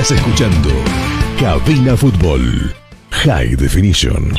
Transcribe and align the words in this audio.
Estás 0.00 0.18
escuchando 0.18 0.70
Cabina 1.38 1.94
Fútbol 1.94 2.74
High 3.10 3.54
Definition. 3.54 4.34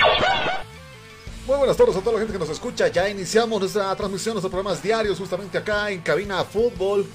Muy 1.45 1.55
buenas 1.55 1.77
tardes 1.77 1.95
a 1.95 1.99
toda 1.99 2.13
la 2.13 2.17
gente 2.17 2.33
que 2.33 2.39
nos 2.39 2.49
escucha. 2.49 2.87
Ya 2.87 3.07
iniciamos 3.07 3.59
nuestra 3.59 3.95
transmisión, 3.95 4.33
nuestros 4.33 4.49
programas 4.49 4.81
diarios, 4.81 5.19
justamente 5.19 5.59
acá 5.59 5.91
en 5.91 6.01
Cabina 6.01 6.43
Fútbol. 6.45 7.05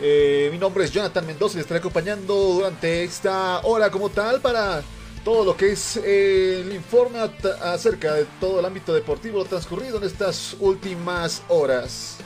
Eh, 0.00 0.48
mi 0.50 0.58
nombre 0.58 0.82
es 0.82 0.90
Jonathan 0.90 1.24
Mendoza 1.24 1.58
y 1.58 1.60
estaré 1.60 1.78
acompañando 1.78 2.34
durante 2.34 3.04
esta 3.04 3.60
hora 3.60 3.88
como 3.88 4.08
tal 4.08 4.40
para 4.40 4.82
todo 5.24 5.44
lo 5.44 5.56
que 5.56 5.70
es 5.70 5.96
eh, 5.98 6.64
el 6.66 6.74
informe 6.74 7.20
acerca 7.62 8.14
de 8.14 8.26
todo 8.40 8.58
el 8.58 8.66
ámbito 8.66 8.92
deportivo 8.92 9.44
transcurrido 9.44 9.98
en 9.98 10.04
estas 10.04 10.56
últimas 10.58 11.44
horas. 11.46 12.18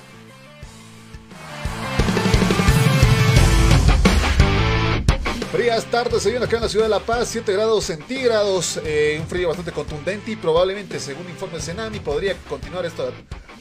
Frías 5.52 5.84
tardes 5.86 6.22
se 6.22 6.30
vienen 6.30 6.46
acá 6.46 6.56
en 6.56 6.62
la 6.62 6.68
ciudad 6.68 6.86
de 6.86 6.90
La 6.90 7.00
Paz, 7.00 7.28
7 7.30 7.52
grados 7.52 7.84
centígrados, 7.84 8.80
eh, 8.84 9.16
un 9.20 9.28
frío 9.28 9.48
bastante 9.48 9.70
contundente 9.70 10.32
y 10.32 10.36
probablemente, 10.36 10.98
según 10.98 11.28
informe 11.30 11.60
Senami, 11.60 12.00
podría 12.00 12.34
continuar 12.48 12.84
esto 12.84 13.12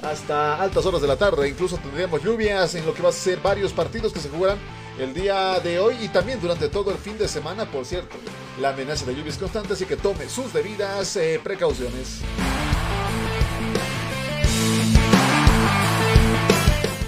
hasta 0.02 0.62
altas 0.62 0.86
horas 0.86 1.02
de 1.02 1.08
la 1.08 1.16
tarde. 1.16 1.48
Incluso 1.48 1.78
tendríamos 1.78 2.24
lluvias 2.24 2.74
en 2.76 2.86
lo 2.86 2.94
que 2.94 3.04
va 3.04 3.10
a 3.10 3.14
ser 3.14 3.40
varios 3.40 3.72
partidos 3.72 4.12
que 4.12 4.20
se 4.20 4.30
jugarán 4.30 4.58
el 5.00 5.14
día 5.14 5.60
de 5.60 5.80
hoy 5.80 5.96
y 6.02 6.08
también 6.08 6.42
durante 6.42 6.70
todo 6.70 6.92
el 6.92 6.98
fin 6.98 7.18
de 7.20 7.28
semana, 7.28 7.66
por 7.66 7.86
cierto. 7.86 8.18
La 8.60 8.70
amenaza 8.70 9.06
de 9.06 9.16
lluvias 9.16 9.38
constante, 9.38 9.74
así 9.74 9.86
que 9.86 9.96
tome 9.96 10.28
sus 10.28 10.54
debidas 10.54 11.16
eh, 11.18 11.40
precauciones. 11.44 12.22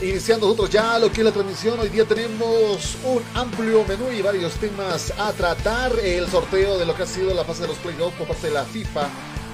Iniciando 0.08 0.48
nosotros 0.48 0.70
ya 0.70 0.98
lo 1.00 1.12
que 1.12 1.20
es 1.20 1.26
la 1.26 1.34
transmisión, 1.34 1.78
hoy 1.82 1.90
día 1.90 2.06
tenemos 2.06 2.96
un 3.04 3.22
amplio 3.34 3.84
menú 3.84 4.10
y 4.10 4.22
varios 4.22 4.54
temas 4.54 5.12
a 5.20 5.34
tratar. 5.34 5.92
El 6.02 6.30
sorteo 6.30 6.78
de 6.78 6.86
lo 6.86 6.96
que 6.96 7.04
ha 7.04 7.06
sido 7.06 7.34
la 7.34 7.44
fase 7.44 7.64
de 7.64 7.68
los 7.68 7.78
playoffs 7.80 8.16
por 8.18 8.26
parte 8.26 8.48
de 8.48 8.54
la 8.54 8.64
FIFA. 8.64 9.10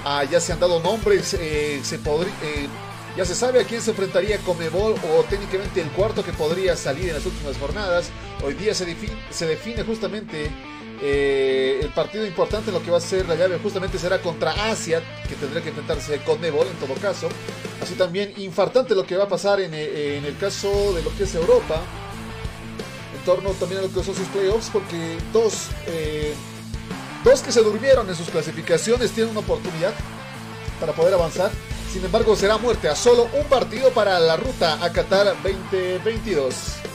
Ah, 0.05 0.23
ya 0.25 0.39
se 0.39 0.53
han 0.53 0.59
dado 0.59 0.79
nombres, 0.79 1.33
eh, 1.33 1.81
se 1.83 1.95
eh, 1.95 2.67
ya 3.17 3.25
se 3.25 3.33
sabe 3.33 3.61
a 3.61 3.63
quién 3.63 3.81
se 3.81 3.89
enfrentaría 3.89 4.37
Comebol 4.41 4.93
o 4.93 5.23
técnicamente 5.23 5.81
el 5.81 5.89
cuarto 5.89 6.23
que 6.23 6.33
podría 6.33 6.77
salir 6.77 7.09
en 7.09 7.15
las 7.15 7.25
últimas 7.25 7.57
jornadas. 7.57 8.11
Hoy 8.43 8.53
día 8.53 8.75
se 8.75 8.85
define 9.47 9.83
justamente 9.83 10.51
eh, 11.05 11.79
el 11.81 11.89
partido 11.89 12.25
importante 12.25 12.71
lo 12.71 12.81
que 12.81 12.89
va 12.89 12.97
a 12.97 13.01
ser 13.01 13.27
la 13.27 13.35
llave 13.35 13.59
justamente 13.61 13.97
será 13.97 14.21
contra 14.21 14.51
Asia, 14.69 15.01
que 15.27 15.35
tendrá 15.35 15.61
que 15.61 15.67
enfrentarse 15.67 16.21
con 16.21 16.39
Nebol 16.39 16.65
en 16.65 16.77
todo 16.77 16.93
caso. 16.95 17.27
Así 17.81 17.95
también 17.95 18.33
infartante 18.37 18.95
lo 18.95 19.05
que 19.05 19.17
va 19.17 19.25
a 19.25 19.27
pasar 19.27 19.59
en, 19.59 19.73
eh, 19.73 20.17
en 20.17 20.23
el 20.23 20.37
caso 20.37 20.93
de 20.93 21.03
lo 21.03 21.13
que 21.17 21.25
es 21.25 21.35
Europa, 21.35 21.81
en 23.17 23.25
torno 23.25 23.49
también 23.49 23.79
a 23.79 23.83
lo 23.83 23.89
que 23.89 24.01
son 24.01 24.15
sus 24.15 24.27
playoffs, 24.29 24.69
porque 24.71 25.17
dos, 25.33 25.67
eh, 25.87 26.33
dos 27.25 27.41
que 27.41 27.51
se 27.51 27.61
durmieron 27.61 28.07
en 28.07 28.15
sus 28.15 28.29
clasificaciones 28.29 29.11
tienen 29.11 29.31
una 29.31 29.41
oportunidad 29.41 29.93
para 30.79 30.93
poder 30.93 31.15
avanzar. 31.15 31.51
Sin 31.91 32.05
embargo, 32.05 32.33
será 32.37 32.57
muerte 32.57 32.87
a 32.87 32.95
solo 32.95 33.27
un 33.33 33.43
partido 33.49 33.91
para 33.91 34.21
la 34.21 34.37
ruta 34.37 34.81
a 34.81 34.93
Qatar 34.93 35.35
2022. 35.43 36.92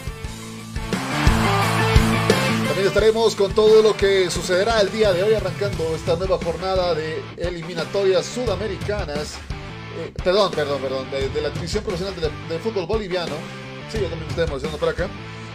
Estaremos 2.88 3.36
con 3.36 3.52
todo 3.54 3.82
lo 3.82 3.94
que 3.96 4.30
sucederá 4.30 4.80
el 4.80 4.90
día 4.90 5.12
de 5.12 5.22
hoy, 5.22 5.34
arrancando 5.34 5.94
esta 5.94 6.16
nueva 6.16 6.38
jornada 6.42 6.94
de 6.94 7.22
eliminatorias 7.36 8.24
sudamericanas. 8.24 9.34
Eh, 9.98 10.12
perdón, 10.24 10.50
perdón, 10.52 10.80
perdón, 10.80 11.10
de, 11.10 11.28
de 11.28 11.42
la 11.42 11.50
división 11.50 11.84
profesional 11.84 12.18
de, 12.18 12.54
de 12.54 12.58
fútbol 12.58 12.86
boliviano. 12.86 13.34
Sí, 13.92 13.98
yo 14.00 14.08
también 14.08 14.28
estoy 14.30 14.44
emocionando 14.44 14.78
por 14.78 14.88
acá. 14.88 15.08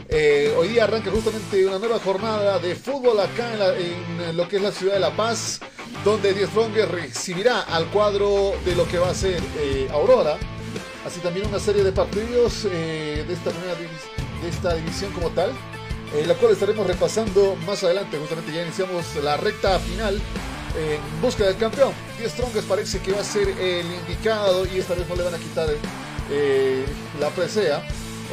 Eh, 0.10 0.54
hoy 0.58 0.68
día 0.70 0.84
arranca 0.84 1.10
justamente 1.10 1.66
una 1.66 1.80
nueva 1.80 2.00
jornada 2.00 2.60
de 2.60 2.76
fútbol 2.76 3.20
acá 3.20 3.52
en, 3.52 3.60
la- 3.60 3.78
en 4.30 4.38
lo 4.38 4.48
que 4.48 4.58
es 4.58 4.62
la 4.62 4.72
ciudad 4.72 4.94
de 4.94 5.00
La 5.00 5.16
Paz, 5.16 5.60
donde 6.06 6.34
Die 6.34 6.46
Stronger 6.46 6.90
recibirá 6.90 7.62
al 7.62 7.88
cuadro 7.88 8.54
de 8.64 8.76
lo 8.76 8.88
que 8.88 9.00
va 9.00 9.10
a 9.10 9.16
ser 9.16 9.42
eh, 9.58 9.88
Aurora. 9.92 10.38
Así 11.06 11.20
también 11.20 11.48
una 11.48 11.60
serie 11.60 11.84
de 11.84 11.92
partidos 11.92 12.66
eh, 12.72 13.26
de, 13.28 13.34
esta 13.34 13.50
primera 13.50 13.74
de 13.76 14.50
esta 14.50 14.74
división 14.76 15.12
como 15.14 15.30
tal, 15.32 15.52
eh, 16.14 16.26
la 16.26 16.36
cual 16.36 16.54
estaremos 16.54 16.86
repasando 16.86 17.56
más 17.66 17.84
adelante. 17.84 18.18
Justamente 18.18 18.54
ya 18.54 18.64
iniciamos 18.64 19.16
la 19.24 19.38
recta 19.38 19.80
final 19.80 20.22
en 20.78 21.22
busca 21.22 21.46
del 21.46 21.58
campeón. 21.58 21.94
Die 22.18 22.30
Strongest 22.30 22.68
parece 22.68 23.00
que 23.00 23.12
va 23.12 23.22
a 23.22 23.24
ser 23.24 23.48
el 23.48 23.86
indicado 23.86 24.66
y 24.66 24.80
esta 24.80 24.96
vez 24.96 25.08
no 25.08 25.16
le 25.16 25.24
van 25.24 25.36
a 25.36 25.38
quitar 25.38 25.68
eh, 26.32 26.86
la 27.20 27.30
presea. 27.30 27.84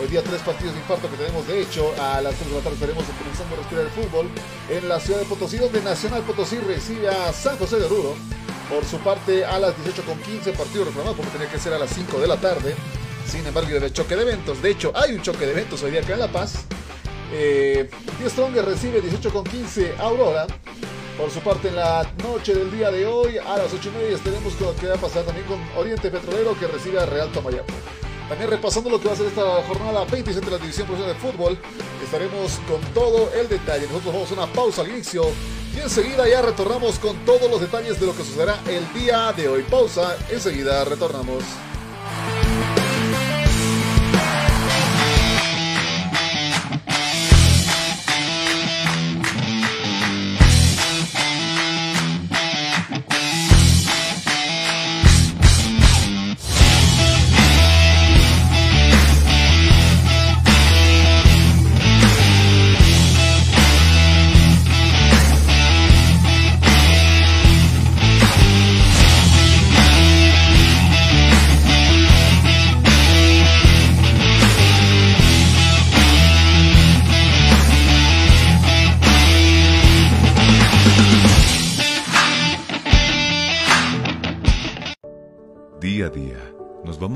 Hoy 0.00 0.08
día 0.08 0.22
tres 0.22 0.40
partidos 0.43 0.72
de 0.72 0.81
infarto 0.81 1.10
que 1.10 1.16
tenemos 1.16 1.46
de 1.46 1.60
hecho. 1.60 1.93
A 2.00 2.20
las 2.20 2.34
3 2.34 2.49
de 2.49 2.56
la 2.56 2.62
tarde 2.62 2.75
estaremos 2.75 3.05
comenzando 3.19 3.55
a 3.55 3.58
respirar 3.58 3.84
el 3.84 3.90
fútbol 3.90 4.31
en 4.70 4.88
la 4.88 5.00
ciudad 5.00 5.19
de 5.19 5.26
Potosí, 5.26 5.58
donde 5.58 5.82
Nacional 5.82 6.22
Potosí 6.22 6.58
recibe 6.58 7.08
a 7.08 7.32
San 7.32 7.58
José 7.58 7.78
de 7.78 7.84
Oruro. 7.84 8.14
Por 8.70 8.84
su 8.84 8.99
parte, 8.99 9.44
a 9.44 9.58
las 9.58 9.75
18.15, 9.75 10.56
partido 10.56 10.84
reclamado 10.84 11.16
porque 11.16 11.32
tenía 11.32 11.50
que 11.50 11.58
ser 11.58 11.75
a 11.75 11.78
las 11.78 11.90
5 11.90 12.20
de 12.20 12.28
la 12.28 12.37
tarde. 12.37 12.75
Sin 13.26 13.44
embargo, 13.44 13.69
debe 13.69 13.93
choque 13.93 14.16
de 14.16 14.22
eventos. 14.22 14.62
De 14.62 14.70
hecho, 14.70 14.93
hay 14.94 15.12
un 15.12 15.22
choque 15.22 15.44
de 15.44 15.52
eventos 15.52 15.82
hoy 15.82 15.90
día 15.90 16.00
acá 16.00 16.14
en 16.14 16.20
La 16.20 16.32
Paz. 16.32 16.64
Eh, 17.32 17.88
Stronger 18.29 18.65
recibe 18.65 19.03
18.15 19.03 19.99
Aurora. 19.99 20.47
Por 21.17 21.31
su 21.31 21.41
parte, 21.41 21.69
en 21.69 21.77
la 21.77 22.11
noche 22.23 22.55
del 22.55 22.71
día 22.71 22.91
de 22.91 23.06
hoy, 23.06 23.37
a 23.37 23.59
las 23.59 23.73
8 23.75 23.91
y 23.91 23.99
media, 23.99 24.19
con 24.19 24.67
lo 24.67 24.77
que 24.77 24.87
va 24.87 24.94
a 24.94 24.99
pasar 24.99 25.23
también 25.25 25.47
con 25.47 25.59
Oriente 25.77 26.11
Petrolero, 26.11 26.59
que 26.59 26.67
recibe 26.67 26.99
a 26.99 27.05
Real 27.05 27.31
Tomayapo. 27.31 27.75
También 28.29 28.49
repasando 28.49 28.88
lo 28.88 29.00
que 29.00 29.09
va 29.09 29.15
a 29.15 29.17
ser 29.17 29.27
esta 29.27 29.43
jornada 29.65 30.05
27 30.05 30.47
de 30.47 30.53
la 30.53 30.59
División 30.59 30.87
Profesional 30.87 31.15
de 31.15 31.21
Fútbol, 31.21 31.59
estaremos 32.03 32.61
con 32.69 32.81
todo 32.94 33.31
el 33.35 33.49
detalle. 33.49 33.87
Nosotros 33.88 34.15
vamos 34.15 34.31
a 34.31 34.35
una 34.35 34.47
pausa 34.47 34.82
al 34.82 34.88
inicio 34.88 35.25
y 35.77 35.81
enseguida 35.81 36.29
ya 36.29 36.41
retornamos 36.41 36.99
con 36.99 37.17
todos 37.25 37.50
los 37.50 37.61
detalles 37.61 38.00
de 38.00 38.06
lo 38.06 38.17
que 38.17 38.23
sucederá 38.23 38.59
el 38.69 38.91
día 38.94 39.32
de 39.37 39.49
hoy. 39.49 39.62
Pausa, 39.65 40.17
enseguida 40.31 40.85
retornamos. 40.85 41.43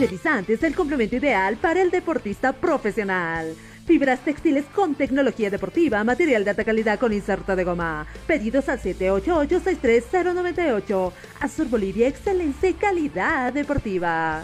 El 0.00 0.74
complemento 0.74 1.16
ideal 1.16 1.58
para 1.58 1.82
el 1.82 1.90
deportista 1.90 2.54
profesional. 2.54 3.54
Fibras 3.84 4.20
textiles 4.20 4.64
con 4.74 4.94
tecnología 4.94 5.50
deportiva, 5.50 6.02
material 6.04 6.42
de 6.42 6.50
alta 6.50 6.64
calidad 6.64 6.98
con 6.98 7.12
inserto 7.12 7.54
de 7.54 7.64
goma. 7.64 8.06
Pedidos 8.26 8.70
al 8.70 8.80
788-63098. 8.80 11.12
Azul 11.40 11.66
Bolivia, 11.66 12.08
excelencia 12.08 12.70
y 12.70 12.74
calidad 12.74 13.52
deportiva. 13.52 14.42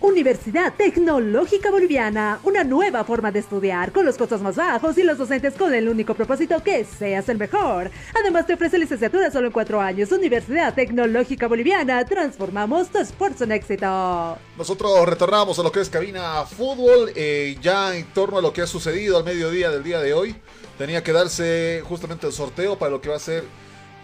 Universidad 0.00 0.74
Tecnológica 0.74 1.70
Boliviana, 1.70 2.38
una 2.44 2.64
nueva 2.64 3.02
forma 3.04 3.32
de 3.32 3.38
estudiar 3.38 3.92
con 3.92 4.04
los 4.04 4.16
costos 4.16 4.42
más 4.42 4.56
bajos 4.56 4.98
y 4.98 5.02
los 5.02 5.16
docentes 5.16 5.54
con 5.54 5.74
el 5.74 5.88
único 5.88 6.14
propósito 6.14 6.62
que 6.62 6.84
seas 6.84 7.28
el 7.30 7.38
mejor. 7.38 7.90
Además 8.20 8.46
te 8.46 8.54
ofrece 8.54 8.78
licenciatura 8.78 9.30
solo 9.30 9.46
en 9.46 9.52
cuatro 9.52 9.80
años. 9.80 10.12
Universidad 10.12 10.74
Tecnológica 10.74 11.48
Boliviana, 11.48 12.04
transformamos 12.04 12.90
tu 12.90 12.98
esfuerzo 12.98 13.44
en 13.44 13.52
éxito. 13.52 14.38
Nosotros 14.58 15.06
retornamos 15.08 15.58
a 15.58 15.62
lo 15.62 15.72
que 15.72 15.80
es 15.80 15.88
cabina 15.88 16.44
fútbol, 16.44 17.10
eh, 17.16 17.56
ya 17.62 17.96
en 17.96 18.04
torno 18.12 18.38
a 18.38 18.42
lo 18.42 18.52
que 18.52 18.60
ha 18.60 18.66
sucedido 18.66 19.16
al 19.16 19.24
mediodía 19.24 19.70
del 19.70 19.82
día 19.82 20.00
de 20.00 20.12
hoy. 20.12 20.36
Tenía 20.76 21.02
que 21.02 21.12
darse 21.12 21.82
justamente 21.84 22.26
el 22.26 22.34
sorteo 22.34 22.78
para 22.78 22.90
lo 22.90 23.00
que 23.00 23.08
va 23.08 23.16
a 23.16 23.20
ser 23.20 23.44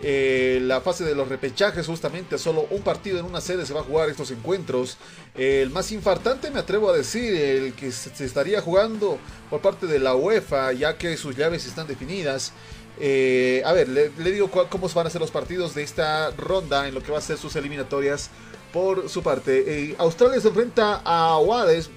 eh, 0.05 0.59
la 0.63 0.81
fase 0.81 1.05
de 1.05 1.15
los 1.15 1.29
repechajes, 1.29 1.87
justamente 1.87 2.37
solo 2.37 2.67
un 2.71 2.83
partido 2.83 3.21
en 3.21 3.25
una 3.25 3.41
sede 3.41 3.65
se 3.65 3.73
va 3.73 3.81
a 3.81 3.85
jugar 3.85 4.09
estos 4.11 4.33
encuentros. 4.33 4.99
Eh, 5.37 5.61
el 5.63 5.71
más 5.71 5.93
infartante, 5.93 6.51
me 6.51 6.59
atrevo 6.59 6.91
a 6.91 6.97
decir, 6.97 7.33
el 7.37 7.73
que 7.75 7.93
se 7.93 8.25
estaría 8.25 8.61
jugando 8.61 9.19
por 9.49 9.61
parte 9.61 9.87
de 9.87 10.01
la 10.01 10.17
UEFA, 10.17 10.73
ya 10.73 10.99
que 10.99 11.17
sus 11.17 11.37
llaves 11.37 11.67
están 11.67 11.87
definidas. 11.87 12.53
Eh, 12.99 13.63
a 13.65 13.73
ver, 13.73 13.89
le, 13.89 14.11
digo 14.33 14.51
cómo 14.51 14.89
van 14.89 15.07
a 15.07 15.11
ser 15.11 15.21
los 15.21 15.31
partidos 15.31 15.73
de 15.75 15.85
esta 15.85 16.33
ronda 16.33 16.89
en 16.89 16.95
lo 16.95 17.03
que 17.03 17.13
va 17.13 17.19
a 17.19 17.23
ser 17.23 17.39
sus 17.39 17.55
eliminatorias 17.55 18.29
por 18.73 19.09
su 19.09 19.23
parte. 19.23 19.95
Australia 19.99 20.41
se 20.41 20.49
enfrenta 20.49 21.01
a 21.05 21.39
Wales. 21.39 21.91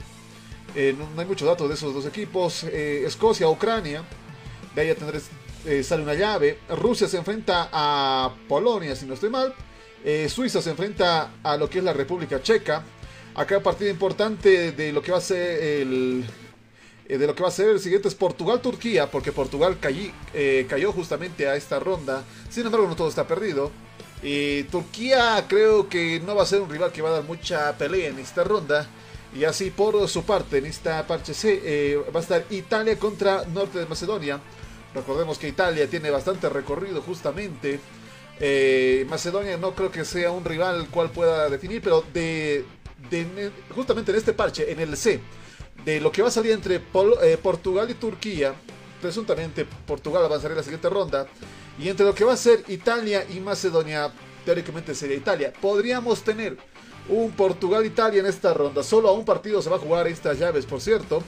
No, 0.75 1.21
hay 1.21 1.25
muchos 1.25 1.47
datos 1.47 1.67
de 1.69 1.73
esos 1.73 1.91
dos 1.91 2.05
equipos. 2.05 2.65
Escocia, 2.65 3.49
Ucrania. 3.49 4.03
De 4.75 4.81
ahí 4.81 4.87
ya 4.89 4.95
tendré, 4.95 5.21
eh, 5.65 5.83
sale 5.83 6.03
una 6.03 6.13
llave. 6.13 6.59
Rusia 6.69 7.07
se 7.07 7.17
enfrenta 7.17 7.69
a 7.71 8.33
Polonia, 8.47 8.95
si 8.95 9.05
no 9.05 9.13
estoy 9.13 9.29
mal. 9.29 9.53
Eh, 10.07 10.29
Suiza 10.29 10.61
se 10.61 10.69
enfrenta 10.69 11.31
a 11.41 11.57
lo 11.57 11.67
que 11.67 11.79
es 11.79 11.83
la 11.83 11.91
República 11.91 12.39
Checa. 12.39 12.83
Acá 13.33 13.59
partido 13.59 13.89
importante 13.89 14.71
de 14.71 14.93
lo 14.93 15.01
que 15.01 15.11
va 15.11 15.17
a 15.17 15.21
ser 15.21 15.63
el, 15.63 16.23
eh, 17.09 17.17
de 17.17 17.25
lo 17.25 17.33
que 17.33 17.41
va 17.41 17.49
a 17.49 17.51
ser 17.51 17.69
el 17.69 17.79
siguiente 17.79 18.07
es 18.07 18.13
Portugal-Turquía, 18.13 19.09
porque 19.09 19.31
Portugal 19.31 19.79
eh, 20.33 20.67
cayó 20.69 20.91
justamente 20.91 21.47
a 21.47 21.55
esta 21.55 21.79
ronda. 21.79 22.23
Sin 22.51 22.67
embargo, 22.67 22.87
no 22.87 22.95
todo 22.95 23.09
está 23.09 23.27
perdido. 23.27 23.71
Turquía 24.71 25.43
creo 25.47 25.89
que 25.89 26.19
no 26.19 26.35
va 26.35 26.43
a 26.43 26.45
ser 26.45 26.61
un 26.61 26.69
rival 26.69 26.91
que 26.91 27.01
va 27.01 27.09
a 27.09 27.13
dar 27.13 27.23
mucha 27.23 27.75
pelea 27.75 28.09
en 28.09 28.19
esta 28.19 28.43
ronda. 28.43 28.87
Y 29.35 29.43
así 29.43 29.71
por 29.71 30.07
su 30.07 30.23
parte, 30.23 30.59
en 30.59 30.67
esta 30.67 31.05
parte 31.05 31.33
C, 31.33 31.97
va 32.15 32.19
a 32.19 32.23
estar 32.23 32.45
Italia 32.51 32.97
contra 32.97 33.43
Norte 33.45 33.79
de 33.79 33.85
Macedonia. 33.87 34.39
Recordemos 34.95 35.37
que 35.37 35.49
Italia 35.49 35.89
tiene 35.89 36.09
bastante 36.09 36.47
recorrido 36.47 37.01
justamente. 37.01 37.81
Eh, 38.39 39.05
Macedonia 39.09 39.57
no 39.57 39.75
creo 39.75 39.91
que 39.91 40.05
sea 40.05 40.31
un 40.31 40.45
rival 40.45 40.87
cual 40.89 41.11
pueda 41.11 41.49
definir, 41.49 41.81
pero 41.81 42.03
de, 42.13 42.65
justamente 43.75 44.11
en 44.11 44.17
este 44.17 44.33
parche, 44.33 44.71
en 44.71 44.79
el 44.79 44.95
C, 44.95 45.19
de 45.83 45.99
lo 45.99 46.11
que 46.11 46.21
va 46.21 46.29
a 46.29 46.31
salir 46.31 46.53
entre 46.53 46.75
eh, 46.75 47.37
Portugal 47.41 47.89
y 47.89 47.95
Turquía, 47.95 48.53
presuntamente 49.01 49.65
Portugal 49.85 50.23
avanzaría 50.23 50.53
en 50.53 50.57
la 50.57 50.63
siguiente 50.63 50.89
ronda, 50.89 51.27
y 51.77 51.89
entre 51.89 52.05
lo 52.05 52.15
que 52.15 52.23
va 52.23 52.33
a 52.33 52.37
ser 52.37 52.63
Italia 52.69 53.25
y 53.29 53.39
Macedonia, 53.41 54.11
teóricamente 54.45 54.95
sería 54.95 55.17
Italia. 55.17 55.53
Podríamos 55.61 56.21
tener 56.23 56.57
un 57.09 57.31
Portugal-Italia 57.31 58.21
en 58.21 58.25
esta 58.25 58.53
ronda, 58.53 58.81
solo 58.81 59.09
a 59.09 59.11
un 59.11 59.25
partido 59.25 59.61
se 59.61 59.69
va 59.69 59.75
a 59.75 59.79
jugar 59.79 60.07
estas 60.07 60.39
llaves, 60.39 60.65
por 60.65 60.79
cierto. 60.79 61.21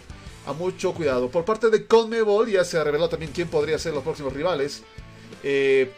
A 0.48 0.54
mucho 0.54 0.94
cuidado. 0.94 1.30
Por 1.30 1.44
parte 1.44 1.70
de 1.70 1.86
Conmebol 1.86 2.50
ya 2.50 2.64
se 2.64 2.82
reveló 2.82 3.10
también 3.10 3.34
quién 3.34 3.50
podría 3.50 3.78
ser 3.78 3.94
los 3.94 4.04
próximos 4.04 4.32
rivales. 4.32 4.82
Eh, 5.44 5.92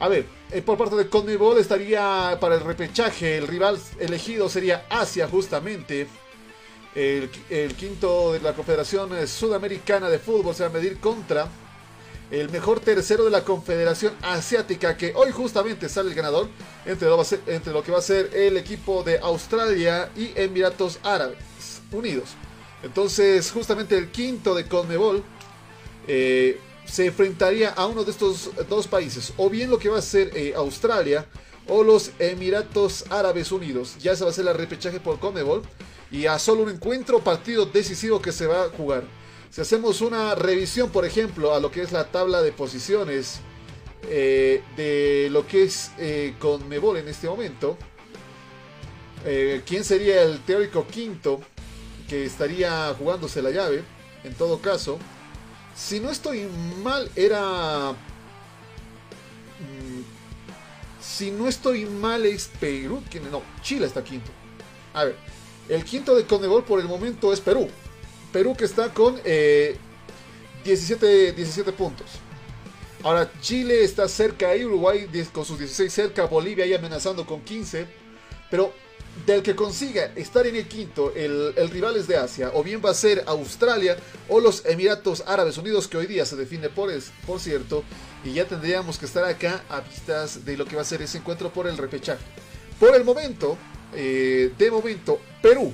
a 0.00 0.08
ver, 0.08 0.24
eh, 0.50 0.62
por 0.62 0.78
parte 0.78 0.96
de 0.96 1.08
Conmebol 1.08 1.58
estaría 1.58 2.38
para 2.40 2.54
el 2.54 2.62
repechaje. 2.62 3.36
El 3.36 3.46
rival 3.46 3.78
elegido 4.00 4.48
sería 4.48 4.86
Asia, 4.88 5.28
justamente. 5.28 6.08
El, 6.94 7.28
quinto 7.74 8.32
de 8.32 8.40
la 8.40 8.54
Confederación 8.54 9.10
Sudamericana 9.28 10.08
de 10.08 10.18
Fútbol 10.18 10.54
se 10.54 10.62
va 10.62 10.70
a 10.70 10.72
medir 10.72 10.98
contra 10.98 11.48
el 12.30 12.48
mejor 12.50 12.80
tercero 12.80 13.24
de 13.24 13.30
la 13.30 13.44
Confederación 13.44 14.14
Asiática, 14.22 14.96
que 14.96 15.12
hoy 15.14 15.32
justamente 15.32 15.90
sale 15.90 16.08
el 16.08 16.14
ganador 16.14 16.48
entre 16.86 17.72
lo 17.72 17.82
que 17.82 17.92
va 17.92 17.98
a 17.98 18.02
ser 18.02 18.30
el 18.34 18.56
equipo 18.56 19.02
de 19.02 19.18
Australia 19.18 20.10
y 20.16 20.32
Emiratos 20.34 20.98
Árabes 21.02 21.82
Unidos. 21.90 22.30
Entonces, 22.82 23.50
justamente 23.50 23.96
el 23.96 24.10
quinto 24.10 24.54
de 24.54 24.66
Conmebol 24.66 25.22
eh, 26.08 26.58
se 26.84 27.06
enfrentaría 27.06 27.70
a 27.70 27.86
uno 27.86 28.04
de 28.04 28.10
estos 28.10 28.50
dos 28.68 28.88
países, 28.88 29.32
o 29.36 29.48
bien 29.48 29.70
lo 29.70 29.78
que 29.78 29.88
va 29.88 29.98
a 29.98 30.02
ser 30.02 30.36
eh, 30.36 30.52
Australia 30.56 31.26
o 31.68 31.84
los 31.84 32.10
Emiratos 32.18 33.04
Árabes 33.08 33.52
Unidos. 33.52 33.96
Ya 34.00 34.16
se 34.16 34.24
va 34.24 34.30
a 34.30 34.32
hacer 34.32 34.46
el 34.46 34.54
repechaje 34.54 34.98
por 34.98 35.20
Conmebol 35.20 35.62
y 36.10 36.26
a 36.26 36.38
solo 36.38 36.64
un 36.64 36.70
encuentro 36.70 37.20
partido 37.20 37.66
decisivo 37.66 38.20
que 38.20 38.32
se 38.32 38.46
va 38.46 38.64
a 38.64 38.68
jugar. 38.70 39.04
Si 39.50 39.60
hacemos 39.60 40.00
una 40.00 40.34
revisión, 40.34 40.90
por 40.90 41.04
ejemplo, 41.04 41.54
a 41.54 41.60
lo 41.60 41.70
que 41.70 41.82
es 41.82 41.92
la 41.92 42.10
tabla 42.10 42.42
de 42.42 42.50
posiciones 42.50 43.40
eh, 44.08 44.62
de 44.76 45.28
lo 45.30 45.46
que 45.46 45.64
es 45.64 45.92
Conmebol 46.40 46.96
en 46.96 47.06
este 47.06 47.28
momento, 47.28 47.78
¿quién 49.66 49.84
sería 49.84 50.22
el 50.22 50.40
teórico 50.40 50.84
quinto 50.88 51.40
que 52.12 52.26
estaría 52.26 52.94
jugándose 52.98 53.40
la 53.40 53.50
llave? 53.50 53.84
En 54.22 54.34
todo 54.34 54.60
caso, 54.60 54.98
si 55.74 56.00
no 56.00 56.10
estoy 56.10 56.46
mal, 56.82 57.10
era. 57.16 57.96
mm, 59.58 60.02
Si 61.00 61.30
no 61.30 61.48
estoy 61.48 61.86
mal, 61.86 62.26
es 62.26 62.48
Perú. 62.60 63.02
¿Quién? 63.10 63.30
No, 63.30 63.42
Chile 63.62 63.86
está 63.86 64.04
quinto. 64.04 64.32
A 64.92 65.04
ver, 65.04 65.16
el 65.68 65.84
quinto 65.84 66.14
de 66.16 66.26
Conmebol 66.26 66.64
por 66.64 66.80
el 66.80 66.86
momento 66.88 67.32
es 67.32 67.40
Perú. 67.40 67.74
Perú 68.32 68.56
que 68.56 68.64
está 68.64 68.94
con 68.94 69.20
eh, 69.24 69.78
17, 70.64 71.32
17 71.32 71.72
puntos. 71.72 72.24
Ahora 73.02 73.32
Chile 73.40 73.84
está 73.84 74.08
cerca 74.08 74.50
ahí, 74.50 74.64
Uruguay 74.64 75.06
10 75.10 75.30
con 75.30 75.44
sus 75.44 75.58
16 75.58 75.92
cerca, 75.92 76.26
Bolivia 76.26 76.64
ahí 76.64 76.74
amenazando 76.74 77.26
con 77.26 77.42
15. 77.44 77.86
Pero 78.50 78.81
del 79.26 79.42
que 79.42 79.54
consiga 79.54 80.12
estar 80.16 80.46
en 80.46 80.56
el 80.56 80.66
quinto, 80.66 81.12
el, 81.14 81.52
el 81.56 81.70
rival 81.70 81.96
es 81.96 82.08
de 82.08 82.16
Asia, 82.16 82.50
o 82.54 82.62
bien 82.62 82.80
va 82.84 82.90
a 82.90 82.94
ser 82.94 83.22
Australia 83.26 83.96
o 84.28 84.40
los 84.40 84.64
Emiratos 84.64 85.22
Árabes 85.26 85.58
Unidos, 85.58 85.86
que 85.86 85.96
hoy 85.96 86.06
día 86.06 86.26
se 86.26 86.36
define 86.36 86.68
por, 86.68 86.90
es, 86.90 87.12
por 87.26 87.38
cierto, 87.38 87.84
y 88.24 88.32
ya 88.32 88.46
tendríamos 88.46 88.98
que 88.98 89.06
estar 89.06 89.24
acá 89.24 89.64
a 89.68 89.80
vistas 89.80 90.44
de 90.44 90.56
lo 90.56 90.64
que 90.64 90.76
va 90.76 90.82
a 90.82 90.86
ser 90.86 91.02
ese 91.02 91.18
encuentro 91.18 91.52
por 91.52 91.66
el 91.66 91.76
repechaje. 91.76 92.24
Por 92.80 92.94
el 92.94 93.04
momento, 93.04 93.56
eh, 93.94 94.52
de 94.56 94.70
momento, 94.70 95.20
Perú. 95.40 95.72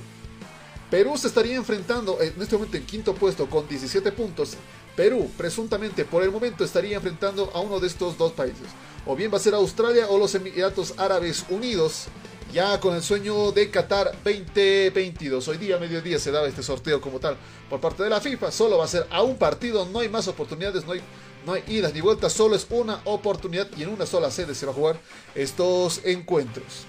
Perú 0.89 1.17
se 1.17 1.27
estaría 1.27 1.55
enfrentando 1.55 2.19
en 2.19 2.33
este 2.41 2.55
momento 2.55 2.77
en 2.77 2.85
quinto 2.85 3.13
puesto 3.13 3.47
con 3.47 3.67
17 3.67 4.11
puntos. 4.11 4.55
Perú, 4.95 5.29
presuntamente, 5.37 6.03
por 6.03 6.23
el 6.23 6.31
momento 6.31 6.63
estaría 6.63 6.97
enfrentando 6.97 7.51
a 7.53 7.59
uno 7.59 7.79
de 7.79 7.87
estos 7.87 8.17
dos 8.17 8.33
países. 8.33 8.67
O 9.05 9.15
bien 9.15 9.31
va 9.31 9.37
a 9.37 9.39
ser 9.39 9.53
Australia 9.53 10.07
o 10.09 10.17
los 10.17 10.33
Emiratos 10.35 10.95
Árabes 10.97 11.45
Unidos, 11.49 12.07
ya 12.51 12.79
con 12.79 12.95
el 12.95 13.01
sueño 13.01 13.51
de 13.51 13.69
Qatar 13.69 14.11
2022. 14.23 15.47
Hoy 15.47 15.57
día, 15.57 15.77
mediodía, 15.77 16.19
se 16.19 16.31
daba 16.31 16.47
este 16.47 16.63
sorteo 16.63 16.99
como 16.99 17.19
tal 17.19 17.37
por 17.69 17.79
parte 17.79 18.03
de 18.03 18.09
la 18.09 18.21
FIFA. 18.21 18.51
Solo 18.51 18.77
va 18.77 18.85
a 18.85 18.87
ser 18.87 19.05
a 19.11 19.21
un 19.21 19.37
partido, 19.37 19.87
no 19.91 19.99
hay 19.99 20.09
más 20.09 20.27
oportunidades, 20.27 20.85
no 20.85 20.93
hay, 20.93 21.01
no 21.45 21.53
hay 21.53 21.63
idas 21.67 21.93
ni 21.93 22.01
vueltas, 22.01 22.33
solo 22.33 22.55
es 22.55 22.67
una 22.69 23.01
oportunidad 23.05 23.67
y 23.77 23.83
en 23.83 23.89
una 23.89 24.05
sola 24.05 24.31
sede 24.31 24.55
se 24.55 24.65
va 24.65 24.71
a 24.71 24.75
jugar 24.75 24.99
estos 25.35 26.01
encuentros. 26.03 26.85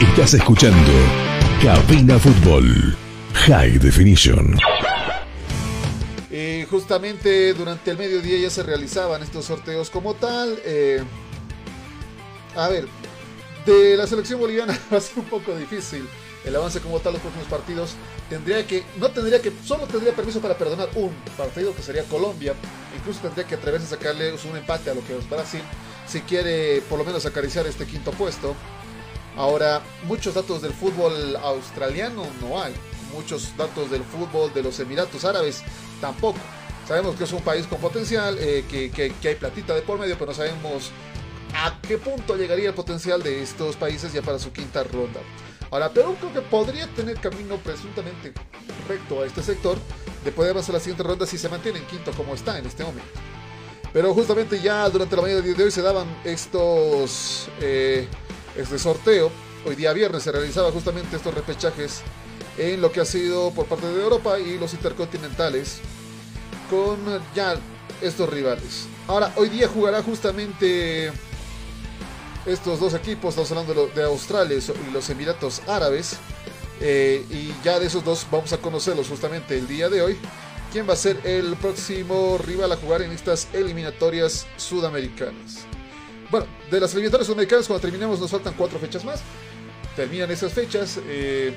Estás 0.00 0.34
escuchando 0.34 0.92
Cabina 1.62 2.18
Fútbol 2.18 2.96
High 3.34 3.78
Definition. 3.78 4.56
Y 6.36 6.66
justamente 6.66 7.54
durante 7.54 7.90
el 7.90 7.96
mediodía 7.96 8.36
ya 8.36 8.50
se 8.50 8.62
realizaban 8.62 9.22
estos 9.22 9.46
sorteos 9.46 9.88
como 9.88 10.12
tal. 10.12 10.58
eh, 10.66 11.02
a 12.54 12.68
ver, 12.68 12.86
de 13.64 13.96
la 13.96 14.06
selección 14.06 14.38
boliviana 14.38 14.78
va 14.92 14.98
a 14.98 15.00
ser 15.00 15.18
un 15.18 15.24
poco 15.24 15.56
difícil 15.56 16.06
el 16.44 16.54
avance 16.54 16.80
como 16.80 17.00
tal 17.00 17.14
los 17.14 17.22
próximos 17.22 17.48
partidos. 17.48 17.94
Tendría 18.28 18.66
que, 18.66 18.84
no 18.98 19.10
tendría 19.10 19.40
que, 19.40 19.50
solo 19.64 19.86
tendría 19.86 20.12
permiso 20.12 20.42
para 20.42 20.58
perdonar 20.58 20.90
un 20.96 21.10
partido 21.38 21.74
que 21.74 21.80
sería 21.80 22.04
Colombia. 22.04 22.52
Incluso 22.94 23.20
tendría 23.20 23.46
que 23.46 23.54
atreverse 23.54 23.86
a 23.86 23.90
sacarle 23.96 24.34
un 24.34 24.56
empate 24.58 24.90
a 24.90 24.94
lo 24.94 25.02
que 25.06 25.16
es 25.16 25.30
Brasil 25.30 25.62
si 26.06 26.20
quiere 26.20 26.82
por 26.82 26.98
lo 26.98 27.04
menos 27.06 27.24
acariciar 27.24 27.66
este 27.66 27.86
quinto 27.86 28.10
puesto. 28.10 28.54
Ahora, 29.38 29.80
muchos 30.04 30.34
datos 30.34 30.60
del 30.60 30.74
fútbol 30.74 31.34
australiano 31.36 32.26
no 32.42 32.62
hay. 32.62 32.74
Muchos 33.16 33.56
datos 33.56 33.90
del 33.90 34.04
fútbol 34.04 34.52
de 34.52 34.62
los 34.62 34.78
Emiratos 34.78 35.24
Árabes 35.24 35.62
tampoco. 36.02 36.38
Sabemos 36.86 37.16
que 37.16 37.24
es 37.24 37.32
un 37.32 37.40
país 37.40 37.66
con 37.66 37.78
potencial, 37.80 38.36
eh, 38.38 38.64
que, 38.70 38.90
que- 38.90 39.28
hay 39.28 39.34
platita 39.34 39.74
de 39.74 39.80
por 39.82 39.98
medio, 39.98 40.14
pero 40.18 40.26
no 40.32 40.34
sabemos 40.36 40.90
a 41.54 41.80
qué 41.80 41.96
punto 41.96 42.36
llegaría 42.36 42.68
el 42.68 42.74
potencial 42.74 43.22
de 43.22 43.42
estos 43.42 43.74
países 43.76 44.12
ya 44.12 44.20
para 44.20 44.38
su 44.38 44.52
quinta 44.52 44.84
ronda. 44.84 45.20
Ahora, 45.70 45.88
Perú 45.90 46.14
creo 46.20 46.32
que 46.34 46.42
podría 46.42 46.86
tener 46.94 47.18
camino 47.18 47.56
presuntamente 47.56 48.32
recto 48.86 49.22
a 49.22 49.26
este 49.26 49.42
sector 49.42 49.78
de 50.24 50.30
poder 50.30 50.50
avanzar 50.52 50.74
a 50.74 50.78
la 50.78 50.80
siguiente 50.84 51.02
ronda 51.02 51.26
si 51.26 51.38
se 51.38 51.48
mantiene 51.48 51.78
en 51.78 51.86
quinto 51.86 52.12
como 52.12 52.34
está 52.34 52.58
en 52.58 52.66
este 52.66 52.84
momento. 52.84 53.08
Pero 53.92 54.12
justamente 54.12 54.60
ya 54.60 54.88
durante 54.90 55.16
la 55.16 55.22
mañana 55.22 55.40
de 55.40 55.64
hoy 55.64 55.70
se 55.70 55.80
daban 55.82 56.06
estos 56.22 57.48
eh, 57.60 58.06
este 58.56 58.78
sorteo. 58.78 59.30
Hoy 59.64 59.74
día 59.74 59.92
viernes 59.94 60.22
se 60.22 60.30
realizaba 60.30 60.70
justamente 60.70 61.16
estos 61.16 61.34
repechajes 61.34 62.02
en 62.58 62.80
lo 62.80 62.92
que 62.92 63.00
ha 63.00 63.04
sido 63.04 63.50
por 63.52 63.66
parte 63.66 63.86
de 63.86 64.02
Europa 64.02 64.38
y 64.38 64.58
los 64.58 64.72
intercontinentales 64.74 65.78
con 66.70 66.98
ya 67.34 67.56
estos 68.00 68.28
rivales. 68.28 68.86
Ahora, 69.06 69.32
hoy 69.36 69.48
día 69.48 69.68
jugará 69.68 70.02
justamente 70.02 71.12
estos 72.44 72.80
dos 72.80 72.94
equipos, 72.94 73.30
estamos 73.36 73.50
hablando 73.50 73.88
de, 73.94 74.02
Australia 74.04 74.56
y 74.56 74.90
los 74.92 75.10
Emiratos 75.10 75.62
Árabes. 75.66 76.16
eh, 76.80 77.24
y 77.30 77.54
ya 77.64 77.78
de 77.78 77.86
esos 77.86 78.04
dos 78.04 78.26
vamos 78.30 78.52
a 78.52 78.58
conocerlos 78.58 79.08
justamente 79.08 79.56
el 79.56 79.66
día 79.66 79.88
de 79.88 80.02
hoy. 80.02 80.18
¿Quién 80.72 80.88
va 80.88 80.92
a 80.92 80.96
ser 80.96 81.18
el 81.24 81.56
próximo 81.56 82.38
rival 82.38 82.72
a 82.72 82.76
jugar 82.76 83.02
en 83.02 83.12
estas 83.12 83.48
eliminatorias 83.52 84.46
sudamericanas? 84.56 85.64
Bueno, 86.30 86.46
de 86.70 86.80
las 86.80 86.92
eliminatorias 86.92 87.26
sudamericanas, 87.26 87.66
cuando 87.66 87.80
terminemos, 87.80 88.20
nos 88.20 88.30
faltan 88.30 88.54
cuatro 88.56 88.78
fechas 88.78 89.04
más. 89.04 89.20
Terminan 89.94 90.30
esas 90.30 90.52
fechas, 90.52 90.98
eh, 91.06 91.54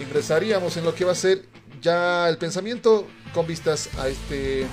ingresaríamos 0.00 0.76
en 0.76 0.84
lo 0.84 0.94
que 0.94 1.04
va 1.04 1.12
a 1.12 1.16
ser 1.16 1.44
ya 1.80 2.28
el 2.28 2.38
pensamiento 2.38 3.06
con 3.34 3.46
vistas 3.46 3.88
a 3.98 4.08
este 4.08 4.66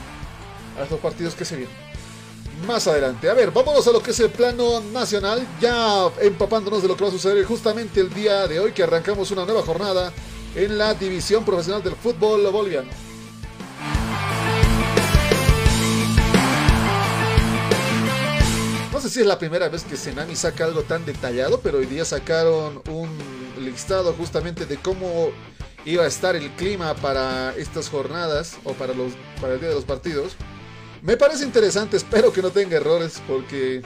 a 0.79 0.83
estos 0.83 0.99
partidos 0.99 1.35
que 1.35 1.45
se 1.45 1.55
vienen. 1.55 1.75
Más 2.67 2.87
adelante, 2.87 3.29
a 3.29 3.33
ver, 3.33 3.51
vámonos 3.51 3.85
a 3.87 3.91
lo 3.91 4.01
que 4.01 4.11
es 4.11 4.19
el 4.21 4.29
plano 4.29 4.79
nacional, 4.79 5.45
ya 5.59 6.07
empapándonos 6.21 6.81
de 6.81 6.87
lo 6.87 6.95
que 6.95 7.03
va 7.03 7.09
a 7.09 7.13
suceder 7.13 7.43
justamente 7.45 7.99
el 7.99 8.13
día 8.13 8.47
de 8.47 8.59
hoy, 8.59 8.71
que 8.71 8.83
arrancamos 8.83 9.29
una 9.31 9.45
nueva 9.45 9.61
jornada 9.61 10.13
en 10.55 10.77
la 10.77 10.93
división 10.93 11.43
profesional 11.43 11.83
del 11.83 11.95
fútbol 11.95 12.49
boliviano. 12.51 12.89
No 18.93 19.01
sé 19.01 19.09
si 19.09 19.19
es 19.19 19.25
la 19.25 19.37
primera 19.37 19.67
vez 19.67 19.83
que 19.83 19.97
Senami 19.97 20.37
saca 20.37 20.63
algo 20.63 20.83
tan 20.83 21.05
detallado, 21.05 21.59
pero 21.59 21.79
hoy 21.79 21.85
día 21.85 22.05
sacaron 22.05 22.81
un 22.89 23.44
justamente 24.17 24.65
de 24.65 24.77
cómo 24.77 25.31
iba 25.85 26.03
a 26.03 26.07
estar 26.07 26.35
el 26.35 26.49
clima 26.51 26.93
para 26.95 27.55
estas 27.55 27.89
jornadas 27.89 28.57
o 28.63 28.73
para, 28.73 28.93
los, 28.93 29.13
para 29.39 29.53
el 29.53 29.59
día 29.59 29.69
de 29.69 29.75
los 29.75 29.85
partidos. 29.85 30.35
Me 31.01 31.17
parece 31.17 31.43
interesante, 31.43 31.97
espero 31.97 32.33
que 32.33 32.41
no 32.41 32.49
tenga 32.49 32.77
errores 32.77 33.21
porque 33.27 33.81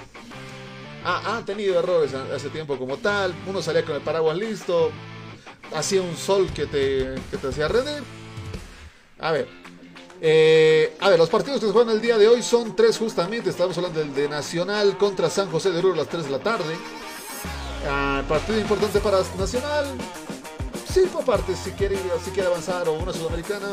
ah, 1.04 1.38
han 1.38 1.46
tenido 1.46 1.78
errores 1.78 2.14
hace 2.14 2.50
tiempo 2.50 2.78
como 2.78 2.98
tal. 2.98 3.34
Uno 3.48 3.62
salía 3.62 3.84
con 3.84 3.96
el 3.96 4.02
paraguas 4.02 4.38
listo, 4.38 4.92
hacía 5.76 6.02
un 6.02 6.16
sol 6.16 6.50
que 6.54 6.66
te, 6.66 7.16
que 7.30 7.38
te 7.38 7.48
hacía 7.48 7.68
rendir. 7.68 8.04
A 9.20 9.32
ver, 9.34 9.48
eh, 10.22 10.96
a 11.00 11.10
ver, 11.10 11.18
los 11.18 11.30
partidos 11.30 11.60
que 11.60 11.68
se 11.68 11.72
juegan 11.72 11.94
el 11.94 12.02
día 12.02 12.18
de 12.18 12.28
hoy 12.28 12.42
son 12.42 12.76
tres 12.76 12.98
justamente. 12.98 13.50
Estamos 13.50 13.78
hablando 13.78 14.00
del 14.00 14.14
de 14.14 14.28
Nacional 14.28 14.98
contra 14.98 15.30
San 15.30 15.50
José 15.50 15.72
de 15.72 15.80
Oruro 15.80 15.96
a 15.96 15.98
las 15.98 16.10
3 16.10 16.26
de 16.26 16.32
la 16.32 16.40
tarde. 16.40 16.76
Partido 18.28 18.60
importante 18.60 19.00
para 19.00 19.20
Nacional. 19.38 19.86
Sí, 20.92 21.02
por 21.12 21.24
parte, 21.24 21.56
si 21.56 21.72
quiere, 21.72 21.98
si 22.24 22.32
quiere 22.32 22.48
avanzar 22.48 22.88
o 22.90 22.94
una 22.94 23.14
sudamericana, 23.14 23.68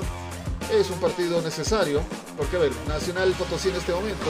es 0.72 0.90
un 0.90 0.98
partido 0.98 1.40
necesario. 1.42 2.00
Porque, 2.36 2.56
a 2.56 2.60
ver, 2.60 2.72
Nacional 2.86 3.32
Potosí 3.32 3.70
en 3.70 3.76
este 3.76 3.92
momento, 3.92 4.26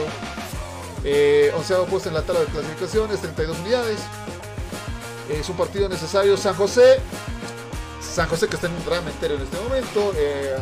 eh, 1.03 1.51
onceavo 1.55 1.85
puesto 1.85 2.09
en 2.09 2.15
la 2.15 2.21
tabla 2.21 2.41
de 2.41 2.47
clasificaciones, 2.47 3.19
32 3.21 3.59
unidades. 3.59 3.99
Es 5.29 5.49
un 5.49 5.57
partido 5.57 5.89
necesario. 5.89 6.37
San 6.37 6.55
José, 6.55 6.99
San 8.01 8.27
José 8.29 8.47
que 8.47 8.55
está 8.55 8.67
en 8.67 8.73
un 8.73 8.85
drama 8.85 9.09
entero 9.09 9.35
en 9.35 9.41
este 9.41 9.57
momento. 9.57 10.13
eh, 10.15 10.57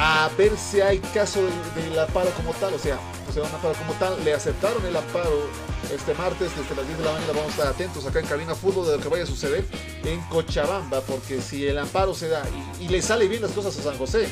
a 0.00 0.30
ver 0.38 0.56
si 0.56 0.80
hay 0.80 1.00
caso 1.00 1.40
del, 1.42 1.84
del 1.90 1.98
amparo 1.98 2.30
como 2.30 2.52
tal, 2.54 2.72
o 2.72 2.78
sea, 2.78 3.00
o 3.28 3.32
sea, 3.32 3.42
un 3.42 3.52
amparo 3.52 3.74
como 3.74 3.92
tal, 3.94 4.24
le 4.24 4.32
aceptaron 4.32 4.84
el 4.86 4.96
amparo 4.96 5.48
este 5.92 6.14
martes 6.14 6.50
desde 6.56 6.76
las 6.76 6.86
10 6.86 6.98
de 6.98 7.04
la 7.04 7.12
mañana 7.12 7.32
vamos 7.32 7.48
a 7.48 7.50
estar 7.50 7.66
atentos 7.66 8.06
acá 8.06 8.20
en 8.20 8.26
Cabina 8.26 8.54
Fútbol 8.54 8.86
de 8.86 8.96
lo 8.96 9.02
que 9.02 9.08
vaya 9.08 9.24
a 9.24 9.26
suceder 9.26 9.64
en 10.04 10.20
Cochabamba, 10.22 11.00
porque 11.00 11.40
si 11.40 11.66
el 11.66 11.78
amparo 11.78 12.14
se 12.14 12.28
da 12.28 12.44
y, 12.80 12.86
le 12.88 13.02
sale 13.02 13.26
bien 13.26 13.42
las 13.42 13.50
cosas 13.50 13.76
a 13.76 13.82
San 13.82 13.98
José, 13.98 14.28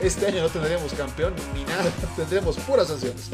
este 0.00 0.26
año 0.26 0.40
no 0.40 0.48
tendremos 0.48 0.92
campeón 0.94 1.34
ni 1.54 1.64
nada, 1.64 1.90
tendremos 2.16 2.56
puras 2.56 2.88
sanciones. 2.88 3.28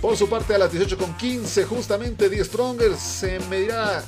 Por 0.00 0.16
su 0.16 0.28
parte, 0.28 0.54
a 0.54 0.58
las 0.58 0.72
18 0.72 0.98
con 0.98 1.16
15, 1.16 1.64
justamente 1.66 2.28
The 2.28 2.44
Stronger 2.44 2.96
se 2.96 3.38
medirá 3.48 4.02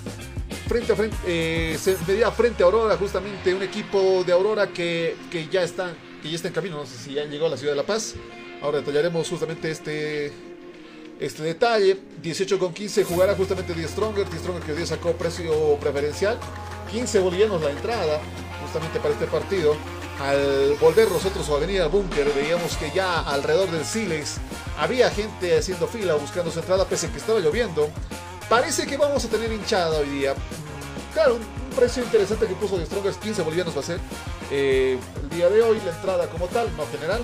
frente 0.66 0.92
a 0.92 0.96
frente, 0.96 1.16
eh, 1.26 1.78
se 1.80 1.96
medirá 2.06 2.32
frente 2.32 2.64
a 2.64 2.66
Aurora, 2.66 2.96
justamente 2.96 3.54
un 3.54 3.62
equipo 3.62 4.24
de 4.24 4.32
Aurora 4.32 4.66
que, 4.66 5.16
que 5.30 5.48
ya 5.48 5.62
está, 5.62 5.94
que 6.26 6.32
ya 6.32 6.36
está 6.36 6.48
en 6.48 6.54
camino, 6.54 6.76
no 6.78 6.86
sé 6.86 6.96
si 6.98 7.14
ya 7.14 7.24
llegó 7.24 7.46
a 7.46 7.50
la 7.50 7.56
ciudad 7.56 7.72
de 7.72 7.76
La 7.76 7.86
Paz. 7.86 8.14
Ahora 8.60 8.78
detallaremos 8.78 9.28
justamente 9.28 9.70
este, 9.70 10.32
este 11.20 11.42
detalle. 11.42 11.96
18 12.20 12.58
con 12.58 12.74
15 12.74 13.04
jugará 13.04 13.34
justamente 13.34 13.74
The 13.74 13.86
Stronger, 13.86 14.28
The 14.28 14.38
Stronger 14.38 14.62
que 14.62 14.72
hoy 14.72 14.78
día 14.78 14.86
sacó 14.86 15.12
precio 15.12 15.76
preferencial. 15.76 16.38
15 16.90 17.20
bolivianos 17.20 17.62
la 17.62 17.70
entrada, 17.70 18.20
justamente 18.62 18.98
para 18.98 19.14
este 19.14 19.26
partido. 19.26 19.76
Al 20.18 20.74
volver 20.80 21.10
nosotros 21.10 21.48
a 21.48 21.52
Avenida 21.52 21.86
Búnker, 21.86 22.32
veíamos 22.34 22.76
que 22.76 22.90
ya 22.90 23.20
alrededor 23.20 23.70
del 23.70 23.84
Silex 23.84 24.38
había 24.78 25.10
gente 25.10 25.58
haciendo 25.58 25.86
fila 25.86 26.14
buscando 26.14 26.50
su 26.50 26.58
entrada, 26.58 26.86
pese 26.86 27.06
a 27.06 27.12
que 27.12 27.18
estaba 27.18 27.38
lloviendo. 27.38 27.88
Parece 28.48 28.86
que 28.86 28.96
vamos 28.96 29.24
a 29.24 29.28
tener 29.28 29.52
hinchada 29.52 29.98
hoy 29.98 30.08
día. 30.08 30.32
Mm, 30.34 31.12
Claro, 31.12 31.38
precio 31.76 32.02
interesante 32.02 32.46
que 32.46 32.54
puso 32.54 32.76
The 32.78 32.86
Strongers, 32.86 33.16
15 33.18 33.42
bolivianos 33.42 33.76
va 33.76 33.80
a 33.80 33.84
ser. 33.84 34.00
eh, 34.50 34.98
el 35.22 35.28
día 35.30 35.48
de 35.48 35.62
hoy, 35.62 35.80
la 35.84 35.92
entrada 35.92 36.26
como 36.28 36.46
tal, 36.46 36.74
no 36.76 36.86
general. 36.90 37.20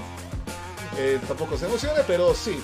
Eh, 0.99 1.19
tampoco 1.27 1.57
se 1.57 1.67
emocione, 1.67 2.01
pero 2.07 2.35
sí, 2.35 2.61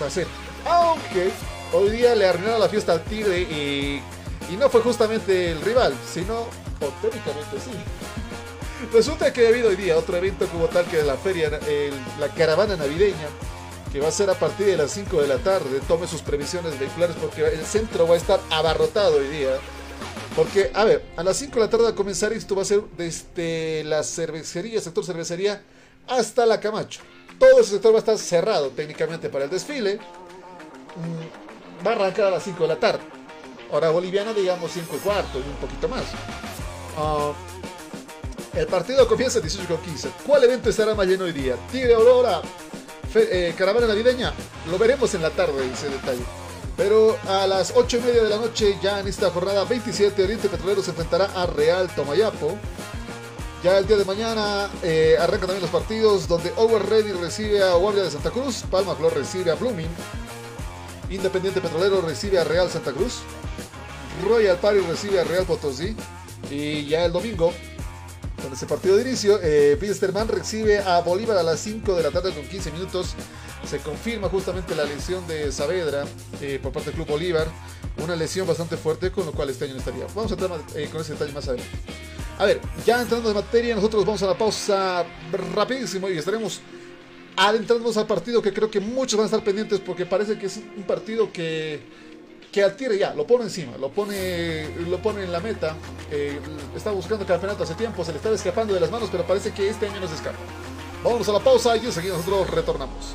va 0.00 0.06
a 0.06 0.10
ser. 0.10 0.26
Aunque 0.64 1.30
hoy 1.72 1.90
día 1.90 2.14
le 2.14 2.26
arruinaron 2.26 2.60
la 2.60 2.68
fiesta 2.68 2.92
al 2.92 3.02
Tigre 3.04 3.40
y, 3.40 4.00
y 4.50 4.56
no 4.56 4.68
fue 4.70 4.80
justamente 4.82 5.50
el 5.50 5.60
rival, 5.62 5.94
sino, 6.12 6.40
o 6.42 6.86
técnicamente 7.02 7.56
sí. 7.62 7.72
Resulta 8.92 9.32
que 9.32 9.46
ha 9.46 9.48
habido 9.48 9.68
hoy 9.70 9.76
día 9.76 9.96
otro 9.96 10.16
evento 10.16 10.46
como 10.48 10.66
tal 10.66 10.84
que 10.86 11.02
la 11.02 11.16
feria, 11.16 11.48
el- 11.66 11.94
la 12.20 12.28
caravana 12.28 12.76
navideña, 12.76 13.26
que 13.92 14.00
va 14.00 14.08
a 14.08 14.12
ser 14.12 14.28
a 14.30 14.34
partir 14.34 14.66
de 14.66 14.76
las 14.76 14.90
5 14.92 15.20
de 15.22 15.28
la 15.28 15.38
tarde. 15.38 15.80
Tome 15.88 16.06
sus 16.06 16.20
previsiones 16.22 16.78
vehiculares 16.78 17.16
porque 17.20 17.44
el 17.46 17.64
centro 17.64 18.06
va 18.06 18.14
a 18.14 18.18
estar 18.18 18.38
abarrotado 18.50 19.16
hoy 19.16 19.28
día. 19.28 19.56
Porque, 20.36 20.70
a 20.74 20.84
ver, 20.84 21.02
a 21.16 21.22
las 21.22 21.38
5 21.38 21.54
de 21.54 21.60
la 21.60 21.70
tarde 21.70 21.84
va 21.84 21.90
a 21.90 21.94
comenzar 21.94 22.32
esto, 22.32 22.54
va 22.54 22.62
a 22.62 22.66
ser 22.66 22.82
desde 22.96 23.82
la 23.84 24.02
cervecería, 24.02 24.80
sector 24.82 25.04
cervecería, 25.04 25.62
hasta 26.06 26.44
la 26.44 26.60
Camacho. 26.60 27.00
Todo 27.38 27.60
ese 27.60 27.70
sector 27.70 27.92
va 27.92 27.96
a 27.96 28.00
estar 28.00 28.18
cerrado 28.18 28.68
técnicamente 28.70 29.30
para 29.30 29.44
el 29.44 29.50
desfile. 29.50 29.96
Mm, 29.96 31.46
Va 31.86 31.92
a 31.92 31.94
arrancar 31.94 32.26
a 32.26 32.30
las 32.30 32.42
5 32.42 32.62
de 32.62 32.68
la 32.68 32.76
tarde. 32.76 33.00
Hora 33.70 33.90
boliviana, 33.90 34.32
digamos 34.32 34.70
5 34.72 34.96
y 34.96 34.98
cuarto 34.98 35.38
y 35.38 35.42
un 35.42 35.56
poquito 35.56 35.88
más. 35.88 36.04
Ah, 36.96 37.32
el 38.54 38.66
partido 38.66 39.06
comienza 39.06 39.38
a 39.38 39.42
18 39.42 39.68
con 39.68 39.82
15. 39.82 40.10
¿Cuál 40.26 40.44
evento 40.44 40.70
estará 40.70 40.94
más 40.94 41.06
lleno 41.06 41.24
hoy 41.24 41.32
día? 41.32 41.56
Tigre 41.70 41.94
Aurora, 41.94 42.40
eh, 43.14 43.54
caravana 43.56 43.86
navideña. 43.86 44.32
Lo 44.70 44.78
veremos 44.78 45.12
en 45.14 45.22
la 45.22 45.30
tarde, 45.30 45.70
ese 45.72 45.88
detalle. 45.88 46.24
Pero 46.76 47.16
a 47.26 47.46
las 47.46 47.72
8 47.74 47.96
y 47.96 48.00
media 48.00 48.22
de 48.22 48.28
la 48.28 48.36
noche, 48.36 48.78
ya 48.82 49.00
en 49.00 49.08
esta 49.08 49.30
jornada 49.30 49.64
27, 49.64 50.22
Oriente 50.22 50.48
Petrolero 50.48 50.82
se 50.82 50.90
enfrentará 50.90 51.24
a 51.34 51.46
Real 51.46 51.88
Tomayapo. 51.94 52.58
Ya 53.64 53.78
el 53.78 53.86
día 53.86 53.96
de 53.96 54.04
mañana 54.04 54.70
eh, 54.82 55.16
arrancan 55.18 55.48
también 55.48 55.62
los 55.62 55.70
partidos 55.70 56.28
donde 56.28 56.52
Over 56.56 56.84
Ready 56.88 57.12
recibe 57.12 57.62
a 57.62 57.74
Guardia 57.74 58.04
de 58.04 58.10
Santa 58.10 58.30
Cruz, 58.30 58.64
Palma 58.70 58.94
Flor 58.94 59.14
recibe 59.14 59.50
a 59.50 59.54
Blooming, 59.54 59.88
Independiente 61.08 61.60
Petrolero 61.60 62.02
recibe 62.02 62.38
a 62.38 62.44
Real 62.44 62.70
Santa 62.70 62.92
Cruz, 62.92 63.20
Royal 64.28 64.58
Party 64.58 64.80
recibe 64.80 65.20
a 65.20 65.24
Real 65.24 65.44
Potosí 65.44 65.96
y 66.50 66.86
ya 66.86 67.06
el 67.06 67.12
domingo 67.12 67.52
con 68.42 68.52
ese 68.52 68.66
partido 68.66 68.96
de 68.96 69.02
inicio, 69.02 69.40
eh, 69.42 69.78
recibe 70.28 70.78
a 70.78 71.00
Bolívar 71.00 71.38
a 71.38 71.42
las 71.42 71.58
5 71.60 71.94
de 71.94 72.02
la 72.02 72.10
tarde 72.10 72.32
con 72.32 72.46
15 72.46 72.70
minutos. 72.70 73.14
Se 73.68 73.78
confirma 73.78 74.28
justamente 74.28 74.74
la 74.74 74.84
lesión 74.84 75.26
de 75.26 75.50
Saavedra 75.50 76.04
eh, 76.40 76.58
por 76.62 76.72
parte 76.72 76.90
del 76.90 76.96
Club 76.96 77.08
Bolívar. 77.08 77.48
Una 78.02 78.14
lesión 78.14 78.46
bastante 78.46 78.76
fuerte, 78.76 79.10
con 79.10 79.26
lo 79.26 79.32
cual 79.32 79.50
este 79.50 79.64
año 79.64 79.74
no 79.74 79.80
estaría. 79.80 80.06
Vamos 80.14 80.30
a 80.30 80.34
entrar 80.34 80.60
eh, 80.74 80.88
con 80.90 81.00
ese 81.00 81.14
detalle 81.14 81.32
más 81.32 81.48
adelante. 81.48 81.70
A 82.38 82.44
ver, 82.44 82.60
ya 82.84 83.00
entrando 83.00 83.28
en 83.30 83.34
materia, 83.34 83.74
nosotros 83.74 84.04
vamos 84.04 84.22
a 84.22 84.26
la 84.26 84.36
pausa 84.36 85.04
rapidísimo 85.54 86.08
y 86.08 86.18
estaremos 86.18 86.60
adentrándonos 87.36 87.96
al 87.96 88.06
partido 88.06 88.40
que 88.40 88.52
creo 88.52 88.70
que 88.70 88.80
muchos 88.80 89.16
van 89.18 89.24
a 89.24 89.26
estar 89.26 89.42
pendientes 89.42 89.80
porque 89.80 90.06
parece 90.06 90.38
que 90.38 90.46
es 90.46 90.58
un 90.76 90.84
partido 90.84 91.32
que 91.32 91.80
que 92.56 92.62
al 92.62 92.74
Tigre 92.74 92.96
ya 92.96 93.12
lo 93.12 93.26
pone 93.26 93.44
encima, 93.44 93.76
lo 93.76 93.90
pone, 93.90 94.66
lo 94.88 94.96
pone 95.02 95.24
en 95.24 95.30
la 95.30 95.40
meta. 95.40 95.76
eh, 96.10 96.40
está 96.74 96.90
buscando 96.90 97.20
el 97.22 97.28
campeonato 97.28 97.64
hace 97.64 97.74
tiempo, 97.74 98.02
se 98.02 98.12
le 98.12 98.16
está 98.16 98.30
escapando 98.30 98.72
de 98.72 98.80
las 98.80 98.90
manos, 98.90 99.10
pero 99.12 99.26
parece 99.26 99.52
que 99.52 99.68
este 99.68 99.86
año 99.86 100.00
no 100.00 100.08
se 100.08 100.14
escapa. 100.14 100.38
Vámonos 101.04 101.28
a 101.28 101.32
la 101.32 101.40
pausa 101.40 101.76
y 101.76 101.84
enseguida 101.84 102.16
nosotros 102.16 102.48
retornamos. 102.48 103.14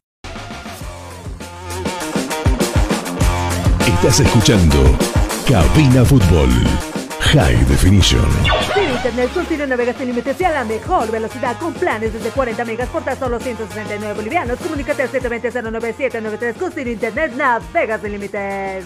Estás 3.87 4.19
escuchando 4.19 4.77
Cabina 5.47 6.05
Fútbol. 6.05 6.49
High 7.19 7.65
Definition. 7.65 8.29
Sin 8.75 8.89
internet, 8.91 9.31
navegas 9.67 9.95
sin 9.95 10.07
límites 10.07 10.39
y 10.39 10.43
a 10.43 10.51
la 10.51 10.63
mejor 10.63 11.09
velocidad 11.09 11.57
con 11.57 11.73
planes 11.73 12.13
desde 12.13 12.29
40 12.29 12.63
megas 12.65 12.89
por 12.89 13.03
tan 13.03 13.17
solo 13.17 13.39
169 13.39 14.13
bolivianos. 14.13 14.59
Comunícate 14.59 15.01
al 15.03 15.11
720-09793 15.11 16.53
con 16.57 16.71
Cine 16.71 16.91
internet 16.91 17.33
navegas 17.35 18.01
sin 18.01 18.11
límites. 18.11 18.85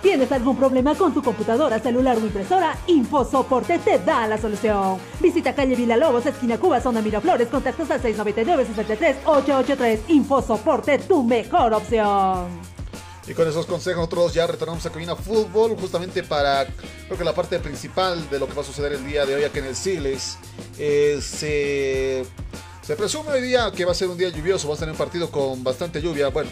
¿Tienes 0.00 0.30
algún 0.30 0.56
problema 0.56 0.94
con 0.94 1.12
tu 1.12 1.20
computadora, 1.20 1.80
celular 1.80 2.16
o 2.16 2.20
impresora? 2.20 2.76
InfoSoporte 2.86 3.78
te 3.78 3.98
da 3.98 4.28
la 4.28 4.38
solución. 4.38 4.98
Visita 5.18 5.54
calle 5.54 5.74
Villalobos, 5.74 6.26
esquina 6.26 6.58
Cuba, 6.58 6.80
zona 6.80 7.00
Miraflores, 7.00 7.48
contactos 7.48 7.90
al 7.90 8.00
699-63-883. 8.02 10.00
InfoSoporte, 10.08 10.98
tu 10.98 11.24
mejor 11.24 11.72
opción. 11.72 12.73
Y 13.26 13.32
con 13.32 13.48
esos 13.48 13.64
consejos 13.64 14.00
nosotros 14.00 14.34
ya 14.34 14.46
retornamos 14.46 14.84
a 14.84 14.90
Cabina 14.90 15.16
Fútbol 15.16 15.76
justamente 15.76 16.22
para, 16.22 16.66
creo 17.06 17.16
que 17.16 17.24
la 17.24 17.34
parte 17.34 17.58
principal 17.58 18.28
de 18.28 18.38
lo 18.38 18.46
que 18.46 18.54
va 18.54 18.62
a 18.62 18.64
suceder 18.64 18.92
el 18.92 19.06
día 19.06 19.24
de 19.24 19.34
hoy 19.34 19.44
aquí 19.44 19.60
en 19.60 19.64
el 19.66 19.76
Siles. 19.76 20.36
Eh, 20.78 21.18
se, 21.22 22.94
presume 22.96 23.30
hoy 23.32 23.40
día 23.40 23.72
que 23.74 23.86
va 23.86 23.92
a 23.92 23.94
ser 23.94 24.08
un 24.08 24.18
día 24.18 24.28
lluvioso, 24.28 24.68
va 24.68 24.74
a 24.74 24.76
ser 24.76 24.90
un 24.90 24.96
partido 24.96 25.30
con 25.30 25.64
bastante 25.64 26.02
lluvia. 26.02 26.28
Bueno, 26.28 26.50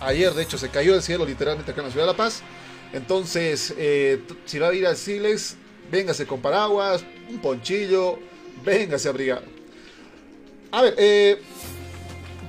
ayer 0.00 0.32
de 0.32 0.44
hecho 0.44 0.56
se 0.56 0.68
cayó 0.68 0.94
el 0.94 1.02
cielo 1.02 1.26
literalmente 1.26 1.72
acá 1.72 1.80
en 1.80 1.88
la 1.88 1.92
ciudad 1.92 2.06
de 2.06 2.12
La 2.12 2.16
Paz. 2.16 2.42
Entonces, 2.92 3.74
eh, 3.76 4.22
si 4.44 4.60
va 4.60 4.68
a 4.68 4.74
ir 4.74 4.86
al 4.86 4.96
Siles, 4.96 5.56
véngase 5.90 6.26
con 6.26 6.40
paraguas, 6.40 7.04
un 7.28 7.40
ponchillo, 7.40 8.20
véngase 8.64 9.08
abrigado. 9.08 9.42
A 10.70 10.82
ver, 10.82 10.94
eh, 10.96 11.42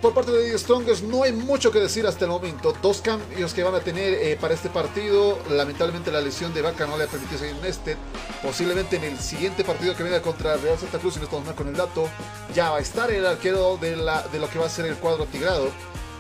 por 0.06 0.14
parte 0.14 0.32
de 0.34 0.52
The 0.52 0.60
Strongest 0.60 1.04
no 1.06 1.24
hay 1.24 1.32
mucho 1.32 1.72
que 1.72 1.80
decir 1.80 2.06
hasta 2.06 2.26
el 2.26 2.30
momento. 2.30 2.76
Dos 2.80 3.02
cambios 3.02 3.56
que 3.56 3.64
van 3.64 3.74
a 3.74 3.80
tener 3.80 4.14
eh, 4.14 4.38
para 4.40 4.54
este 4.54 4.70
partido. 4.70 5.40
Lamentablemente 5.50 6.12
la 6.12 6.22
lesión 6.22 6.54
de 6.54 6.62
Vaca 6.62 6.86
no 6.86 6.96
le 6.96 7.06
ha 7.06 7.08
permitido 7.08 7.40
seguir 7.40 7.56
en 7.56 7.66
este. 7.66 7.98
Posiblemente 8.44 8.98
en 8.98 9.04
el 9.04 9.18
siguiente 9.18 9.64
partido 9.64 9.96
que 9.96 10.04
venga 10.04 10.22
contra 10.22 10.58
Real 10.58 10.78
Santa 10.78 11.00
Cruz, 11.00 11.16
y 11.16 11.18
no 11.18 11.24
estamos 11.24 11.48
mal 11.48 11.56
con 11.56 11.70
el 11.70 11.76
dato, 11.76 12.08
ya 12.54 12.70
va 12.70 12.78
a 12.78 12.82
estar 12.82 13.10
el 13.10 13.26
arquero 13.26 13.78
de, 13.78 13.96
la, 13.96 14.22
de 14.28 14.38
lo 14.38 14.48
que 14.48 14.60
va 14.60 14.68
a 14.68 14.70
ser 14.70 14.86
el 14.86 14.96
cuadro 14.98 15.26
tigrado. 15.26 15.72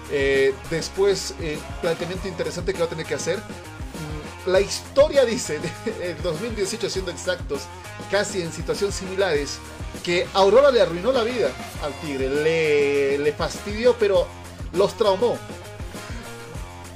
Eh, 0.09 0.55
después, 0.71 1.35
eh, 1.39 1.59
planteamiento 1.81 2.27
interesante 2.27 2.73
que 2.73 2.79
va 2.79 2.85
a 2.85 2.89
tener 2.89 3.05
que 3.05 3.13
hacer. 3.13 3.37
Mm, 3.37 4.49
La 4.49 4.61
historia 4.61 5.25
dice, 5.25 5.59
en 6.01 6.19
2018 6.23 6.89
siendo 6.89 7.11
exactos, 7.11 7.61
casi 8.09 8.41
en 8.41 8.51
situaciones 8.51 8.95
similares, 8.95 9.59
que 10.03 10.27
Aurora 10.33 10.71
le 10.71 10.81
arruinó 10.81 11.11
la 11.11 11.23
vida 11.23 11.49
al 11.83 11.93
Tigre, 12.01 12.29
le, 12.29 13.17
le 13.17 13.33
fastidió, 13.33 13.95
pero 13.99 14.27
los 14.73 14.95
traumó. 14.97 15.37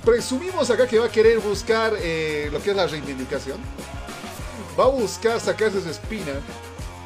Presumimos 0.05 0.69
acá 0.69 0.87
que 0.87 0.97
va 0.99 1.07
a 1.07 1.11
querer 1.11 1.39
buscar 1.39 1.93
eh, 1.99 2.49
lo 2.51 2.61
que 2.61 2.71
es 2.71 2.75
la 2.75 2.87
reivindicación. 2.87 3.57
Va 4.79 4.85
a 4.85 4.87
buscar 4.87 5.39
sacarse 5.39 5.81
su 5.81 5.89
espina, 5.89 6.33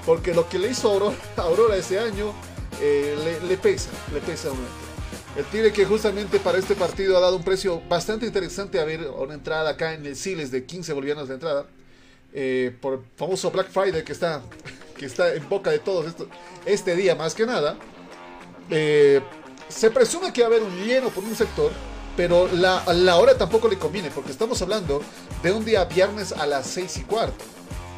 porque 0.05 0.33
lo 0.33 0.47
que 0.47 0.59
le 0.59 0.69
hizo 0.69 1.13
Aurora, 1.37 1.75
ese 1.75 1.99
año 1.99 2.33
eh, 2.79 3.39
le, 3.47 3.57
pesa, 3.57 3.89
le 4.13 4.19
pesa 4.21 4.51
un. 4.51 4.59
El 5.35 5.45
Tigre 5.45 5.73
que 5.73 5.85
justamente 5.85 6.39
para 6.39 6.59
este 6.59 6.75
partido 6.75 7.17
ha 7.17 7.19
dado 7.19 7.35
un 7.37 7.43
precio 7.43 7.81
bastante 7.89 8.27
interesante 8.27 8.79
a 8.79 8.83
ver 8.85 9.07
una 9.09 9.33
entrada 9.33 9.71
acá 9.71 9.93
en 9.95 10.05
el 10.05 10.15
Siles 10.15 10.51
de 10.51 10.63
15 10.65 10.93
bolivianos 10.93 11.27
de 11.27 11.33
entrada. 11.33 11.65
eh, 12.33 12.75
por 12.81 12.93
el 12.95 12.99
famoso 13.15 13.49
Black 13.51 13.69
Friday 13.69 14.03
que 14.03 14.11
está, 14.11 14.41
que 15.03 15.07
está 15.07 15.33
en 15.33 15.47
boca 15.49 15.69
de 15.69 15.79
todos 15.79 16.05
esto- 16.07 16.27
este 16.65 16.95
día 16.95 17.13
más 17.13 17.35
que 17.35 17.45
nada. 17.45 17.75
Eh, 18.69 19.21
se 19.67 19.91
presume 19.91 20.31
que 20.31 20.41
va 20.41 20.47
a 20.47 20.51
haber 20.51 20.63
un 20.63 20.85
lleno 20.85 21.09
por 21.09 21.23
un 21.25 21.35
sector, 21.35 21.71
pero 22.15 22.47
la, 22.53 22.83
la 22.93 23.17
hora 23.17 23.37
tampoco 23.37 23.67
le 23.67 23.77
conviene, 23.77 24.09
porque 24.11 24.31
estamos 24.31 24.61
hablando 24.61 25.01
de 25.41 25.51
un 25.51 25.65
día 25.65 25.83
viernes 25.85 26.31
a 26.31 26.45
las 26.45 26.67
6 26.67 26.97
y 26.97 27.01
cuarto. 27.01 27.43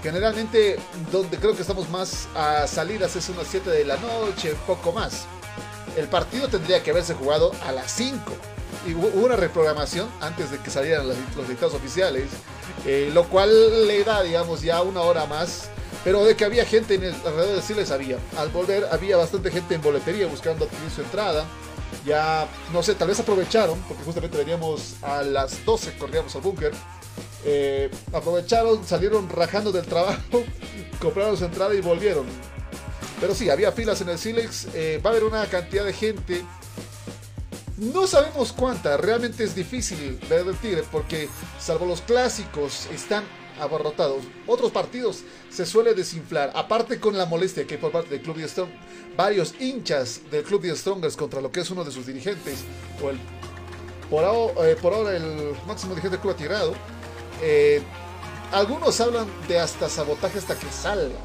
Generalmente, 0.02 0.78
donde 1.12 1.38
creo 1.38 1.56
que 1.56 1.62
estamos 1.62 1.90
más 1.90 2.28
a 2.36 2.66
salidas 2.68 3.16
es 3.16 3.30
unas 3.30 3.48
7 3.48 3.70
de 3.70 3.86
la 3.86 3.98
noche, 3.98 4.56
poco 4.66 4.92
más. 4.92 5.26
El 5.98 6.08
partido 6.08 6.48
tendría 6.48 6.82
que 6.82 6.90
haberse 6.92 7.14
jugado 7.14 7.52
a 7.68 7.72
las 7.72 7.92
5. 7.92 8.20
Y 8.88 8.92
hu- 8.94 9.12
hubo 9.14 9.26
una 9.26 9.36
reprogramación 9.36 10.08
antes 10.22 10.50
de 10.52 10.58
que 10.60 10.70
salieran 10.72 11.08
los, 11.08 11.18
los 11.36 11.48
dictados 11.48 11.74
oficiales, 11.76 12.26
eh, 12.86 13.10
lo 13.14 13.26
cual 13.30 13.88
le 13.88 14.04
da, 14.04 14.22
digamos, 14.24 14.62
ya 14.62 14.82
una 14.82 15.02
hora 15.02 15.26
más. 15.28 15.70
Pero 16.06 16.24
de 16.24 16.36
que 16.36 16.46
había 16.46 16.66
gente 16.66 16.94
en 16.94 17.04
el, 17.04 17.16
alrededor 17.26 17.56
de 17.56 17.62
Siles 17.64 17.90
había. 17.90 18.20
Al 18.38 18.50
volver 18.50 18.88
había 18.92 19.18
bastante 19.18 19.50
gente 19.50 19.74
en 19.74 19.82
boletería 19.82 20.28
buscando 20.28 20.66
adquirir 20.66 20.92
su 20.92 21.02
entrada. 21.02 21.46
Ya, 22.06 22.48
no 22.72 22.84
sé, 22.84 22.94
tal 22.94 23.08
vez 23.08 23.20
aprovecharon, 23.20 23.80
porque 23.88 24.04
justamente 24.04 24.38
veníamos 24.38 24.98
a 25.02 25.24
las 25.24 25.66
12, 25.66 25.98
corríamos 25.98 26.36
al 26.36 26.42
búnker. 26.42 26.72
Eh, 27.44 27.90
aprovecharon, 28.14 28.86
salieron 28.86 29.28
rajando 29.30 29.72
del 29.72 29.86
trabajo, 29.88 30.44
compraron 31.00 31.36
su 31.36 31.46
entrada 31.46 31.74
y 31.74 31.82
volvieron. 31.82 32.28
Pero 33.20 33.34
sí, 33.34 33.50
había 33.50 33.72
filas 33.72 34.00
en 34.02 34.10
el 34.10 34.20
Silex. 34.20 34.68
eh, 34.76 35.02
va 35.04 35.10
a 35.10 35.14
haber 35.14 35.24
una 35.24 35.44
cantidad 35.48 35.86
de 35.86 35.94
gente. 35.94 36.44
No 37.78 38.06
sabemos 38.06 38.54
cuánta. 38.54 38.96
Realmente 38.98 39.44
es 39.44 39.56
difícil 39.56 40.20
ver 40.30 40.46
el 40.46 40.56
Tigre 40.58 40.84
porque, 40.92 41.30
salvo 41.60 41.88
los 41.88 42.02
clásicos, 42.02 42.88
están 42.94 43.24
abarrotados. 43.60 44.24
Otros 44.48 44.72
partidos 44.72 45.24
se 45.50 45.66
suele 45.66 45.94
desinflar. 45.94 46.52
Aparte 46.56 47.00
con 47.00 47.18
la 47.18 47.26
molestia 47.26 47.66
que 47.66 47.76
hay 47.76 47.82
por 47.82 47.92
parte 47.92 48.10
del 48.10 48.22
Club 48.22 48.38
de 48.38 48.48
Strong, 48.48 48.70
varios 49.16 49.54
hinchas 49.60 50.22
del 50.32 50.44
Club 50.44 50.62
de 50.62 50.76
Strongers 50.76 51.16
contra 51.16 51.42
lo 51.42 51.52
que 51.52 51.62
es 51.62 51.70
uno 51.72 51.84
de 51.84 51.92
sus 51.92 52.06
dirigentes, 52.06 52.64
o 53.04 53.10
el 53.10 53.20
por, 54.10 54.24
ahora, 54.24 55.14
eh, 55.14 55.18
el 55.18 55.56
máximo 55.68 55.96
dirigente 55.96 56.18
del 56.18 56.20
Club 56.22 56.34
Atigrado. 56.34 56.74
Eh, 57.42 57.82
algunos 58.52 59.00
hablan 59.02 59.28
de 59.48 59.60
hasta 59.60 59.90
sabotaje 59.90 60.38
hasta 60.38 60.56
que 60.58 60.68
salga. 60.72 61.16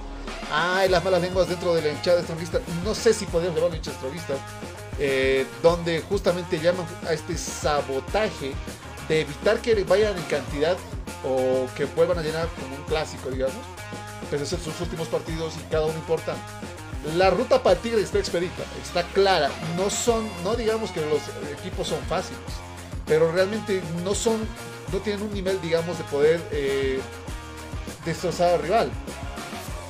Ay, 0.53 0.89
las 0.89 1.05
malas 1.05 1.21
lenguas 1.21 1.49
dentro 1.49 1.75
de 1.75 1.83
la 1.83 1.89
hinchada 1.91 2.21
estronguista. 2.21 2.61
No 2.85 2.95
sé 2.95 3.13
si 3.13 3.27
podemos 3.27 3.55
llamarlo 3.55 3.77
hincha 3.77 3.91
estronguista. 3.91 4.35
eh, 5.01 5.47
donde 5.63 6.03
justamente 6.03 6.61
llaman 6.61 6.87
a 7.09 7.15
este 7.15 7.37
sabotaje 7.37 8.53
de 9.11 9.23
evitar 9.23 9.61
que 9.61 9.75
vayan 9.83 10.17
en 10.17 10.23
cantidad 10.23 10.77
o 11.25 11.67
que 11.75 11.85
vuelvan 11.85 12.21
a 12.21 12.23
llenar 12.23 12.49
como 12.61 12.77
un 12.77 12.83
clásico, 12.85 13.29
digamos. 13.29 13.57
Pese 14.31 14.45
a 14.45 14.47
ser 14.47 14.61
sus 14.61 14.81
últimos 14.81 15.09
partidos 15.09 15.55
y 15.57 15.69
cada 15.69 15.87
uno 15.87 15.95
importa. 15.95 16.37
La 17.17 17.29
ruta 17.29 17.61
para 17.61 17.75
el 17.75 17.83
Tigre 17.83 18.03
está 18.03 18.21
expedita, 18.21 18.63
está 18.81 19.03
clara. 19.09 19.51
No 19.77 19.91
son, 19.91 20.29
no 20.45 20.55
digamos 20.55 20.93
que 20.93 21.01
los 21.01 21.23
equipos 21.59 21.89
son 21.89 21.99
fáciles, 22.09 22.39
pero 23.05 23.33
realmente 23.33 23.83
no 24.05 24.15
son, 24.15 24.39
no 24.93 24.99
tienen 24.99 25.23
un 25.23 25.35
nivel, 25.35 25.61
digamos, 25.61 25.99
de 25.99 26.05
poder 26.05 26.41
eh, 26.53 27.01
destrozar 28.05 28.55
al 28.55 28.63
rival. 28.63 28.91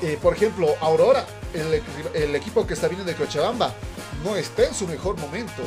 Eh, 0.00 0.18
por 0.22 0.32
ejemplo, 0.32 0.66
Aurora, 0.80 1.26
el, 1.52 1.82
el 2.14 2.34
equipo 2.36 2.66
que 2.66 2.72
está 2.72 2.88
viniendo 2.88 3.12
de 3.12 3.18
Cochabamba, 3.18 3.74
no 4.24 4.34
está 4.36 4.64
en 4.64 4.74
su 4.74 4.86
mejor 4.86 5.18
momento. 5.18 5.62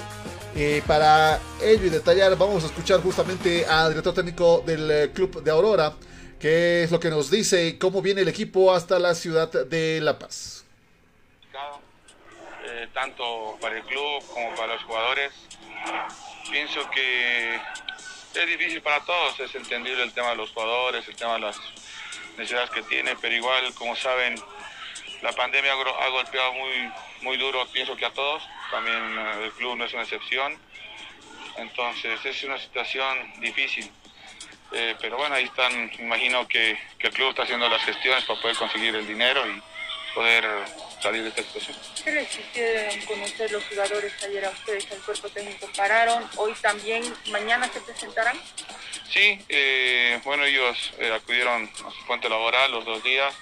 Eh, 0.55 0.83
para 0.85 1.39
ello 1.63 1.87
y 1.87 1.89
detallar, 1.89 2.37
vamos 2.37 2.63
a 2.63 2.67
escuchar 2.67 3.01
justamente 3.01 3.65
al 3.65 3.89
director 3.89 4.13
técnico 4.13 4.61
del 4.63 4.91
eh, 4.91 5.11
club 5.11 5.41
de 5.41 5.49
Aurora, 5.49 5.93
que 6.39 6.83
es 6.83 6.91
lo 6.91 6.99
que 6.99 7.09
nos 7.09 7.31
dice 7.31 7.65
y 7.65 7.77
cómo 7.79 8.03
viene 8.03 8.21
el 8.21 8.27
equipo 8.27 8.71
hasta 8.71 8.99
la 8.99 9.15
ciudad 9.15 9.51
de 9.51 9.99
La 9.99 10.19
Paz. 10.19 10.63
eh, 12.65 12.87
tanto 12.93 13.57
para 13.59 13.77
el 13.77 13.83
club 13.83 14.23
como 14.31 14.53
para 14.55 14.73
los 14.73 14.83
jugadores. 14.83 15.31
Pienso 16.51 16.87
que 16.91 17.55
es 17.55 18.47
difícil 18.47 18.81
para 18.81 18.99
todos, 19.05 19.39
es 19.39 19.55
entendible 19.55 20.03
el 20.03 20.13
tema 20.13 20.29
de 20.29 20.35
los 20.35 20.51
jugadores, 20.51 21.07
el 21.07 21.15
tema 21.15 21.33
de 21.33 21.39
las 21.39 21.57
necesidades 22.37 22.69
que 22.69 22.83
tiene, 22.83 23.15
pero 23.21 23.33
igual, 23.33 23.73
como 23.73 23.95
saben, 23.95 24.35
la 25.21 25.31
pandemia 25.31 25.71
ha 25.73 26.09
golpeado 26.09 26.53
muy, 26.53 26.91
muy 27.21 27.37
duro, 27.37 27.65
pienso 27.71 27.95
que 27.95 28.05
a 28.05 28.13
todos, 28.13 28.43
también 28.73 29.17
el 29.43 29.51
club 29.51 29.77
no 29.77 29.85
es 29.85 29.93
una 29.93 30.01
excepción, 30.01 30.57
entonces 31.57 32.25
es 32.25 32.43
una 32.43 32.57
situación 32.57 33.39
difícil. 33.39 33.87
Eh, 34.71 34.95
pero 34.99 35.17
bueno, 35.17 35.35
ahí 35.35 35.43
están, 35.43 35.91
imagino 35.99 36.47
que, 36.47 36.75
que 36.97 37.07
el 37.07 37.13
club 37.13 37.29
está 37.29 37.43
haciendo 37.43 37.69
las 37.69 37.83
gestiones 37.83 38.23
para 38.25 38.41
poder 38.41 38.57
conseguir 38.57 38.95
el 38.95 39.05
dinero 39.05 39.47
y 39.47 39.61
poder 40.15 40.43
salir 40.99 41.21
de 41.21 41.29
esta 41.29 41.43
situación. 41.43 41.77
¿Qué 42.03 42.11
les 42.11 42.39
hicieron 42.39 42.99
conocer 43.05 43.51
los 43.51 43.63
jugadores 43.65 44.11
ayer 44.23 44.43
a 44.43 44.49
ustedes, 44.49 44.91
al 44.91 44.99
cuerpo 45.01 45.29
técnico? 45.29 45.69
¿Pararon? 45.77 46.27
¿Hoy 46.37 46.53
también? 46.59 47.03
¿Mañana 47.29 47.69
se 47.71 47.79
presentarán? 47.81 48.39
Sí, 49.11 49.39
eh, 49.49 50.19
bueno, 50.23 50.45
ellos 50.45 50.93
eh, 50.97 51.13
acudieron 51.13 51.69
a 51.85 51.91
su 51.91 52.05
fuente 52.07 52.27
laboral 52.27 52.71
los 52.71 52.85
dos 52.85 53.03
días 53.03 53.35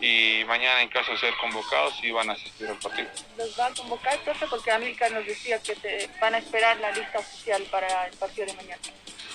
y 0.00 0.44
mañana, 0.46 0.82
en 0.82 0.88
caso 0.88 1.12
de 1.12 1.18
ser 1.18 1.34
convocados, 1.36 1.94
sí 2.00 2.10
van 2.10 2.28
a 2.28 2.34
asistir 2.34 2.68
al 2.68 2.78
partido. 2.78 3.08
¿Los 3.36 3.58
va 3.58 3.66
a 3.66 3.74
convocar, 3.74 4.18
profe? 4.20 4.46
Porque 4.46 4.70
América 4.70 5.08
nos 5.08 5.24
decía 5.24 5.62
que 5.62 5.74
se 5.74 6.10
van 6.20 6.34
a 6.34 6.38
esperar 6.38 6.76
la 6.78 6.90
lista 6.92 7.18
oficial 7.18 7.62
para 7.70 8.06
el 8.06 8.16
partido 8.16 8.46
de 8.46 8.54
mañana. 8.54 8.82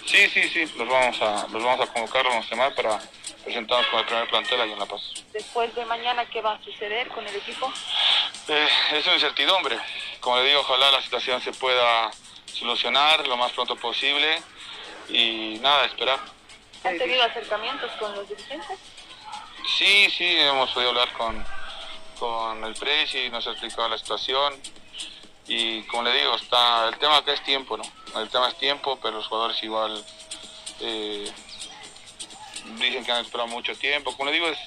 Sí, 0.05 0.29
sí, 0.29 0.43
sí, 0.49 0.65
los 0.77 0.87
vamos 0.87 1.21
a, 1.21 1.47
los 1.47 1.63
vamos 1.63 1.87
a 1.87 1.91
convocar, 1.91 2.23
los 2.23 2.33
vamos 2.33 2.47
a 2.47 2.49
llamar 2.49 2.75
para 2.75 2.99
presentarnos 3.43 3.87
con 3.87 3.99
el 3.99 4.05
primer 4.05 4.27
plantel 4.29 4.61
ahí 4.61 4.71
en 4.71 4.79
La 4.79 4.85
Paz. 4.85 5.01
Después 5.33 5.73
de 5.73 5.85
mañana, 5.85 6.25
¿qué 6.25 6.41
va 6.41 6.53
a 6.53 6.63
suceder 6.63 7.07
con 7.07 7.25
el 7.25 7.35
equipo? 7.35 7.71
Eh, 8.47 8.67
es 8.93 9.05
una 9.05 9.15
incertidumbre. 9.15 9.77
Como 10.19 10.37
le 10.37 10.45
digo, 10.45 10.59
ojalá 10.59 10.91
la 10.91 11.01
situación 11.01 11.41
se 11.41 11.51
pueda 11.53 12.11
solucionar 12.53 13.27
lo 13.27 13.37
más 13.37 13.51
pronto 13.53 13.75
posible 13.75 14.41
y 15.09 15.57
nada, 15.61 15.85
esperar. 15.85 16.19
¿Han 16.83 16.97
tenido 16.97 17.23
acercamientos 17.23 17.91
con 17.93 18.15
los 18.15 18.27
dirigentes? 18.27 18.79
Sí, 19.65 20.09
sí, 20.09 20.25
hemos 20.27 20.71
podido 20.71 20.89
hablar 20.89 21.11
con, 21.13 21.43
con 22.19 22.63
el 22.63 22.73
presi, 22.73 23.29
nos 23.29 23.45
ha 23.47 23.51
explicado 23.51 23.89
la 23.89 23.97
situación 23.97 24.53
y 25.47 25.83
como 25.83 26.03
le 26.03 26.13
digo, 26.13 26.35
está 26.35 26.87
el 26.87 26.97
tema 26.97 27.23
que 27.25 27.33
es 27.33 27.43
tiempo, 27.43 27.77
¿no? 27.77 27.83
El 28.19 28.29
tema 28.29 28.47
es 28.49 28.57
tiempo, 28.57 28.97
pero 29.01 29.17
los 29.17 29.27
jugadores 29.27 29.61
igual 29.63 30.03
eh, 30.79 31.31
dicen 32.79 33.03
que 33.03 33.11
han 33.11 33.25
esperado 33.25 33.49
mucho 33.49 33.75
tiempo. 33.75 34.15
Como 34.15 34.29
le 34.29 34.35
digo, 34.35 34.47
es 34.47 34.59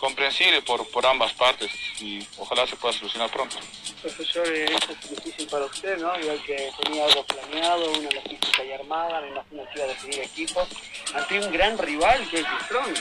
comprensible 0.00 0.62
por, 0.62 0.88
por 0.90 1.06
ambas 1.06 1.32
partes 1.34 1.70
y 2.00 2.26
ojalá 2.38 2.66
se 2.66 2.74
pueda 2.76 2.94
solucionar 2.94 3.30
pronto. 3.30 3.56
Profesor, 4.00 4.46
eh, 4.48 4.64
esto 4.64 4.92
es 4.92 5.10
difícil 5.10 5.46
para 5.48 5.66
usted, 5.66 5.98
¿no? 5.98 6.18
Igual 6.18 6.42
que 6.42 6.72
tenía 6.82 7.04
algo 7.04 7.22
planeado, 7.24 7.92
una 7.92 8.10
logística 8.10 8.64
ya 8.64 8.76
armada, 8.76 9.20
me 9.20 9.28
imagino 9.28 9.62
que 9.68 9.78
iba 9.78 9.84
a 9.84 9.88
decidir 9.88 10.20
equipos, 10.20 10.68
ante 11.14 11.38
un 11.38 11.52
gran 11.52 11.76
rival 11.76 12.26
que 12.30 12.40
es 12.40 12.46
Strong. 12.64 12.94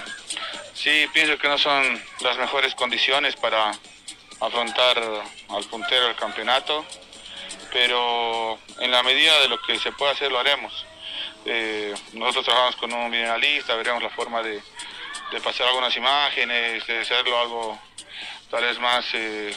Sí, 0.73 1.07
pienso 1.13 1.37
que 1.37 1.47
no 1.47 1.57
son 1.57 2.03
las 2.19 2.37
mejores 2.37 2.75
condiciones 2.75 3.35
para 3.37 3.71
afrontar 4.41 5.01
al 5.49 5.63
puntero 5.65 6.07
del 6.07 6.15
campeonato, 6.17 6.85
pero 7.71 8.59
en 8.79 8.91
la 8.91 9.03
medida 9.03 9.39
de 9.39 9.47
lo 9.47 9.61
que 9.61 9.79
se 9.79 9.93
pueda 9.93 10.11
hacer 10.11 10.31
lo 10.31 10.39
haremos. 10.39 10.85
Eh, 11.45 11.93
nosotros 12.13 12.45
trabajamos 12.45 12.75
con 12.75 12.93
un 12.93 13.09
videoanalista, 13.09 13.75
veremos 13.75 14.03
la 14.03 14.09
forma 14.09 14.43
de, 14.43 14.61
de 15.31 15.39
pasar 15.41 15.67
algunas 15.67 15.95
imágenes, 15.95 16.85
de 16.87 16.99
hacerlo 16.99 17.39
algo 17.39 17.79
tal 18.49 18.63
vez 18.63 18.79
más 18.79 19.05
eh, 19.13 19.51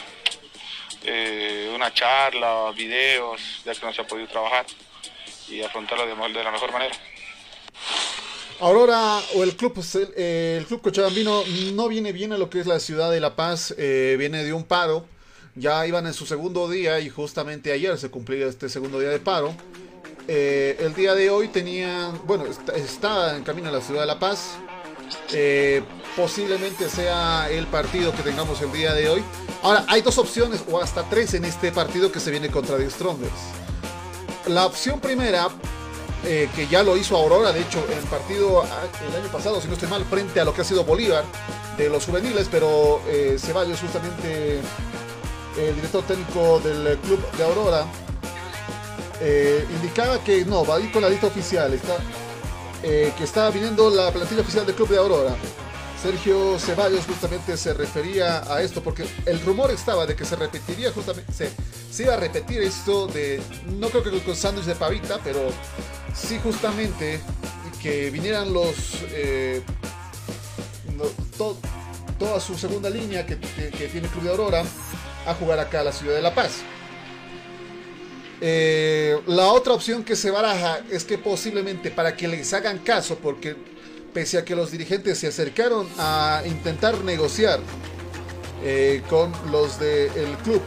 eh, 1.03 1.71
una 1.73 1.93
charla, 1.93 2.71
videos, 2.75 3.41
ya 3.65 3.73
que 3.73 3.85
no 3.85 3.93
se 3.93 4.01
ha 4.01 4.07
podido 4.07 4.27
trabajar 4.27 4.65
y 5.49 5.61
afrontarlo 5.61 6.05
de, 6.05 6.33
de 6.33 6.43
la 6.43 6.51
mejor 6.51 6.71
manera. 6.71 6.95
Aurora 8.59 9.19
o 9.35 9.43
el 9.43 9.55
club, 9.55 9.83
eh, 10.15 10.57
el 10.59 10.65
club 10.65 10.81
Cochabambino 10.81 11.43
no 11.73 11.87
viene 11.87 12.11
bien 12.11 12.33
a 12.33 12.37
lo 12.37 12.49
que 12.49 12.59
es 12.59 12.67
la 12.67 12.79
ciudad 12.79 13.11
de 13.11 13.19
La 13.19 13.35
Paz, 13.35 13.75
viene 13.77 14.43
de 14.43 14.53
un 14.53 14.63
paro, 14.63 15.05
ya 15.55 15.85
iban 15.87 16.05
en 16.05 16.13
su 16.13 16.25
segundo 16.25 16.69
día 16.69 16.99
y 16.99 17.09
justamente 17.09 17.71
ayer 17.71 17.97
se 17.97 18.09
cumplía 18.09 18.47
este 18.47 18.69
segundo 18.69 18.99
día 18.99 19.09
de 19.09 19.19
paro. 19.19 19.55
El 20.27 20.93
día 20.93 21.15
de 21.15 21.29
hoy 21.29 21.49
tenían, 21.49 22.25
bueno, 22.25 22.45
está, 22.45 23.35
en 23.35 23.43
camino 23.43 23.69
a 23.69 23.71
la 23.71 23.81
ciudad 23.81 24.01
de 24.01 24.07
La 24.07 24.19
Paz. 24.19 24.57
Eh, 25.31 25.83
posiblemente 26.15 26.89
sea 26.89 27.49
el 27.49 27.67
partido 27.67 28.11
que 28.11 28.21
tengamos 28.23 28.61
el 28.61 28.71
día 28.71 28.93
de 28.93 29.09
hoy. 29.09 29.23
Ahora, 29.61 29.85
hay 29.87 30.01
dos 30.01 30.17
opciones 30.17 30.63
o 30.69 30.79
hasta 30.79 31.03
tres 31.09 31.33
en 31.33 31.45
este 31.45 31.71
partido 31.71 32.11
que 32.11 32.19
se 32.19 32.31
viene 32.31 32.49
contra 32.49 32.77
The 32.77 32.89
Strongers. 32.89 33.31
La 34.47 34.65
opción 34.65 34.99
primera, 34.99 35.47
eh, 36.25 36.49
que 36.55 36.67
ya 36.67 36.83
lo 36.83 36.97
hizo 36.97 37.15
Aurora, 37.15 37.51
de 37.51 37.61
hecho, 37.61 37.83
en 37.89 37.97
el 37.97 38.03
partido 38.05 38.61
ah, 38.61 38.83
el 39.07 39.21
año 39.21 39.31
pasado, 39.31 39.61
si 39.61 39.67
no 39.67 39.73
estoy 39.73 39.89
mal, 39.89 40.03
frente 40.05 40.39
a 40.39 40.45
lo 40.45 40.53
que 40.53 40.61
ha 40.61 40.65
sido 40.65 40.83
Bolívar 40.83 41.23
de 41.77 41.89
los 41.89 42.05
juveniles, 42.05 42.47
pero 42.51 43.01
eh, 43.07 43.37
Ceballos, 43.39 43.79
justamente 43.79 44.59
el 45.57 45.75
director 45.75 46.03
técnico 46.03 46.59
del 46.59 46.97
club 46.99 47.19
de 47.37 47.43
Aurora, 47.43 47.85
eh, 49.21 49.65
indicaba 49.69 50.19
que 50.19 50.43
no, 50.43 50.65
va 50.65 50.75
a 50.75 50.79
ir 50.81 50.91
con 50.91 51.01
la 51.01 51.09
lista 51.09 51.27
oficial, 51.27 51.73
está, 51.73 51.95
eh, 52.83 53.13
que 53.17 53.23
estaba 53.23 53.49
viniendo 53.49 53.89
la 53.89 54.11
plantilla 54.11 54.41
oficial 54.41 54.65
del 54.65 54.75
club 54.75 54.89
de 54.89 54.97
Aurora. 54.97 55.35
Sergio 56.01 56.59
Ceballos 56.59 57.05
justamente 57.05 57.55
se 57.55 57.73
refería 57.73 58.43
a 58.53 58.61
esto 58.61 58.83
porque 58.83 59.05
el 59.25 59.39
rumor 59.41 59.71
estaba 59.71 60.05
de 60.05 60.17
que 60.17 60.25
se 60.25 60.35
repetiría 60.35 60.91
justamente, 60.91 61.31
se, 61.31 62.03
iba 62.03 62.15
a 62.15 62.17
repetir 62.17 62.61
esto 62.61 63.07
de, 63.07 63.41
no 63.79 63.87
creo 63.87 64.03
que 64.03 64.19
con 64.19 64.35
sándwich 64.35 64.65
de 64.65 64.75
pavita, 64.75 65.17
pero 65.23 65.39
sí 66.13 66.37
justamente 66.43 67.21
que 67.81 68.09
vinieran 68.09 68.53
los, 68.53 68.75
eh, 69.11 69.61
toda 72.17 72.39
su 72.39 72.57
segunda 72.57 72.89
línea 72.89 73.25
que, 73.25 73.37
que, 73.37 73.87
tiene 73.87 74.07
el 74.07 74.13
Club 74.13 74.23
de 74.23 74.29
Aurora 74.31 74.63
a 75.25 75.33
jugar 75.35 75.59
acá 75.59 75.81
a 75.81 75.83
la 75.85 75.91
ciudad 75.91 76.15
de 76.15 76.21
La 76.21 76.35
Paz. 76.35 76.63
Eh, 78.41 79.19
la 79.27 79.47
otra 79.47 79.73
opción 79.73 80.03
que 80.03 80.15
se 80.15 80.31
baraja 80.31 80.81
es 80.89 81.03
que 81.05 81.17
posiblemente 81.17 81.91
para 81.91 82.15
que 82.15 82.27
les 82.27 82.53
hagan 82.53 82.79
caso, 82.79 83.17
porque 83.17 83.55
pese 84.13 84.37
a 84.37 84.45
que 84.45 84.55
los 84.55 84.71
dirigentes 84.71 85.17
se 85.17 85.27
acercaron 85.27 85.87
a 85.97 86.43
intentar 86.45 87.03
negociar 87.03 87.59
eh, 88.63 89.01
con 89.09 89.31
los 89.51 89.79
del 89.79 90.13
de 90.13 90.37
club 90.43 90.61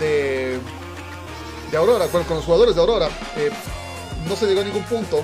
de, 0.00 0.58
de 1.70 1.76
Aurora, 1.76 2.06
con, 2.08 2.24
con, 2.24 2.36
los 2.36 2.44
jugadores 2.44 2.74
de 2.74 2.80
Aurora, 2.80 3.08
eh, 3.36 3.50
no 4.28 4.36
se 4.36 4.46
llegó 4.46 4.60
a 4.60 4.64
ningún 4.64 4.84
punto. 4.84 5.22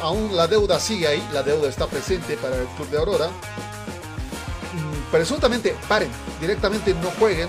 Aún 0.00 0.36
la 0.36 0.48
deuda 0.48 0.80
sigue 0.80 1.06
ahí, 1.06 1.22
la 1.32 1.42
deuda 1.42 1.68
está 1.68 1.86
presente 1.86 2.36
para 2.36 2.56
el 2.56 2.66
club 2.68 2.88
de 2.90 2.98
Aurora. 2.98 3.28
Mm, 3.28 5.10
presuntamente 5.12 5.76
paren, 5.88 6.10
directamente 6.40 6.94
no 6.94 7.10
jueguen. 7.18 7.48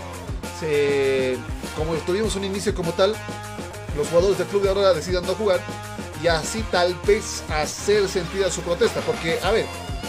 Como 1.76 1.94
tuvimos 1.96 2.36
un 2.36 2.44
inicio 2.44 2.74
como 2.74 2.92
tal, 2.94 3.16
los 3.98 4.08
jugadores 4.08 4.38
del 4.38 4.48
club 4.48 4.64
de 4.64 4.70
Aurora 4.70 4.94
decidan 4.94 5.26
no 5.26 5.36
jugar 5.36 5.60
y 6.22 6.28
así 6.28 6.64
tal 6.72 6.96
vez 7.06 7.44
hacer 7.50 8.08
sentida 8.08 8.50
su 8.50 8.62
protesta. 8.62 9.02
Porque, 9.02 9.40
a 9.44 9.52
ver, 9.52 9.66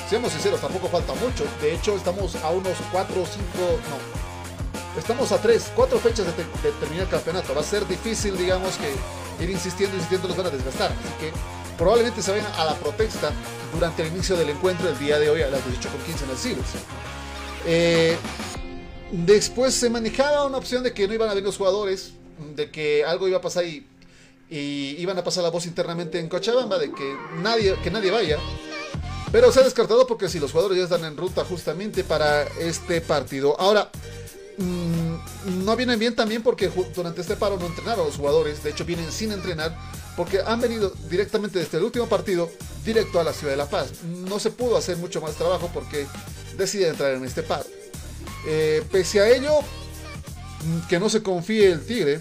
seamos 0.09 0.33
sinceros, 0.33 0.61
tampoco 0.61 0.89
falta 0.89 1.13
mucho. 1.15 1.45
De 1.61 1.75
hecho, 1.75 1.97
estamos 1.97 2.37
a 2.37 2.51
unos 2.51 2.77
4 2.93 3.23
o 3.23 3.27
5, 3.27 3.43
no. 3.91 4.99
Estamos 4.99 5.33
a 5.33 5.39
3, 5.39 5.73
4 5.75 5.99
fechas 5.99 6.27
de, 6.27 6.33
te, 6.33 6.43
de, 6.43 6.73
terminar 6.79 7.05
el 7.05 7.11
campeonato. 7.11 7.53
Va 7.53 7.63
a 7.63 7.65
ser 7.65 7.87
difícil, 7.89 8.37
digamos, 8.39 8.75
que 8.77 9.43
ir 9.43 9.51
insistiendo, 9.51 9.97
insistiendo, 9.97 10.29
los 10.29 10.37
van 10.37 10.47
a 10.47 10.51
desgastar. 10.51 10.93
Así 10.93 11.15
que 11.19 11.33
probablemente 11.77 12.23
se 12.23 12.31
vayan 12.31 12.47
a 12.57 12.65
la 12.65 12.75
protesta 12.75 13.33
durante 13.73 14.03
el 14.03 14.09
inicio 14.09 14.37
del 14.37 14.51
encuentro 14.51 14.89
el 14.89 14.99
día 14.99 15.19
de 15.19 15.29
hoy 15.31 15.43
a 15.43 15.49
las 15.49 15.61
18.15 15.63 16.25
en 16.25 16.31
el 16.31 16.37
Silos. 16.37 16.67
Eh, 17.67 18.17
después 19.25 19.75
se 19.75 19.91
manejaba 19.91 20.45
una 20.45 20.59
opción 20.59 20.83
de 20.83 20.93
que 20.93 21.07
no 21.09 21.15
iban 21.15 21.29
a 21.29 21.35
venir 21.35 21.47
los 21.47 21.57
jugadores, 21.57 22.13
de 22.55 22.71
que 22.71 23.05
algo 23.05 23.29
iba 23.29 23.39
a 23.39 23.43
pasar 23.43 23.65
y 23.65 23.87
y 24.51 24.97
iban 24.99 25.19
a 25.19 25.25
pasar 25.25 25.43
la 25.43 25.51
voz 25.51 25.67
internamente 25.67 26.19
en 26.19 26.29
Cochabamba 26.29 26.79
de 26.79 26.93
que 26.93 27.17
nadie, 27.43 27.75
que 27.83 27.91
nadie 27.91 28.11
vaya. 28.11 28.39
Pero 29.33 29.51
se 29.51 29.61
ha 29.61 29.65
descartado 29.65 30.07
porque 30.07 30.29
si 30.29 30.39
los 30.39 30.53
jugadores 30.53 30.79
ya 30.79 30.85
están 30.85 31.05
en 31.05 31.17
ruta 31.17 31.45
justamente 31.45 32.05
para 32.05 32.45
este 32.61 33.01
partido. 33.01 33.59
Ahora, 33.59 33.91
mmm, 34.59 35.65
no 35.65 35.75
vienen 35.77 35.99
bien 35.99 36.15
también 36.15 36.43
porque 36.43 36.71
durante 36.95 37.21
este 37.21 37.35
paro 37.35 37.57
no 37.59 37.67
entrenaron 37.67 38.07
los 38.07 38.17
jugadores. 38.17 38.63
De 38.63 38.71
hecho, 38.71 38.85
vienen 38.85 39.11
sin 39.11 39.33
entrenar 39.33 39.77
porque 40.17 40.41
han 40.47 40.61
venido 40.61 40.93
directamente 41.11 41.59
desde 41.59 41.79
el 41.79 41.85
último 41.85 42.07
partido 42.07 42.49
directo 42.85 43.19
a 43.19 43.25
la 43.25 43.33
ciudad 43.33 43.55
de 43.55 43.57
La 43.57 43.69
Paz. 43.69 44.05
No 44.05 44.39
se 44.39 44.51
pudo 44.51 44.77
hacer 44.77 44.99
mucho 44.99 45.21
más 45.21 45.35
trabajo 45.35 45.69
porque 45.75 46.07
deciden 46.57 46.91
entrar 46.91 47.15
en 47.15 47.25
este 47.25 47.43
paro. 47.43 47.65
Eh, 48.47 48.83
pese 48.91 49.21
a 49.21 49.29
ello, 49.29 49.61
que 50.89 50.99
no 50.99 51.09
se 51.09 51.23
confíe 51.23 51.71
el 51.71 51.85
Tigre, 51.85 52.21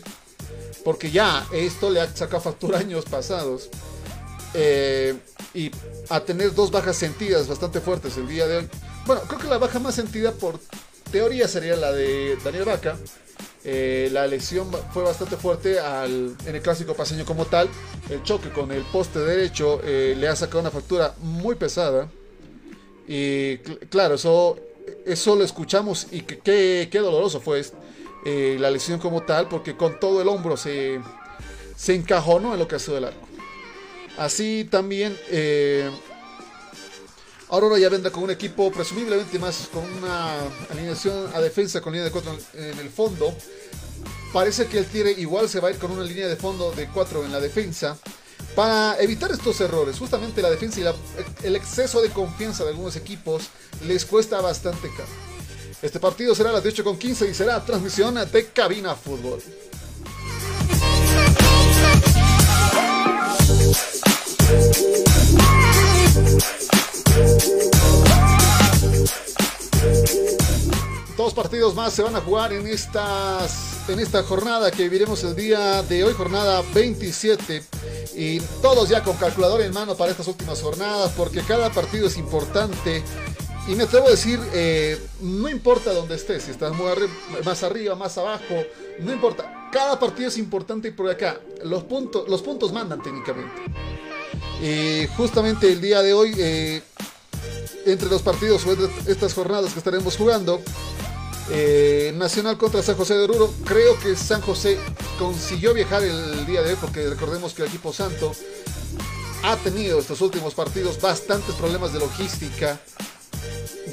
porque 0.83 1.11
ya 1.11 1.45
esto 1.53 1.89
le 1.89 2.01
ha 2.01 2.15
sacado 2.15 2.41
factura 2.41 2.79
años 2.79 3.05
pasados. 3.05 3.69
Eh, 4.53 5.15
y 5.53 5.71
a 6.09 6.19
tener 6.19 6.53
dos 6.53 6.71
bajas 6.71 6.95
sentidas 6.95 7.47
bastante 7.47 7.81
fuertes 7.81 8.17
el 8.17 8.27
día 8.27 8.47
de 8.47 8.57
hoy. 8.57 8.69
Bueno, 9.05 9.21
creo 9.27 9.39
que 9.39 9.47
la 9.47 9.57
baja 9.57 9.79
más 9.79 9.95
sentida 9.95 10.31
por 10.31 10.59
teoría 11.11 11.47
sería 11.47 11.75
la 11.75 11.91
de 11.91 12.37
Daniel 12.43 12.65
Vaca. 12.65 12.97
Eh, 13.65 14.09
la 14.11 14.27
lesión 14.27 14.69
fue 14.93 15.03
bastante 15.03 15.37
fuerte 15.37 15.79
al, 15.79 16.35
en 16.45 16.55
el 16.55 16.61
clásico 16.61 16.93
paseño 16.93 17.25
como 17.25 17.45
tal. 17.45 17.67
El 18.09 18.23
choque 18.23 18.49
con 18.49 18.71
el 18.71 18.83
poste 18.83 19.19
derecho 19.19 19.81
le 19.83 20.27
ha 20.27 20.35
sacado 20.35 20.59
una 20.59 20.71
factura 20.71 21.13
muy 21.19 21.55
pesada. 21.55 22.09
Y 23.07 23.57
cl 23.57 23.87
claro, 23.89 24.15
eso, 24.15 24.57
eso 25.05 25.35
lo 25.35 25.43
escuchamos 25.43 26.07
y 26.11 26.21
qué 26.21 26.89
doloroso 26.93 27.39
fue 27.41 27.61
eh, 28.25 28.57
la 28.59 28.71
lesión 28.71 28.99
como 28.99 29.23
tal, 29.23 29.49
porque 29.49 29.75
con 29.75 29.99
todo 29.99 30.21
el 30.21 30.27
hombro 30.29 30.55
se, 30.55 31.01
se 31.75 31.93
encajonó 31.93 32.53
en 32.53 32.59
lo 32.59 32.67
que 32.67 32.75
ha 32.75 32.79
sido 32.79 32.97
el 32.97 33.05
arco. 33.05 33.27
Así 34.17 34.65
también, 34.69 35.17
eh, 35.29 35.89
Aurora 37.49 37.77
ya 37.77 37.89
vendrá 37.89 38.11
con 38.11 38.23
un 38.23 38.31
equipo 38.31 38.71
presumiblemente 38.71 39.37
más 39.39 39.69
con 39.71 39.83
una 39.83 40.37
alineación 40.71 41.29
a 41.33 41.41
defensa 41.41 41.81
con 41.81 41.91
línea 41.91 42.05
de 42.05 42.11
4 42.11 42.37
en 42.53 42.79
el 42.79 42.89
fondo. 42.89 43.33
Parece 44.31 44.67
que 44.67 44.79
el 44.79 44.85
Tigre 44.85 45.11
igual 45.11 45.49
se 45.49 45.59
va 45.59 45.67
a 45.67 45.71
ir 45.71 45.77
con 45.77 45.91
una 45.91 46.03
línea 46.03 46.27
de 46.27 46.35
fondo 46.35 46.71
de 46.71 46.87
4 46.87 47.25
en 47.25 47.31
la 47.31 47.39
defensa. 47.39 47.97
Para 48.55 49.01
evitar 49.01 49.31
estos 49.31 49.59
errores, 49.61 49.97
justamente 49.97 50.41
la 50.41 50.51
defensa 50.51 50.79
y 50.79 51.45
el 51.45 51.55
exceso 51.55 52.01
de 52.01 52.09
confianza 52.09 52.63
de 52.63 52.69
algunos 52.69 52.95
equipos 52.95 53.49
les 53.85 54.05
cuesta 54.05 54.41
bastante 54.41 54.89
caro. 54.89 55.09
Este 55.81 55.99
partido 55.99 56.35
será 56.35 56.51
a 56.51 56.53
las 56.53 56.63
18.15 56.63 57.29
y 57.29 57.33
será 57.33 57.65
transmisión 57.65 58.15
de 58.31 58.45
Cabina 58.47 58.95
Fútbol. 58.95 59.41
Dos 71.17 71.33
partidos 71.33 71.73
más 71.75 71.93
se 71.93 72.03
van 72.03 72.15
a 72.15 72.21
jugar 72.21 72.53
en, 72.53 72.67
estas, 72.67 73.72
en 73.87 73.99
esta 73.99 74.23
jornada 74.23 74.71
que 74.71 74.83
viviremos 74.83 75.23
el 75.23 75.35
día 75.35 75.83
de 75.83 76.03
hoy, 76.03 76.13
jornada 76.13 76.61
27. 76.73 77.63
Y 78.15 78.39
todos 78.61 78.89
ya 78.89 79.03
con 79.03 79.17
calculador 79.17 79.61
en 79.61 79.73
mano 79.73 79.95
para 79.95 80.11
estas 80.11 80.27
últimas 80.27 80.61
jornadas, 80.61 81.11
porque 81.17 81.41
cada 81.41 81.71
partido 81.71 82.07
es 82.07 82.17
importante. 82.17 83.03
Y 83.67 83.75
me 83.75 83.83
atrevo 83.83 84.07
a 84.07 84.11
decir, 84.11 84.39
eh, 84.53 84.99
no 85.21 85.49
importa 85.49 85.93
dónde 85.93 86.15
estés, 86.15 86.43
si 86.43 86.51
estás 86.51 86.73
más 87.43 87.63
arriba, 87.63 87.95
más 87.95 88.17
abajo, 88.17 88.63
no 88.99 89.11
importa. 89.11 89.69
Cada 89.71 89.99
partido 89.99 90.27
es 90.27 90.37
importante 90.37 90.89
y 90.89 90.91
por 90.91 91.09
acá 91.09 91.39
los 91.63 91.83
puntos, 91.83 92.27
los 92.27 92.41
puntos 92.41 92.71
mandan 92.71 93.01
técnicamente. 93.01 93.53
Y 94.61 95.07
justamente 95.17 95.71
el 95.71 95.81
día 95.81 96.01
de 96.01 96.13
hoy, 96.13 96.33
eh, 96.37 96.81
entre 97.85 98.09
los 98.09 98.21
partidos 98.21 98.65
o 98.65 98.73
estas 99.07 99.33
jornadas 99.33 99.73
que 99.73 99.79
estaremos 99.79 100.15
jugando, 100.15 100.61
eh, 101.51 102.13
Nacional 102.15 102.57
contra 102.57 102.81
San 102.81 102.95
José 102.95 103.15
de 103.15 103.23
Oruro. 103.23 103.53
Creo 103.65 103.99
que 103.99 104.15
San 104.15 104.41
José 104.41 104.77
consiguió 105.19 105.73
viajar 105.73 106.03
el 106.03 106.45
día 106.45 106.61
de 106.61 106.71
hoy 106.71 106.77
porque 106.79 107.07
recordemos 107.07 107.53
que 107.53 107.63
el 107.63 107.67
equipo 107.67 107.93
santo 107.93 108.33
ha 109.43 109.57
tenido 109.57 109.99
estos 109.99 110.21
últimos 110.21 110.53
partidos 110.53 110.99
bastantes 111.01 111.53
problemas 111.55 111.91
de 111.93 111.99
logística 111.99 112.79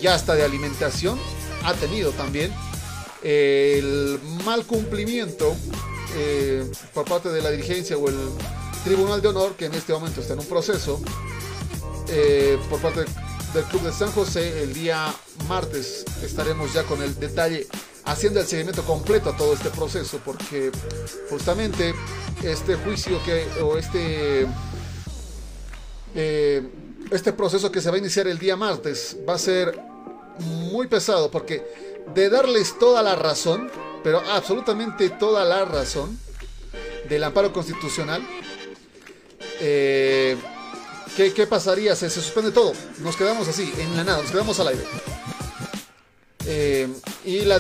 y 0.01 0.07
hasta 0.07 0.35
de 0.35 0.45
alimentación. 0.45 1.19
Ha 1.65 1.75
tenido 1.75 2.13
también 2.13 2.53
el 3.23 4.19
mal 4.45 4.65
cumplimiento 4.65 5.55
eh, 6.17 6.71
por 6.95 7.05
parte 7.05 7.29
de 7.31 7.43
la 7.43 7.51
dirigencia 7.51 7.97
o 7.97 8.09
el 8.09 8.17
Tribunal 8.85 9.21
de 9.21 9.29
Honor 9.29 9.55
que 9.57 9.67
en 9.67 9.75
este 9.75 9.93
momento 9.93 10.21
está 10.21 10.33
en 10.33 10.41
un 10.41 10.47
proceso 10.47 11.01
eh, 12.09 12.59
por 12.71 12.81
parte 12.81 13.05
del 13.55 13.65
Club 13.65 13.83
de 13.83 13.93
San 13.93 14.13
José. 14.13 14.63
El 14.63 14.73
día 14.73 15.13
martes 15.49 16.05
estaremos 16.23 16.73
ya 16.73 16.85
con 16.85 17.03
el 17.03 17.19
detalle 17.19 17.67
haciendo 18.05 18.41
el 18.41 18.47
seguimiento 18.47 18.83
completo 18.85 19.31
a 19.31 19.37
todo 19.37 19.53
este 19.55 19.71
proceso 19.71 20.21
porque 20.25 20.71
justamente 21.29 21.95
este 22.43 22.77
juicio 22.77 23.23
que 23.25 23.47
o 23.63 23.77
este 23.77 24.47
eh, 26.15 26.69
este 27.11 27.33
proceso 27.33 27.71
que 27.71 27.81
se 27.81 27.91
va 27.91 27.97
a 27.97 27.99
iniciar 27.99 28.27
el 28.27 28.39
día 28.39 28.57
martes 28.57 29.17
va 29.29 29.35
a 29.35 29.39
ser 29.39 29.79
muy 30.39 30.87
pesado 30.87 31.31
porque 31.31 31.65
de 32.15 32.31
darles 32.31 32.79
toda 32.79 33.03
la 33.03 33.15
razón 33.15 33.71
pero 34.03 34.21
absolutamente 34.31 35.11
toda 35.11 35.45
la 35.45 35.65
razón 35.65 36.19
del 37.09 37.23
amparo 37.23 37.53
constitucional 37.53 38.27
eh, 39.61 40.37
¿Qué, 41.17 41.47
pasaría? 41.47 41.95
Se, 41.95 42.09
se, 42.09 42.21
suspende 42.21 42.51
todo. 42.51 42.73
Nos 42.99 43.17
quedamos 43.17 43.47
así, 43.49 43.73
en 43.79 43.97
la 43.97 44.05
nada, 44.05 44.23
nos 44.23 44.31
quedamos 44.31 44.59
al 44.61 44.69
aire. 44.69 44.83
Eh, 46.47 46.89
y 47.25 47.43
la, 47.43 47.59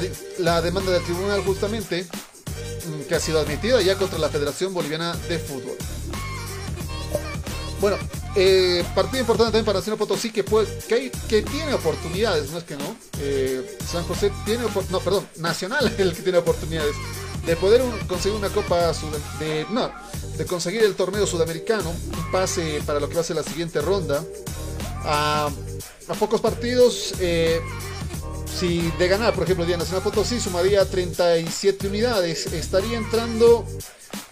demanda 0.60 0.92
del 0.92 1.02
tribunal 1.04 1.42
justamente, 1.44 2.06
mm, 2.86 3.02
que 3.08 3.14
ha 3.14 3.20
sido 3.20 3.40
admitida 3.40 3.80
ya 3.82 3.96
contra 3.96 4.18
la 4.18 4.28
Federación 4.28 4.72
Boliviana 4.72 5.14
de 5.28 5.38
Fútbol. 5.38 5.76
Bueno, 7.80 7.96
eh, 8.36 8.84
partido 8.94 9.20
importante 9.20 9.52
también 9.52 9.64
para 9.64 9.78
Nacional 9.78 9.98
Potosí 9.98 10.30
que, 10.30 10.44
puede, 10.44 10.66
que, 10.88 11.10
que, 11.28 11.42
tiene 11.42 11.72
oportunidades, 11.74 12.50
no 12.50 12.58
es 12.58 12.64
que 12.64 12.76
no. 12.76 12.96
Eh, 13.20 13.78
San 13.90 14.04
José 14.04 14.30
tiene, 14.44 14.64
no, 14.90 15.00
perdón, 15.00 15.26
Nacional 15.36 15.86
es 15.92 15.98
el 15.98 16.14
que 16.14 16.22
tiene 16.22 16.38
oportunidades 16.38 16.94
de 17.46 17.57
poder 17.57 17.83
conseguir 18.07 18.38
una 18.38 18.48
copa 18.50 18.92
de, 19.38 19.66
no, 19.70 19.90
de 20.37 20.46
conseguir 20.46 20.83
el 20.83 20.94
torneo 20.94 21.26
sudamericano, 21.26 21.90
un 21.90 22.33
pase 22.33 22.83
para 22.87 23.00
lo 23.00 23.09
que 23.09 23.14
va 23.14 23.20
a 23.20 23.24
ser 23.24 23.37
la 23.37 23.42
siguiente 23.42 23.81
ronda. 23.81 24.22
A, 25.05 25.50
pocos 26.18 26.40
partidos, 26.40 27.14
eh, 27.20 27.61
si 28.46 28.90
de 28.98 29.09
ganar, 29.09 29.33
por 29.33 29.44
ejemplo, 29.44 29.64
Día 29.64 29.76
Nacional 29.76 30.03
Potosí 30.03 30.40
sumaría 30.40 30.85
37 30.85 31.87
unidades, 31.87 32.46
estaría 32.53 32.98
entrando, 32.98 33.64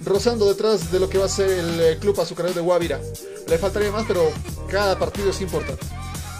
rozando 0.04 0.48
detrás 0.48 0.90
de 0.90 0.98
lo 0.98 1.08
que 1.08 1.18
va 1.18 1.26
a 1.26 1.28
ser 1.28 1.50
el 1.50 1.80
eh, 1.80 1.98
Club 2.00 2.20
Azucarero 2.20 2.54
de 2.54 2.60
Guavira. 2.60 3.00
Le 3.46 3.58
faltaría 3.58 3.92
más, 3.92 4.04
pero 4.06 4.30
cada 4.68 4.98
partido 4.98 5.30
es 5.30 5.40
importante. 5.40 5.86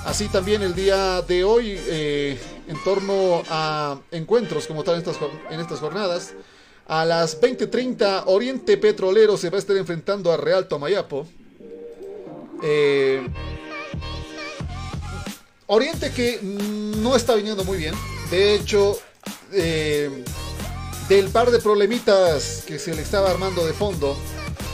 Así 0.05 0.29
también 0.29 0.63
el 0.63 0.75
día 0.75 1.23
de 1.23 1.45
hoy, 1.45 1.75
eh, 1.77 2.39
en 2.67 2.83
torno 2.83 3.43
a 3.49 4.01
encuentros 4.11 4.67
como 4.67 4.83
tal 4.83 4.99
estas, 4.99 5.17
en 5.51 5.61
estas 5.61 5.81
jornadas, 5.81 6.35
a 6.89 7.05
las 7.05 7.39
20:30 7.41 8.25
Oriente 8.27 8.79
Petrolero 8.79 9.37
se 9.37 9.51
va 9.51 9.57
a 9.57 9.59
estar 9.61 9.77
enfrentando 9.77 10.33
a 10.33 10.37
Real 10.37 10.67
Tomayapo. 10.67 11.29
Eh, 12.63 13.29
Oriente 15.67 16.11
que 16.11 16.41
no 16.43 17.15
está 17.15 17.35
viniendo 17.35 17.63
muy 17.65 17.77
bien. 17.77 17.95
De 18.31 18.55
hecho, 18.55 18.99
eh, 19.53 20.25
del 21.11 21.29
par 21.29 21.51
de 21.51 21.59
problemitas 21.59 22.65
que 22.67 22.79
se 22.79 22.95
le 22.95 23.03
estaba 23.03 23.31
armando 23.31 23.67
de 23.67 23.75
fondo, 23.75 24.17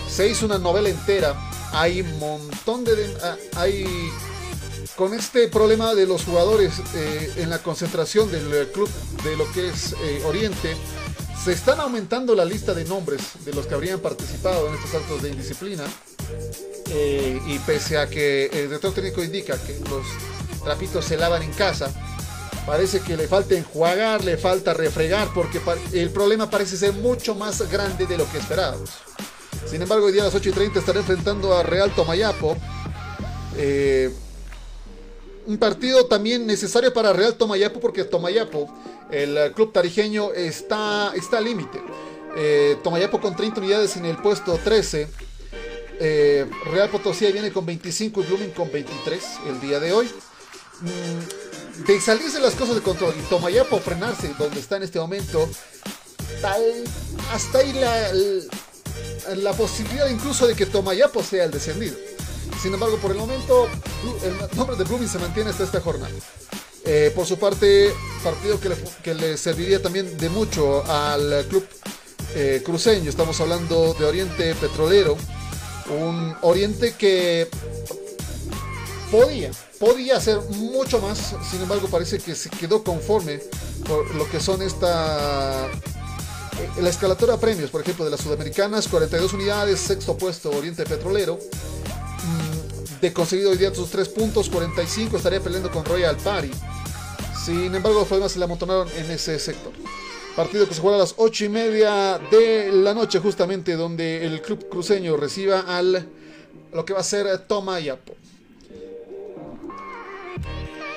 se 0.09 0.29
hizo 0.29 0.46
una 0.46 0.59
novela 0.59 0.88
entera. 0.88 1.35
Hay 1.72 2.00
un 2.00 2.18
montón 2.20 2.85
de... 2.85 2.92
Ah, 3.22 3.37
hay 3.57 3.85
con 4.94 5.12
este 5.12 5.48
problema 5.48 5.92
de 5.96 6.07
los 6.07 6.22
jugadores 6.22 6.74
eh, 6.94 7.33
en 7.38 7.50
la 7.50 7.59
concentración 7.59 8.31
del 8.31 8.68
club 8.68 8.88
de 9.24 9.37
lo 9.37 9.50
que 9.50 9.70
es 9.70 9.96
Oriente, 10.24 10.77
se 11.44 11.52
están 11.52 11.78
aumentando 11.78 12.35
la 12.35 12.44
lista 12.46 12.72
de 12.72 12.87
nombres 12.87 13.20
de 13.44 13.52
los 13.52 13.66
que 13.66 13.74
habrían 13.74 14.00
participado 14.00 14.66
en 14.66 14.74
estos 14.76 14.94
actos 14.94 15.22
de 15.22 15.28
indisciplina. 15.28 15.85
Eh, 16.90 17.38
y 17.46 17.59
pese 17.59 17.98
a 17.98 18.09
que 18.09 18.46
el 18.46 18.68
director 18.68 18.94
técnico 18.94 19.22
indica 19.22 19.59
que 19.59 19.78
los 19.90 20.07
trapitos 20.62 21.04
se 21.04 21.18
lavan 21.18 21.42
en 21.42 21.52
casa, 21.52 21.92
parece 22.64 23.00
que 23.00 23.16
le 23.16 23.28
falta 23.28 23.54
enjuagar, 23.54 24.24
le 24.24 24.38
falta 24.38 24.72
refregar, 24.72 25.28
porque 25.35 25.61
el 25.92 26.09
problema 26.11 26.48
parece 26.48 26.78
ser 26.78 26.94
mucho 26.94 27.35
más 27.35 27.70
grande 27.70 28.07
de 28.07 28.16
lo 28.16 28.30
que 28.30 28.38
esperábamos. 28.38 28.90
Sin 29.66 29.83
embargo, 29.83 30.07
hoy 30.07 30.12
día 30.12 30.22
a 30.22 30.26
las 30.26 30.35
8 30.35 30.48
y 30.48 30.52
30 30.52 30.78
estará 30.78 31.00
enfrentando 31.00 31.54
a 31.54 31.62
Real 31.62 31.94
Tomayapo. 31.94 32.57
Eh, 33.57 34.11
un 35.46 35.59
partido 35.59 36.07
también 36.07 36.46
necesario 36.46 36.92
para 36.92 37.12
Real 37.12 37.35
Tomayapo 37.35 37.80
porque 37.80 38.04
Tomayapo, 38.04 38.72
el 39.11 39.52
club 39.52 39.72
tarijeño, 39.72 40.33
está, 40.33 41.12
está 41.14 41.38
al 41.38 41.44
límite. 41.44 41.80
Eh, 42.37 42.76
Tomayapo 42.83 43.20
con 43.20 43.37
30 43.37 43.61
unidades 43.61 43.96
en 43.96 44.07
el 44.07 44.16
puesto 44.16 44.59
13. 44.62 45.09
Eh, 46.00 46.46
Real 46.72 46.90
Potosí 46.90 47.30
viene 47.30 47.52
con 47.52 47.64
25 47.64 48.20
y 48.20 48.24
Blooming 48.24 48.50
con 48.50 48.70
23 48.72 49.24
el 49.48 49.61
día 49.61 49.78
de 49.80 49.92
hoy. 49.92 50.11
Mm, 50.80 51.87
de 51.87 52.00
salirse 52.00 52.40
las 52.40 52.54
cosas 52.54 52.76
de 52.76 52.80
control 52.80 53.14
y 53.18 53.22
Tomayapo 53.28 53.78
frenarse 53.78 54.33
donde 54.38 54.61
está 54.61 54.76
en 54.76 54.85
este 54.85 54.98
momento, 54.98 55.48
hasta 57.33 57.59
ahí 57.59 57.72
la, 57.72 58.12
la 59.37 59.52
posibilidad 59.52 60.09
incluso 60.09 60.46
de 60.46 60.54
que 60.54 60.66
Tomayapo 60.66 61.22
sea 61.22 61.44
el 61.44 61.50
descendido. 61.50 61.96
Sin 62.60 62.72
embargo, 62.72 62.96
por 62.98 63.10
el 63.10 63.18
momento, 63.18 63.68
el 64.22 64.56
nombre 64.56 64.76
de 64.76 64.84
Blooming 64.84 65.08
se 65.08 65.18
mantiene 65.18 65.50
hasta 65.50 65.64
esta 65.64 65.80
jornada. 65.80 66.12
Eh, 66.86 67.12
por 67.14 67.26
su 67.26 67.38
parte, 67.38 67.92
partido 68.22 68.58
que 69.02 69.14
le, 69.14 69.36
serviría 69.38 69.80
también 69.80 70.18
de 70.18 70.28
mucho 70.28 70.84
al 70.84 71.46
club 71.48 71.66
eh, 72.34 72.62
cruceño. 72.64 73.08
Estamos 73.08 73.40
hablando 73.40 73.94
de 73.94 74.04
Oriente 74.04 74.54
Petrolero. 74.54 75.16
Un 75.88 76.34
Oriente 76.42 76.94
que 76.94 77.48
podía, 79.10 79.50
podía 79.78 80.16
hacer 80.16 80.40
mucho 80.50 81.00
más. 81.00 81.34
Sin 81.50 81.62
embargo, 81.62 81.88
parece 81.88 82.18
que 82.18 82.34
se 82.34 82.50
quedó 82.50 82.82
conforme 82.82 83.40
por 83.86 84.14
lo 84.14 84.28
que 84.28 84.40
son 84.40 84.62
esta 84.62 85.70
eh, 86.60 86.82
la 86.82 86.90
escalatora 86.90 87.38
premios, 87.38 87.70
por 87.70 87.80
ejemplo, 87.80 88.04
de 88.04 88.10
las 88.10 88.20
sudamericanas, 88.20 88.88
42 88.88 89.32
unidades, 89.32 89.80
sexto 89.80 90.16
puesto 90.16 90.50
Oriente 90.50 90.84
Petrolero, 90.84 91.38
de 93.04 93.12
conseguido 93.12 93.50
hoy 93.50 93.58
día 93.58 93.74
sus 93.74 93.90
3 93.90 94.08
puntos, 94.08 94.48
45 94.48 95.18
estaría 95.18 95.38
peleando 95.38 95.70
con 95.70 95.84
Royal 95.84 96.16
Party. 96.16 96.50
Sin 97.44 97.74
embargo, 97.74 97.98
los 97.98 98.08
problemas 98.08 98.32
se 98.32 98.38
le 98.38 98.46
amontonaron 98.46 98.88
en 98.96 99.10
ese 99.10 99.38
sector. 99.38 99.72
Partido 100.34 100.66
que 100.66 100.74
se 100.74 100.80
juega 100.80 100.96
a 100.96 101.00
las 101.00 101.14
8 101.18 101.44
y 101.44 101.48
media 101.50 102.18
de 102.30 102.72
la 102.72 102.94
noche, 102.94 103.18
justamente 103.18 103.76
donde 103.76 104.24
el 104.24 104.40
club 104.40 104.70
cruceño 104.70 105.18
reciba 105.18 105.60
al 105.60 106.08
lo 106.72 106.85
que 106.87 106.94
va 106.94 107.00
a 107.00 107.04
ser 107.04 107.38
Tomayapo. 107.46 108.14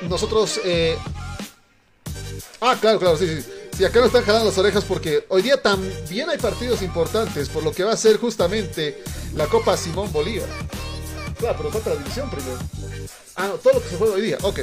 Nosotros. 0.07 0.61
Eh... 0.63 0.97
Ah, 2.61 2.77
claro, 2.79 2.99
claro, 2.99 3.17
sí, 3.17 3.27
sí. 3.27 3.51
Sí, 3.77 3.83
acá 3.85 3.99
nos 3.99 4.07
están 4.07 4.23
jalando 4.23 4.45
las 4.47 4.57
orejas 4.57 4.85
porque 4.85 5.25
hoy 5.27 5.41
día 5.41 5.61
también 5.61 6.29
hay 6.29 6.37
partidos 6.37 6.81
importantes 6.81 7.49
por 7.49 7.63
lo 7.63 7.73
que 7.73 7.83
va 7.83 7.91
a 7.91 7.97
ser 7.97 8.17
justamente 8.17 9.03
la 9.35 9.45
Copa 9.45 9.75
Simón 9.75 10.11
Bolívar. 10.11 10.47
Claro, 11.39 11.55
pero 11.57 11.71
falta 11.71 11.89
la 11.91 11.95
división 11.97 12.29
primero. 12.29 12.57
Ah, 13.35 13.47
no, 13.47 13.53
todo 13.55 13.73
lo 13.73 13.83
que 13.83 13.89
se 13.89 13.97
juega 13.97 14.15
hoy 14.15 14.21
día. 14.21 14.37
Ok. 14.41 14.59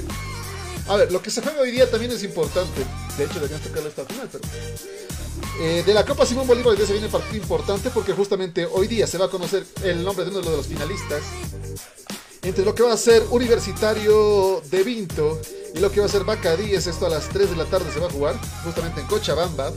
A 0.89 0.97
ver, 0.97 1.13
lo 1.13 1.23
que 1.23 1.31
se 1.31 1.41
juega 1.41 1.61
hoy 1.61 1.71
día 1.71 1.91
también 1.91 2.13
es 2.13 2.23
importante. 2.23 2.85
De 3.17 3.25
hecho, 3.25 3.35
deberían 3.35 3.61
tocarlo 3.61 3.89
esta 3.89 4.05
final, 4.05 4.29
pero. 4.31 4.45
Eh, 5.61 5.85
de 5.87 5.95
la 5.95 6.05
Copa 6.05 6.27
Simón 6.27 6.47
Bolívar 6.49 6.73
hoy 6.73 6.77
día 6.77 6.87
se 6.87 6.93
viene 6.93 7.09
partido 7.09 7.37
importante 7.37 7.91
porque 7.91 8.13
justamente 8.13 8.67
hoy 8.67 8.89
día 8.89 9.07
se 9.07 9.19
va 9.19 9.27
a 9.27 9.29
conocer 9.29 9.65
el 9.85 10.03
nombre 10.03 10.25
de 10.25 10.33
uno 10.33 10.41
de 10.41 10.57
los 10.57 10.67
finalistas. 10.67 11.23
entre 12.43 12.65
lo 12.65 12.75
que 12.75 12.83
va 12.83 12.93
a 12.93 12.97
ser 12.97 13.23
Universitario 13.31 14.61
de 14.71 14.83
Vinto 14.83 15.41
y 15.75 15.79
lo 15.79 15.91
que 15.91 16.01
va 16.01 16.07
a 16.07 16.09
ser 16.09 16.25
Bacadíes. 16.25 16.87
Esto 16.87 17.07
a 17.07 17.09
las 17.09 17.29
3 17.31 17.51
de 17.51 17.57
la 17.57 17.65
tarde 17.65 17.91
se 17.93 18.01
va 18.01 18.09
a 18.09 18.11
jugar, 18.11 18.39
justamente 18.65 19.01
en 19.01 19.07
Cochabamba. 19.07 19.73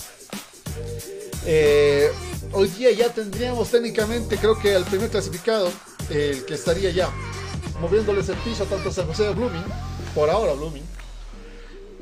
Eh, 1.45 2.11
hoy 2.51 2.67
día 2.69 2.91
ya 2.91 3.13
tendríamos 3.13 3.69
técnicamente, 3.69 4.37
creo 4.37 4.59
que 4.59 4.75
al 4.75 4.83
primer 4.83 5.09
clasificado, 5.09 5.71
el 6.09 6.45
que 6.45 6.53
estaría 6.53 6.91
ya 6.91 7.09
moviéndoles 7.79 8.29
el 8.29 8.37
piso 8.37 8.65
tanto 8.65 8.89
a 8.89 8.91
San 8.91 9.07
José 9.07 9.23
de 9.23 9.33
Blooming, 9.33 9.63
por 10.15 10.29
ahora 10.29 10.53
Blooming, 10.53 10.83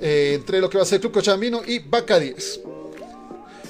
eh, 0.01 0.33
entre 0.35 0.59
lo 0.59 0.69
que 0.69 0.77
va 0.77 0.83
a 0.83 0.87
ser 0.87 0.99
Club 0.99 1.13
Cochambino 1.13 1.61
y 1.65 1.79
Bacadíes. 1.79 2.61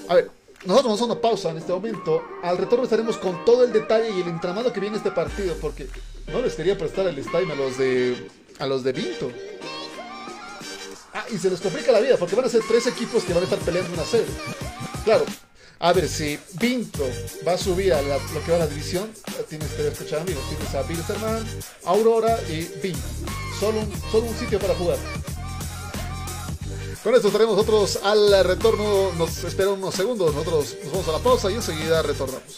A 0.07 0.15
ver, 0.15 0.31
nosotros 0.65 0.85
vamos 0.85 1.01
a 1.01 1.05
una 1.05 1.21
pausa 1.21 1.51
en 1.51 1.57
este 1.57 1.71
momento. 1.71 2.23
Al 2.43 2.57
retorno 2.57 2.83
estaremos 2.83 3.17
con 3.17 3.43
todo 3.45 3.63
el 3.63 3.71
detalle 3.71 4.09
y 4.09 4.21
el 4.21 4.27
entramado 4.27 4.71
que 4.71 4.79
viene 4.79 4.97
este 4.97 5.11
partido, 5.11 5.55
porque 5.61 5.87
no 6.27 6.41
les 6.41 6.55
quería 6.55 6.77
prestar 6.77 7.07
el 7.07 7.15
time 7.15 7.53
a 7.53 7.55
los 7.55 7.77
de 7.77 8.27
a 8.59 8.65
los 8.65 8.83
de 8.83 8.93
Vinto. 8.93 9.31
Ah, 11.13 11.25
y 11.31 11.37
se 11.37 11.49
les 11.49 11.61
complica 11.61 11.91
la 11.91 11.99
vida, 11.99 12.17
porque 12.17 12.35
van 12.35 12.45
a 12.45 12.49
ser 12.49 12.61
tres 12.67 12.87
equipos 12.87 13.23
que 13.23 13.33
van 13.33 13.41
a 13.41 13.45
estar 13.45 13.59
peleando 13.59 13.93
una 13.93 14.03
serie. 14.03 14.27
Claro, 15.03 15.25
a 15.79 15.93
ver 15.93 16.07
si 16.07 16.39
Vinto 16.53 17.07
va 17.47 17.53
a 17.53 17.57
subir 17.57 17.93
a 17.93 18.01
lo 18.01 18.19
que 18.45 18.51
va 18.51 18.57
a 18.57 18.59
la 18.59 18.67
división. 18.67 19.11
Tienes 19.49 19.69
que 19.71 19.87
escuchar 19.87 20.21
amigos, 20.21 20.43
tienes 20.49 20.73
a 20.75 20.81
Bilsterman, 20.83 21.45
Aurora 21.85 22.39
y 22.49 22.61
Vinto. 22.81 23.07
Solo 23.59 23.79
un, 23.79 23.91
solo 24.11 24.27
un 24.27 24.35
sitio 24.37 24.59
para 24.59 24.75
jugar. 24.75 24.97
Con 27.03 27.13
esto 27.13 27.27
estaremos 27.27 27.55
nosotros 27.55 27.99
al 28.03 28.43
retorno. 28.43 29.11
Nos 29.13 29.43
esperan 29.43 29.73
unos 29.73 29.93
segundos. 29.93 30.33
Nosotros 30.33 30.75
nos 30.83 30.91
vamos 30.91 31.07
a 31.07 31.11
la 31.11 31.19
pausa 31.19 31.51
y 31.51 31.53
enseguida 31.55 32.01
retornamos. 32.01 32.57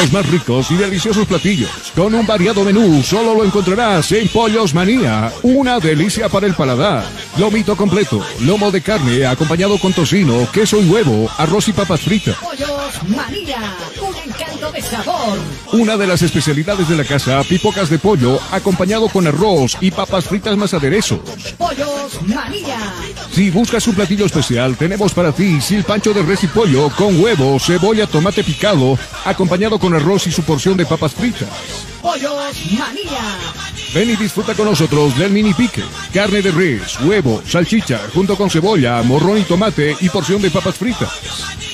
Los 0.00 0.12
más 0.12 0.28
ricos 0.28 0.70
y 0.70 0.74
deliciosos 0.74 1.26
platillos, 1.26 1.92
con 1.94 2.14
un 2.14 2.26
variado 2.26 2.64
menú, 2.64 3.02
solo 3.02 3.34
lo 3.34 3.44
encontrarás 3.44 4.10
en 4.12 4.28
Pollos 4.28 4.74
Manía. 4.74 5.32
Una 5.42 5.78
delicia 5.78 6.28
para 6.28 6.46
el 6.46 6.54
paladar. 6.54 7.04
Lomito 7.36 7.76
completo, 7.76 8.20
lomo 8.40 8.70
de 8.70 8.80
carne 8.80 9.26
acompañado 9.26 9.76
con 9.78 9.92
tocino, 9.92 10.48
queso 10.52 10.80
y 10.80 10.88
huevo, 10.88 11.28
arroz 11.36 11.66
y 11.66 11.72
papas 11.72 12.00
fritas. 12.00 12.36
Pollos 12.36 13.02
María, 13.08 13.74
un 14.00 14.14
encanto 14.16 14.70
de 14.70 14.80
sabor. 14.80 15.38
Una 15.72 15.96
de 15.96 16.06
las 16.06 16.22
especialidades 16.22 16.88
de 16.88 16.96
la 16.96 17.04
casa, 17.04 17.42
pipocas 17.42 17.90
de 17.90 17.98
pollo, 17.98 18.38
acompañado 18.52 19.08
con 19.08 19.26
arroz 19.26 19.76
y 19.80 19.90
papas 19.90 20.26
fritas 20.26 20.56
más 20.56 20.74
aderezos. 20.74 21.18
Pollos 21.58 22.22
María. 22.22 22.78
Si 23.32 23.50
buscas 23.50 23.88
un 23.88 23.96
platillo 23.96 24.26
especial, 24.26 24.76
tenemos 24.76 25.12
para 25.12 25.32
ti 25.32 25.60
silpancho 25.60 26.14
de 26.14 26.22
res 26.22 26.44
y 26.44 26.46
pollo 26.46 26.88
con 26.90 27.20
huevo, 27.20 27.58
cebolla, 27.58 28.06
tomate 28.06 28.44
picado, 28.44 28.96
acompañado 29.24 29.80
con 29.80 29.92
arroz 29.92 30.28
y 30.28 30.30
su 30.30 30.42
porción 30.44 30.76
de 30.76 30.86
papas 30.86 31.14
fritas. 31.14 31.48
Pollos 32.04 32.60
María. 32.78 33.38
Ven 33.94 34.10
y 34.10 34.16
disfruta 34.16 34.52
con 34.52 34.66
nosotros 34.66 35.16
del 35.16 35.32
mini 35.32 35.54
pique. 35.54 35.82
Carne 36.12 36.42
de 36.42 36.50
res, 36.50 37.00
huevo, 37.00 37.40
salchicha, 37.46 37.98
junto 38.12 38.36
con 38.36 38.50
cebolla, 38.50 39.02
morrón 39.02 39.38
y 39.38 39.42
tomate 39.44 39.96
y 39.98 40.10
porción 40.10 40.42
de 40.42 40.50
papas 40.50 40.74
fritas. 40.74 41.73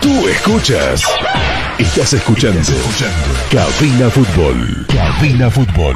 Tú 0.00 0.28
escuchas. 0.28 1.02
Estás 1.78 2.12
escuchando. 2.14 2.60
Cabina 3.50 4.08
Fútbol. 4.10 4.86
Cabina 4.88 5.50
Fútbol. 5.50 5.94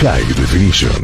High 0.00 0.34
Definition. 0.34 1.02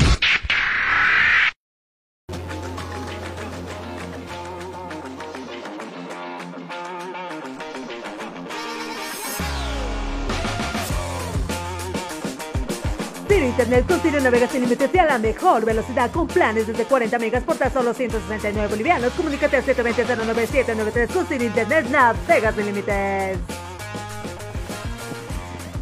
Internet 13.51 13.86
con 13.86 14.01
Ciro 14.01 14.20
navegas 14.20 14.51
sin 14.53 14.62
límites 14.62 14.90
y 14.94 14.98
a 14.98 15.07
la 15.07 15.18
mejor 15.18 15.64
velocidad 15.64 16.11
con 16.12 16.28
planes 16.28 16.68
desde 16.68 16.84
40 16.84 17.18
megas 17.18 17.42
por 17.42 17.57
tan 17.57 17.72
solo 17.72 17.92
169 17.92 18.68
bolivianos. 18.68 19.12
Comunícate 19.12 19.57
al 19.57 19.64
720-09793 19.64 21.09
con 21.12 21.26
Ciro 21.26 21.44
Internet 21.44 21.86
navegas 21.90 22.55
sin 22.55 22.66
límites. 22.66 23.38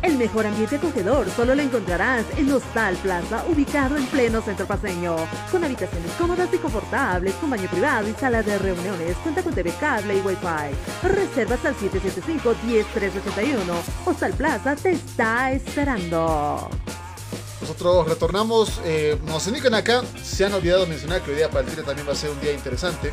El 0.01 0.17
mejor 0.17 0.47
ambiente 0.47 0.77
acogedor 0.77 1.29
solo 1.31 1.55
lo 1.55 1.61
encontrarás 1.61 2.25
en 2.39 2.51
Hostal 2.51 2.97
Plaza, 2.97 3.45
ubicado 3.49 3.99
en 3.99 4.07
pleno 4.07 4.41
centro 4.41 4.65
paseño, 4.65 5.17
con 5.51 5.63
habitaciones 5.63 6.11
cómodas 6.13 6.49
y 6.55 6.57
confortables, 6.57 7.35
con 7.35 7.51
baño 7.51 7.69
privado 7.69 8.09
y 8.09 8.15
sala 8.15 8.43
de 8.43 8.57
reuniones, 8.59 9.17
cuenta 9.19 9.43
con 9.43 9.53
TV 9.53 9.71
cable 9.79 10.17
y 10.17 10.21
Wi-Fi. 10.21 11.07
Reservas 11.07 11.65
al 11.67 11.77
775-10381. 11.77 13.59
Hostal 14.07 14.33
Plaza 14.33 14.75
te 14.77 14.93
está 14.93 15.53
esperando. 15.53 16.71
Nosotros 17.61 18.07
retornamos, 18.09 18.81
eh, 18.85 19.17
nos 19.27 19.47
indican 19.49 19.75
acá, 19.75 20.03
se 20.23 20.45
han 20.45 20.55
olvidado 20.55 20.87
mencionar 20.87 21.23
que 21.23 21.31
hoy 21.33 21.37
día 21.39 21.49
para 21.51 21.61
el 21.63 21.67
Tigre 21.67 21.83
también 21.83 22.07
va 22.07 22.13
a 22.13 22.17
ser 22.17 22.31
un 22.31 22.41
día 22.41 22.53
interesante. 22.53 23.13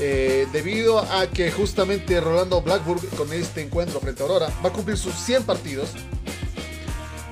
eh, 0.00 0.46
debido 0.52 1.00
a 1.00 1.26
que 1.26 1.50
justamente 1.50 2.20
Rolando 2.20 2.62
Blackburn 2.62 3.00
con 3.16 3.32
este 3.32 3.62
encuentro 3.62 3.98
frente 3.98 4.22
a 4.22 4.26
Aurora 4.26 4.46
va 4.64 4.68
a 4.68 4.72
cumplir 4.72 4.96
sus 4.96 5.12
100 5.14 5.42
partidos. 5.42 5.88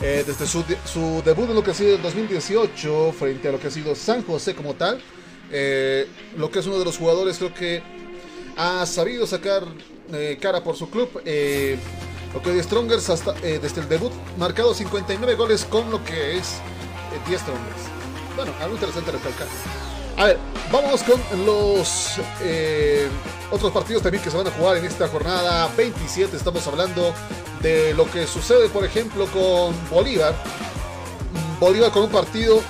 eh, 0.02 0.24
desde 0.26 0.46
su, 0.46 0.62
de- 0.64 0.76
su 0.84 1.22
debut 1.24 1.48
en 1.48 1.54
lo 1.54 1.62
que 1.64 1.70
ha 1.70 1.74
sido 1.74 1.94
el 1.96 2.02
2018 2.02 3.14
frente 3.18 3.48
a 3.48 3.52
lo 3.52 3.58
que 3.60 3.68
ha 3.68 3.70
sido 3.70 3.94
San 3.94 4.22
José 4.24 4.54
como 4.54 4.74
tal. 4.74 5.00
lo 6.36 6.50
que 6.50 6.58
es 6.58 6.66
uno 6.66 6.78
de 6.78 6.84
los 6.84 6.98
jugadores 6.98 7.38
creo 7.38 7.54
que 7.54 7.82
ha 8.56 8.84
sabido 8.84 9.26
sacar 9.28 9.62
cara 10.40 10.62
por 10.64 10.76
su 10.76 10.90
club. 10.90 11.08
Lo 12.34 12.42
que 12.42 12.58
es 12.58 12.66
Strongers 12.66 13.10
hasta, 13.10 13.34
eh, 13.42 13.58
desde 13.60 13.80
el 13.80 13.88
debut 13.88 14.12
marcado 14.38 14.74
59 14.74 15.34
goles 15.34 15.64
con 15.64 15.90
lo 15.90 16.04
que 16.04 16.38
es 16.38 16.54
eh, 17.12 17.28
10 17.28 17.40
Strongers. 17.40 17.82
Bueno, 18.36 18.52
algo 18.60 18.74
interesante 18.74 19.10
recalcar. 19.10 19.46
A 20.18 20.24
ver, 20.24 20.38
vamos 20.72 21.02
con 21.02 21.20
los 21.44 22.18
eh, 22.42 23.08
otros 23.50 23.70
partidos 23.72 24.02
también 24.02 24.22
que 24.22 24.30
se 24.30 24.36
van 24.36 24.46
a 24.46 24.50
jugar 24.50 24.78
en 24.78 24.84
esta 24.86 25.08
jornada 25.08 25.68
27. 25.76 26.36
Estamos 26.36 26.66
hablando 26.66 27.12
de 27.60 27.92
lo 27.94 28.10
que 28.10 28.26
sucede, 28.26 28.68
por 28.68 28.84
ejemplo, 28.84 29.26
con 29.26 29.74
Bolívar. 29.90 30.34
Bolívar 31.60 31.90
con 31.90 32.04
un 32.04 32.10
partido 32.10 32.60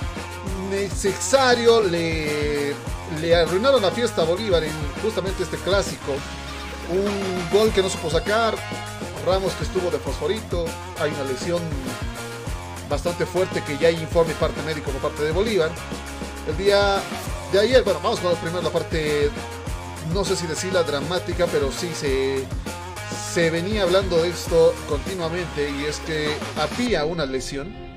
necesario 0.69 1.81
le, 1.81 2.73
le 3.21 3.35
arruinaron 3.35 3.81
la 3.81 3.91
fiesta 3.91 4.23
a 4.23 4.25
Bolívar 4.25 4.63
en 4.63 4.73
justamente 5.01 5.43
este 5.43 5.57
clásico. 5.57 6.13
Un 6.89 7.57
gol 7.57 7.71
que 7.71 7.81
no 7.81 7.89
supo 7.89 8.09
sacar. 8.09 8.55
Ramos 9.25 9.53
que 9.53 9.63
estuvo 9.63 9.89
de 9.91 9.99
fosforito. 9.99 10.65
Hay 10.99 11.11
una 11.11 11.23
lesión 11.23 11.61
bastante 12.89 13.25
fuerte 13.25 13.61
que 13.63 13.77
ya 13.77 13.89
hay 13.89 13.95
informe 13.95 14.33
parte 14.33 14.61
médico 14.63 14.91
por 14.91 15.01
parte 15.01 15.23
de 15.23 15.31
Bolívar. 15.31 15.71
El 16.47 16.57
día 16.57 17.01
de 17.51 17.59
ayer, 17.59 17.83
bueno, 17.83 17.99
vamos 18.01 18.19
con 18.19 18.35
primero 18.37 18.61
la 18.61 18.69
parte, 18.69 19.29
no 20.13 20.23
sé 20.23 20.35
si 20.35 20.47
decirla 20.47 20.83
dramática, 20.83 21.45
pero 21.51 21.71
sí 21.71 21.89
se, 21.93 22.45
se 23.33 23.49
venía 23.49 23.83
hablando 23.83 24.21
de 24.21 24.29
esto 24.29 24.73
continuamente 24.87 25.69
y 25.69 25.85
es 25.85 25.99
que 25.99 26.29
había 26.55 27.05
una 27.05 27.25
lesión. 27.25 27.87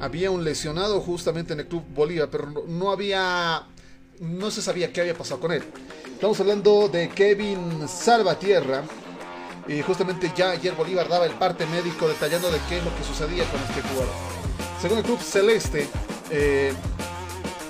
Había 0.00 0.30
un 0.30 0.44
lesionado 0.44 1.00
justamente 1.00 1.52
en 1.52 1.60
el 1.60 1.66
Club 1.66 1.84
Bolívar, 1.94 2.28
pero 2.30 2.64
no, 2.66 2.90
había, 2.90 3.66
no 4.20 4.50
se 4.50 4.62
sabía 4.62 4.92
qué 4.92 5.02
había 5.02 5.14
pasado 5.14 5.40
con 5.40 5.52
él. 5.52 5.62
Estamos 6.06 6.40
hablando 6.40 6.88
de 6.88 7.10
Kevin 7.10 7.86
Salvatierra. 7.86 8.82
Y 9.68 9.82
justamente 9.82 10.32
ya 10.36 10.50
ayer 10.50 10.74
Bolívar 10.74 11.08
daba 11.08 11.26
el 11.26 11.32
parte 11.32 11.64
médico 11.66 12.08
detallando 12.08 12.50
de 12.50 12.58
qué 12.68 12.78
es 12.78 12.84
lo 12.84 12.94
que 12.96 13.04
sucedía 13.04 13.44
con 13.50 13.60
este 13.60 13.82
jugador. 13.82 14.12
Según 14.80 14.98
el 14.98 15.04
club 15.04 15.20
celeste, 15.20 15.88
eh, 16.30 16.72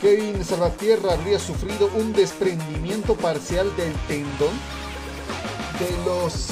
Kevin 0.01 0.45
Salvatierra 0.45 1.12
habría 1.12 1.38
sufrido 1.38 1.91
un 1.95 2.12
desprendimiento 2.12 3.14
parcial 3.16 3.74
del 3.76 3.93
tendón 4.09 4.53
de 5.78 6.05
los 6.07 6.49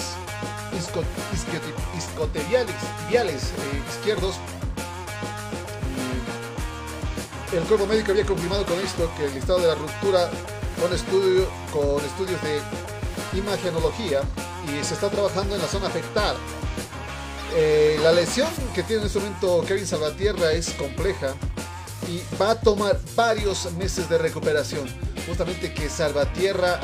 isco- 0.79 1.05
eh, 3.49 3.83
izquierdos. 3.91 4.35
El 7.53 7.63
cuerpo 7.63 7.87
médico 7.87 8.11
había 8.11 8.27
confirmado 8.27 8.67
con 8.67 8.79
esto 8.81 9.11
que 9.17 9.25
el 9.27 9.35
listado 9.35 9.61
de 9.61 9.69
la 9.69 9.75
ruptura 9.75 10.29
con, 10.81 10.93
estudio, 10.93 11.49
con 11.73 12.05
estudios 12.05 12.39
de 12.43 12.61
imagenología 13.39 14.21
se 14.83 14.95
está 14.95 15.09
trabajando 15.09 15.55
en 15.55 15.61
la 15.61 15.69
zona 15.69 15.89
afectada. 15.89 16.37
Eh, 17.55 17.99
la 18.03 18.13
lesión 18.13 18.49
que 18.75 18.83
tiene 18.83 19.03
en 19.03 19.07
este 19.07 19.19
momento 19.19 19.65
Kevin 19.67 19.87
Salvatierra 19.87 20.53
es 20.53 20.71
compleja 20.71 21.35
y 22.07 22.23
va 22.41 22.51
a 22.51 22.61
tomar 22.61 22.99
varios 23.15 23.73
meses 23.73 24.09
de 24.09 24.19
recuperación. 24.19 24.89
Justamente 25.27 25.73
que 25.75 25.89
Salvatierra 25.89 26.81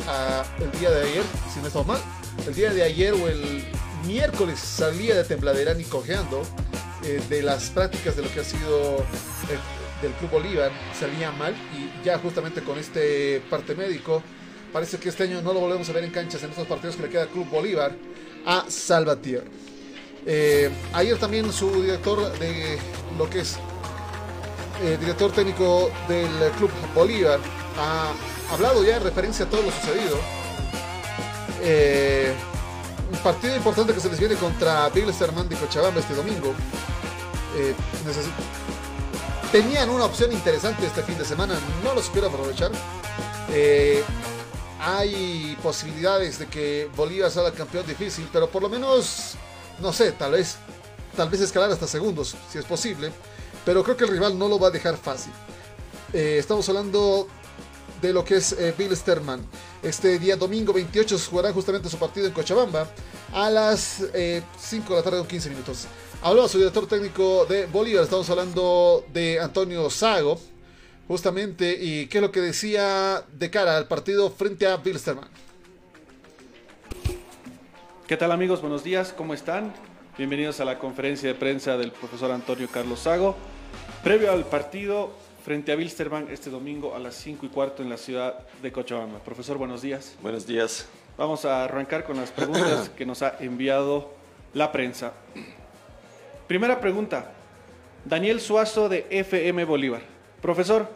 el 0.61 0.71
día 0.79 0.91
de 0.91 1.03
ayer, 1.03 1.23
si 1.53 1.61
no 1.61 1.67
estamos 1.67 1.87
mal, 1.87 2.01
el 2.47 2.55
día 2.55 2.73
de 2.73 2.83
ayer 2.83 3.13
o 3.15 3.29
el 3.29 3.65
miércoles 4.07 4.59
salía 4.59 5.15
de 5.15 5.25
Tembladera 5.25 5.75
ni 5.75 5.85
cojeando 5.85 6.43
eh, 7.05 7.23
de 7.29 7.43
las 7.43 7.71
prácticas 7.71 8.17
de 8.17 8.23
lo 8.23 8.33
que 8.33 8.41
ha 8.41 8.45
sido 8.45 8.99
eh, 8.99 9.59
del 10.03 10.13
Club 10.13 10.33
Bolívar, 10.33 10.71
salía 10.99 11.31
mal 11.33 11.55
y 11.75 12.05
ya 12.05 12.19
justamente 12.19 12.63
con 12.63 12.79
este 12.79 13.43
parte 13.49 13.75
médico 13.75 14.23
parece 14.75 14.99
que 14.99 15.09
este 15.09 15.23
año 15.23 15.41
no 15.41 15.53
lo 15.53 15.61
volvemos 15.61 15.89
a 15.89 15.93
ver 15.93 16.03
en 16.03 16.11
canchas 16.11 16.43
en 16.43 16.51
estos 16.51 16.67
partidos 16.67 16.97
que 16.97 17.03
le 17.03 17.09
queda 17.09 17.23
al 17.23 17.29
Club 17.29 17.49
Bolívar 17.49 17.93
a 18.45 18.65
Salvatierra. 18.69 19.47
Eh, 20.27 20.69
ayer 20.93 21.17
también 21.17 21.53
su 21.53 21.71
director 21.81 22.37
de 22.41 22.77
lo 23.17 23.31
que 23.31 23.41
es 23.41 23.57
eh, 24.83 24.97
director 24.99 25.31
técnico 25.31 25.93
del 26.09 26.29
Club 26.59 26.73
Bolívar 26.93 27.39
ha 27.79 28.13
hablado 28.53 28.85
ya 28.85 28.97
en 28.97 29.05
referencia 29.05 29.45
a 29.45 29.49
todo 29.49 29.63
lo 29.63 29.71
sucedido. 29.71 30.19
Eh, 31.63 32.35
un 33.13 33.19
partido 33.19 33.55
importante 33.55 33.95
que 33.95 34.01
se 34.01 34.09
les 34.09 34.19
viene 34.19 34.35
contra 34.35 34.89
Bilsterman 34.89 35.49
de 35.49 35.55
Cochabamba 35.55 36.01
este 36.01 36.15
domingo. 36.15 36.53
Eh, 37.57 37.75
Tenían 39.53 39.89
una 39.89 40.07
opción 40.07 40.33
interesante 40.33 40.85
este 40.85 41.05
fin 41.05 41.17
de 41.17 41.25
semana, 41.25 41.55
no 41.85 41.95
lo 41.95 42.03
supieron 42.03 42.33
aprovechar. 42.33 42.73
Eh, 44.85 44.91
hay 44.91 45.59
posibilidades 45.63 46.39
de 46.39 46.47
que 46.47 46.91
Bolívar 46.97 47.31
salga 47.31 47.53
campeón 47.53 47.87
difícil, 47.87 48.29
pero 48.33 48.49
por 48.49 48.63
lo 48.63 48.69
menos, 48.69 49.33
no 49.81 49.93
sé, 49.93 50.13
tal 50.13 50.33
vez, 50.33 50.57
tal 51.17 51.29
vez 51.29 51.41
escalar 51.41 51.71
hasta 51.71 51.87
segundos, 51.87 52.37
si 52.51 52.59
es 52.59 52.65
posible. 52.65 53.13
Pero 53.65 53.83
creo 53.83 53.97
que 53.97 54.05
el 54.05 54.11
rival 54.11 54.39
no 54.39 54.49
lo 54.49 54.59
va 54.59 54.69
a 54.69 54.71
dejar 54.71 54.97
fácil. 54.97 55.33
Eh, 56.13 56.37
estamos 56.39 56.69
hablando 56.69 57.27
de 58.03 58.13
lo 58.13 58.25
que 58.25 58.37
es 58.37 58.53
eh, 58.53 58.75
Bill 58.77 58.95
Sterman. 58.95 59.41
Este 59.83 60.19
día 60.19 60.37
domingo 60.37 60.73
28 60.73 61.19
jugará 61.31 61.53
justamente 61.53 61.89
su 61.89 61.97
partido 61.97 62.27
en 62.27 62.33
Cochabamba 62.33 62.87
a 63.33 63.51
las 63.51 64.03
5 64.59 64.89
de 64.91 64.95
la 64.95 65.03
tarde 65.03 65.19
con 65.19 65.27
15 65.27 65.51
minutos. 65.51 65.87
Hablamos 66.23 66.51
su 66.51 66.59
director 66.59 66.87
técnico 66.87 67.45
de 67.47 67.67
Bolívar, 67.67 68.05
estamos 68.05 68.29
hablando 68.31 69.05
de 69.13 69.41
Antonio 69.41 69.91
Sago, 69.91 70.39
justamente, 71.09 71.77
y 71.81 72.07
qué 72.07 72.19
es 72.19 72.23
lo 72.23 72.33
que 72.33 72.41
decía 72.41 73.25
de 73.33 73.51
cara 73.51 73.77
al 73.77 73.89
partido 73.89 74.31
frente 74.31 74.67
a 74.67 74.77
Bilsterman. 74.77 75.29
¿Qué 78.07 78.17
tal 78.17 78.33
amigos? 78.33 78.61
Buenos 78.61 78.85
días, 78.85 79.13
¿cómo 79.17 79.35
están? 79.35 79.73
Bienvenidos 80.17 80.61
a 80.61 80.65
la 80.65 80.79
conferencia 80.79 81.29
de 81.29 81.35
prensa 81.35 81.77
del 81.77 81.91
profesor 81.91 82.31
Antonio 82.31 82.69
Carlos 82.71 83.01
Sago. 83.01 83.35
Previo 84.03 84.31
al 84.31 84.45
partido 84.45 85.13
frente 85.45 85.73
a 85.73 85.77
Bilsterman 85.77 86.29
este 86.31 86.51
domingo 86.51 86.95
a 86.95 86.99
las 86.99 87.15
5 87.17 87.47
y 87.47 87.49
cuarto 87.49 87.83
en 87.83 87.89
la 87.89 87.97
ciudad 87.97 88.39
de 88.63 88.73
Cochabamba. 88.73 89.19
Profesor, 89.19 89.59
buenos 89.59 89.83
días. 89.83 90.15
Buenos 90.23 90.47
días. 90.47 90.87
Vamos 91.19 91.45
a 91.45 91.65
arrancar 91.65 92.05
con 92.05 92.17
las 92.17 92.31
preguntas 92.31 92.89
que 92.97 93.07
nos 93.07 93.23
ha 93.23 93.37
enviado 93.41 94.13
la 94.53 94.71
prensa. 94.71 95.13
Primera 96.47 96.81
pregunta. 96.81 97.33
Daniel 98.05 98.41
Suazo 98.41 98.89
de 98.89 99.07
FM 99.11 99.65
Bolívar. 99.65 100.14
Profesor, 100.45 100.87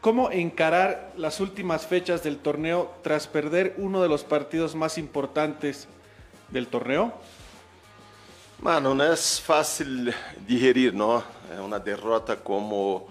¿cómo 0.00 0.30
encarar 0.30 1.12
las 1.18 1.38
últimas 1.38 1.86
fechas 1.86 2.22
del 2.22 2.38
torneo 2.38 2.90
tras 3.02 3.26
perder 3.26 3.74
uno 3.76 4.00
de 4.00 4.08
los 4.08 4.24
partidos 4.24 4.74
más 4.74 4.96
importantes 4.96 5.86
del 6.48 6.68
torneo? 6.68 7.12
Mano, 8.62 8.94
no 8.94 9.04
es 9.04 9.42
fácil 9.42 10.10
digerir, 10.48 10.94
¿no? 10.94 11.22
Es 11.52 11.60
una 11.60 11.78
derrota 11.78 12.36
como 12.36 13.08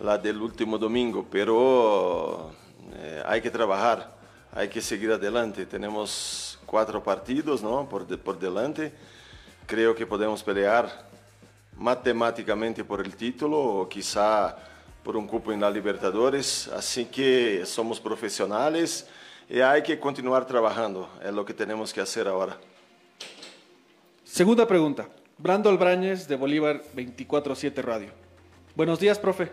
la 0.00 0.18
del 0.18 0.42
último 0.42 0.76
domingo, 0.76 1.24
pero 1.30 2.50
eh, 2.96 3.22
hay 3.24 3.40
que 3.40 3.52
trabajar, 3.52 4.16
hay 4.52 4.68
que 4.68 4.80
seguir 4.80 5.12
adelante. 5.12 5.66
Tenemos 5.66 6.58
cuatro 6.66 7.00
partidos, 7.00 7.62
¿no? 7.62 7.88
Por, 7.88 8.08
de, 8.08 8.18
por 8.18 8.40
delante. 8.40 8.92
Creo 9.68 9.94
que 9.94 10.04
podemos 10.04 10.42
pelear 10.42 11.06
matemáticamente 11.76 12.82
por 12.82 13.00
el 13.00 13.14
título 13.14 13.56
o 13.56 13.88
quizá 13.88 14.56
por 15.08 15.16
un 15.16 15.26
cupo 15.26 15.52
en 15.52 15.60
la 15.62 15.70
Libertadores. 15.70 16.68
Así 16.68 17.06
que 17.06 17.64
somos 17.64 17.98
profesionales 17.98 19.08
y 19.48 19.58
hay 19.60 19.82
que 19.82 19.98
continuar 19.98 20.46
trabajando. 20.46 21.08
Es 21.24 21.32
lo 21.32 21.46
que 21.46 21.54
tenemos 21.54 21.94
que 21.94 22.02
hacer 22.02 22.28
ahora. 22.28 22.58
Segunda 24.22 24.68
pregunta. 24.68 25.08
Brando 25.38 25.70
Albrañez 25.70 26.28
de 26.28 26.36
Bolívar 26.36 26.82
24-7 26.94 27.82
Radio. 27.82 28.10
Buenos 28.76 29.00
días, 29.00 29.18
profe. 29.18 29.50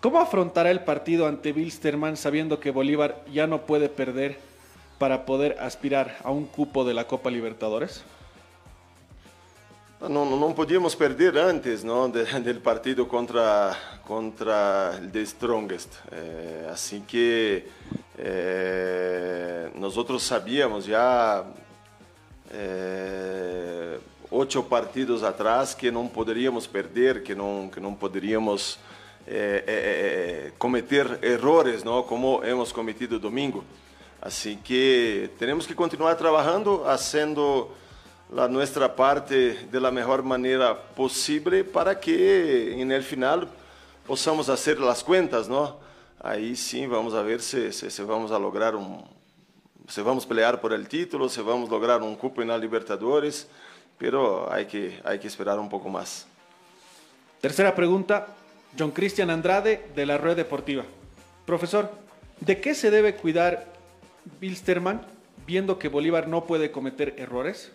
¿Cómo 0.00 0.20
afrontará 0.20 0.70
el 0.70 0.84
partido 0.84 1.26
ante 1.26 1.52
Bilsterman 1.52 2.16
sabiendo 2.16 2.60
que 2.60 2.70
Bolívar 2.70 3.24
ya 3.32 3.48
no 3.48 3.66
puede 3.66 3.88
perder 3.88 4.38
para 5.00 5.26
poder 5.26 5.56
aspirar 5.58 6.16
a 6.22 6.30
un 6.30 6.46
cupo 6.46 6.84
de 6.84 6.94
la 6.94 7.08
Copa 7.08 7.32
Libertadores? 7.32 8.04
No, 9.98 10.08
no, 10.08 10.54
podíamos 10.54 10.94
perder 10.94 11.38
antes 11.38 11.82
¿no? 11.82 12.06
De, 12.08 12.24
del 12.40 12.58
partido 12.58 13.08
contra, 13.08 13.74
contra 14.06 14.94
el 14.98 15.10
The 15.10 15.24
Strongest. 15.24 15.94
Eh, 16.12 16.68
así 16.70 17.00
que 17.00 17.66
eh, 18.18 19.70
nosotros 19.74 20.22
sabíamos 20.22 20.84
ya 20.84 21.44
eh, 22.52 23.98
ocho 24.30 24.68
partidos 24.68 25.22
atrás 25.22 25.74
que 25.74 25.90
no 25.90 26.06
podríamos 26.10 26.68
perder, 26.68 27.22
que 27.22 27.34
no, 27.34 27.70
que 27.72 27.80
no 27.80 27.96
podríamos 27.96 28.78
cometer 30.56 31.18
errores 31.20 31.84
¿no? 31.84 32.04
como 32.04 32.44
hemos 32.44 32.70
cometido 32.70 33.18
domingo. 33.18 33.64
Así 34.20 34.56
que 34.56 35.30
tenemos 35.38 35.66
que 35.66 35.74
continuar 35.74 36.16
trabajando, 36.16 36.88
haciendo 36.88 37.74
la 38.30 38.48
nuestra 38.48 38.94
parte 38.94 39.66
de 39.70 39.80
la 39.80 39.90
mejor 39.90 40.22
manera 40.22 40.76
posible 40.76 41.64
para 41.64 41.98
que 41.98 42.80
en 42.80 42.90
el 42.90 43.02
final 43.02 43.48
possamos 44.06 44.48
hacer 44.48 44.80
las 44.80 45.02
cuentas, 45.04 45.48
¿no? 45.48 45.78
Ahí 46.20 46.56
sí 46.56 46.86
vamos 46.86 47.14
a 47.14 47.22
ver 47.22 47.40
si, 47.40 47.72
si, 47.72 48.02
vamos 48.02 48.32
a 48.32 48.38
lograr 48.38 48.74
un, 48.74 49.04
si 49.86 50.00
vamos 50.00 50.26
pelear 50.26 50.60
por 50.60 50.72
el 50.72 50.88
título, 50.88 51.28
si 51.28 51.40
vamos 51.40 51.70
lograr 51.70 52.02
un 52.02 52.16
cupo 52.16 52.42
en 52.42 52.48
la 52.48 52.58
Libertadores, 52.58 53.48
pero 53.98 54.52
hay 54.52 54.66
que, 54.66 55.00
hay 55.04 55.18
que 55.18 55.28
esperar 55.28 55.58
un 55.58 55.68
poco 55.68 55.88
más. 55.88 56.26
Tercera 57.40 57.74
pregunta, 57.74 58.28
John 58.76 58.90
Cristian 58.90 59.30
Andrade 59.30 59.88
de 59.94 60.06
la 60.06 60.18
Red 60.18 60.36
Deportiva. 60.36 60.84
Profesor, 61.44 61.90
¿de 62.40 62.60
qué 62.60 62.74
se 62.74 62.90
debe 62.90 63.14
cuidar 63.14 63.66
Bilsterman 64.40 65.02
viendo 65.46 65.78
que 65.78 65.88
Bolívar 65.88 66.26
no 66.26 66.44
puede 66.44 66.72
cometer 66.72 67.14
errores? 67.18 67.70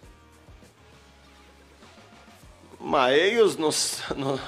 Mas 2.83 3.11
ellos 3.13 3.59
no, 3.59 3.69
no, 4.17 4.39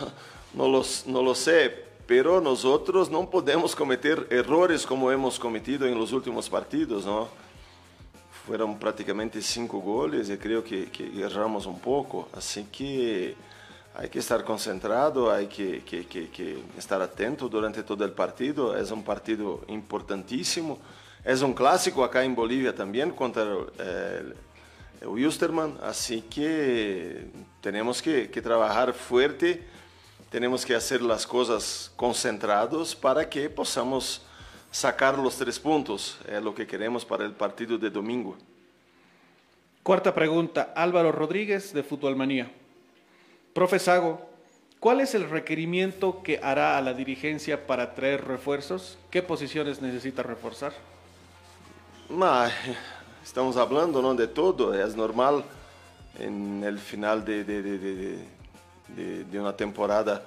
no, 0.54 0.82
no 1.06 1.22
lo 1.22 1.36
sé, 1.36 1.86
pero 2.08 2.42
nosotros 2.42 3.10
no 3.10 3.30
podemos 3.30 3.76
cometer 3.76 4.28
errores 4.30 4.86
como 4.86 5.12
hemos 5.12 5.40
cometido 5.40 5.88
en 5.88 5.98
los 5.98 6.12
últimos 6.12 6.50
partidos, 6.50 7.06
¿no? 7.06 7.28
Fueron 8.46 8.78
prácticamente 8.78 9.42
cinco 9.42 9.80
goles 9.80 10.30
y 10.30 10.38
creo 10.38 10.64
que, 10.64 10.92
que 10.92 11.22
erramos 11.22 11.66
un 11.66 11.80
poco, 11.80 12.28
así 12.34 12.66
que 12.66 13.36
hay 13.96 14.10
que 14.10 14.20
estar 14.20 14.44
concentrado, 14.44 15.32
hay 15.32 15.48
que, 15.48 15.84
que, 15.84 16.06
que, 16.08 16.64
estar 16.78 17.02
atento 17.02 17.48
durante 17.48 17.84
todo 17.84 18.04
el 18.04 18.12
partido. 18.12 18.76
Es 18.76 18.90
un 18.92 19.04
partido 19.04 19.62
importantísimo. 19.68 20.80
Es 21.24 21.42
un 21.42 21.54
clásico 21.54 22.04
acá 22.04 22.24
en 22.24 22.34
Bolivia 22.36 22.76
también 22.76 23.12
contra 23.12 23.44
el, 23.44 24.36
Wilstermann, 25.02 25.78
así 25.84 26.22
que 26.22 27.26
tenemos 27.62 28.02
que, 28.02 28.30
que, 28.30 28.42
trabajar 28.42 28.94
fuerte, 28.94 29.64
tenemos 30.30 30.66
que 30.66 30.76
hacer 30.76 31.02
las 31.02 31.28
cosas 31.28 31.92
concentrados 31.96 32.96
para 32.96 33.30
que 33.30 33.50
podamos 33.50 34.22
sacar 34.72 35.18
los 35.20 35.38
tres 35.38 35.60
puntos, 35.60 36.18
es 36.28 36.42
lo 36.42 36.56
que 36.56 36.66
queremos 36.66 37.06
para 37.06 37.26
el 37.26 37.34
partido 37.34 37.78
de 37.78 37.90
domingo. 37.90 38.36
Cuarta 39.84 40.14
pregunta, 40.14 40.74
Álvaro 40.76 41.12
Rodríguez 41.12 41.74
de 41.74 41.84
Fútbol 41.84 42.16
Manía. 42.16 42.50
Profe 43.54 43.80
Sago, 43.80 44.30
¿cuál 44.80 45.02
es 45.02 45.14
el 45.14 45.30
requerimiento 45.30 46.24
que 46.24 46.40
hará 46.42 46.78
a 46.78 46.82
la 46.82 46.94
dirigencia 46.94 47.68
para 47.68 47.94
traer 47.94 48.26
refuerzos? 48.26 48.98
¿Qué 49.12 49.22
posiciones 49.22 49.82
necesita 49.82 50.24
reforzar? 50.24 50.74
Estamos 53.24 53.58
hablando 53.58 54.02
¿no? 54.02 54.14
de 54.14 54.28
todo, 54.28 54.74
es 54.74 54.96
normal 54.96 55.44
en 56.20 56.64
el 56.64 56.78
final 56.78 57.26
de, 57.26 57.44
de, 57.44 57.62
de, 57.62 59.24
de 59.24 59.40
una 59.40 59.56
temporada 59.56 60.24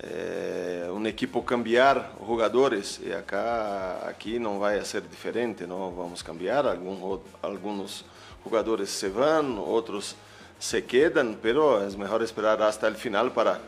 eh, 0.00 0.88
un 0.92 1.06
equipo 1.06 1.44
cambiar 1.44 2.14
jugadores 2.18 3.00
y 3.00 3.12
acá 3.12 4.08
aquí 4.08 4.40
no 4.40 4.58
va 4.58 4.72
a 4.72 4.84
ser 4.84 5.08
diferente, 5.08 5.68
¿no? 5.68 5.94
Vamos 5.94 6.20
a 6.20 6.26
cambiar, 6.26 6.66
Algún, 6.66 7.20
algunos 7.40 8.04
jugadores 8.42 8.90
se 8.90 9.08
van, 9.08 9.56
otros 9.56 10.16
se 10.58 10.84
quedan, 10.84 11.38
pero 11.40 11.86
es 11.86 11.96
mejor 11.96 12.24
esperar 12.24 12.60
hasta 12.62 12.88
el 12.88 12.96
final 12.96 13.30
para, 13.30 13.60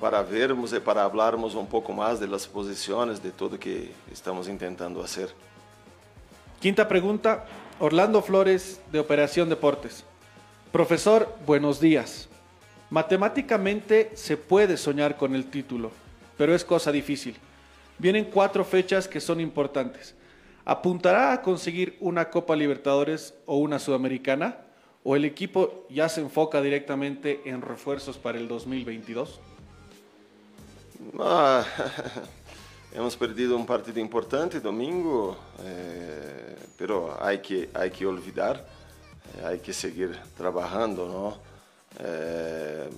para 0.00 0.22
vermos 0.22 0.72
y 0.74 0.80
para 0.80 1.02
hablarmos 1.02 1.54
un 1.54 1.66
poco 1.66 1.92
más 1.94 2.20
de 2.20 2.28
las 2.28 2.46
posiciones, 2.46 3.22
de 3.22 3.30
todo 3.30 3.58
que 3.58 3.92
estamos 4.12 4.48
intentando 4.48 5.02
hacer. 5.02 5.30
Quinta 6.60 6.86
pregunta, 6.86 7.46
Orlando 7.82 8.20
Flores 8.20 8.78
de 8.92 8.98
Operación 8.98 9.48
Deportes. 9.48 10.04
Profesor, 10.70 11.34
buenos 11.46 11.80
días. 11.80 12.28
Matemáticamente 12.90 14.10
se 14.12 14.36
puede 14.36 14.76
soñar 14.76 15.16
con 15.16 15.34
el 15.34 15.46
título, 15.46 15.90
pero 16.36 16.54
es 16.54 16.62
cosa 16.62 16.92
difícil. 16.92 17.36
Vienen 17.96 18.26
cuatro 18.26 18.66
fechas 18.66 19.08
que 19.08 19.18
son 19.18 19.40
importantes. 19.40 20.14
¿Apuntará 20.66 21.32
a 21.32 21.40
conseguir 21.40 21.96
una 22.00 22.28
Copa 22.28 22.54
Libertadores 22.54 23.32
o 23.46 23.56
una 23.56 23.78
Sudamericana? 23.78 24.58
¿O 25.02 25.16
el 25.16 25.24
equipo 25.24 25.86
ya 25.88 26.10
se 26.10 26.20
enfoca 26.20 26.60
directamente 26.60 27.40
en 27.46 27.62
refuerzos 27.62 28.18
para 28.18 28.36
el 28.36 28.46
2022? 28.46 29.40
Ah, 31.18 31.64
hemos 32.92 33.16
perdido 33.16 33.56
un 33.56 33.66
partido 33.66 34.00
importante 34.00 34.60
domingo. 34.60 35.36
Eh, 35.62 36.40
pero 36.80 37.14
hay 37.22 37.40
que, 37.40 37.68
hay 37.74 37.90
que 37.90 38.06
olvidar, 38.06 38.56
eh, 39.36 39.44
hay 39.44 39.58
que 39.58 39.70
seguir 39.70 40.18
trabajando, 40.34 41.06
¿no? 41.06 41.36
Eh, 42.02 42.88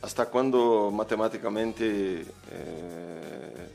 hasta 0.00 0.26
cuando 0.26 0.88
matemáticamente 0.92 2.24
eh, 2.52 3.68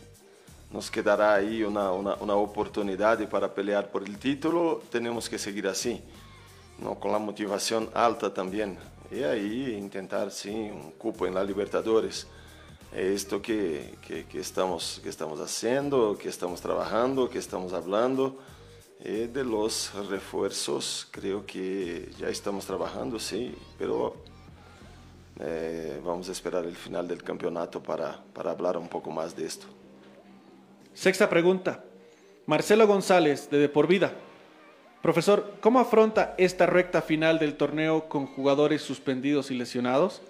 nos 0.71 0.89
quedará 0.89 1.33
ahí 1.33 1.63
una, 1.63 1.91
una, 1.91 2.15
una 2.15 2.35
oportunidad 2.35 3.27
para 3.27 3.53
pelear 3.53 3.91
por 3.91 4.03
el 4.03 4.17
título, 4.17 4.81
tenemos 4.89 5.27
que 5.27 5.37
seguir 5.37 5.67
así, 5.67 6.01
¿no? 6.79 6.95
con 6.95 7.11
la 7.11 7.19
motivación 7.19 7.89
alta 7.93 8.33
también. 8.33 8.77
Y 9.11 9.21
ahí 9.23 9.75
intentar, 9.77 10.31
sí, 10.31 10.49
un 10.49 10.91
cupo 10.91 11.27
en 11.27 11.33
la 11.33 11.43
Libertadores. 11.43 12.25
Esto 12.95 13.41
que, 13.41 13.95
que, 14.01 14.39
estamos, 14.39 14.99
que 15.01 15.09
estamos 15.09 15.39
haciendo, 15.39 16.15
que 16.15 16.29
estamos 16.29 16.61
trabajando, 16.61 17.27
que 17.27 17.39
estamos 17.39 17.73
hablando. 17.73 18.37
Eh, 19.05 19.29
de 19.33 19.43
los 19.43 19.91
refuerzos, 20.09 21.07
creo 21.09 21.45
que 21.45 22.09
ya 22.19 22.29
estamos 22.29 22.65
trabajando, 22.65 23.19
sí, 23.19 23.53
pero 23.77 24.15
eh, 25.39 25.99
vamos 26.05 26.29
a 26.29 26.31
esperar 26.31 26.65
el 26.65 26.75
final 26.75 27.07
del 27.07 27.21
campeonato 27.23 27.81
para, 27.81 28.23
para 28.31 28.51
hablar 28.51 28.77
un 28.77 28.87
poco 28.87 29.09
más 29.09 29.35
de 29.35 29.45
esto. 29.45 29.65
Sexta 30.93 31.27
pregunta. 31.27 31.83
Marcelo 32.45 32.85
González, 32.85 33.49
de 33.49 33.57
De 33.57 33.69
Por 33.69 33.87
Vida. 33.87 34.13
Profesor, 35.01 35.55
¿cómo 35.59 35.79
afronta 35.79 36.35
esta 36.37 36.67
recta 36.67 37.01
final 37.01 37.39
del 37.39 37.57
torneo 37.57 38.07
con 38.07 38.27
jugadores 38.27 38.83
suspendidos 38.83 39.49
y 39.49 39.55
lesionados? 39.55 40.21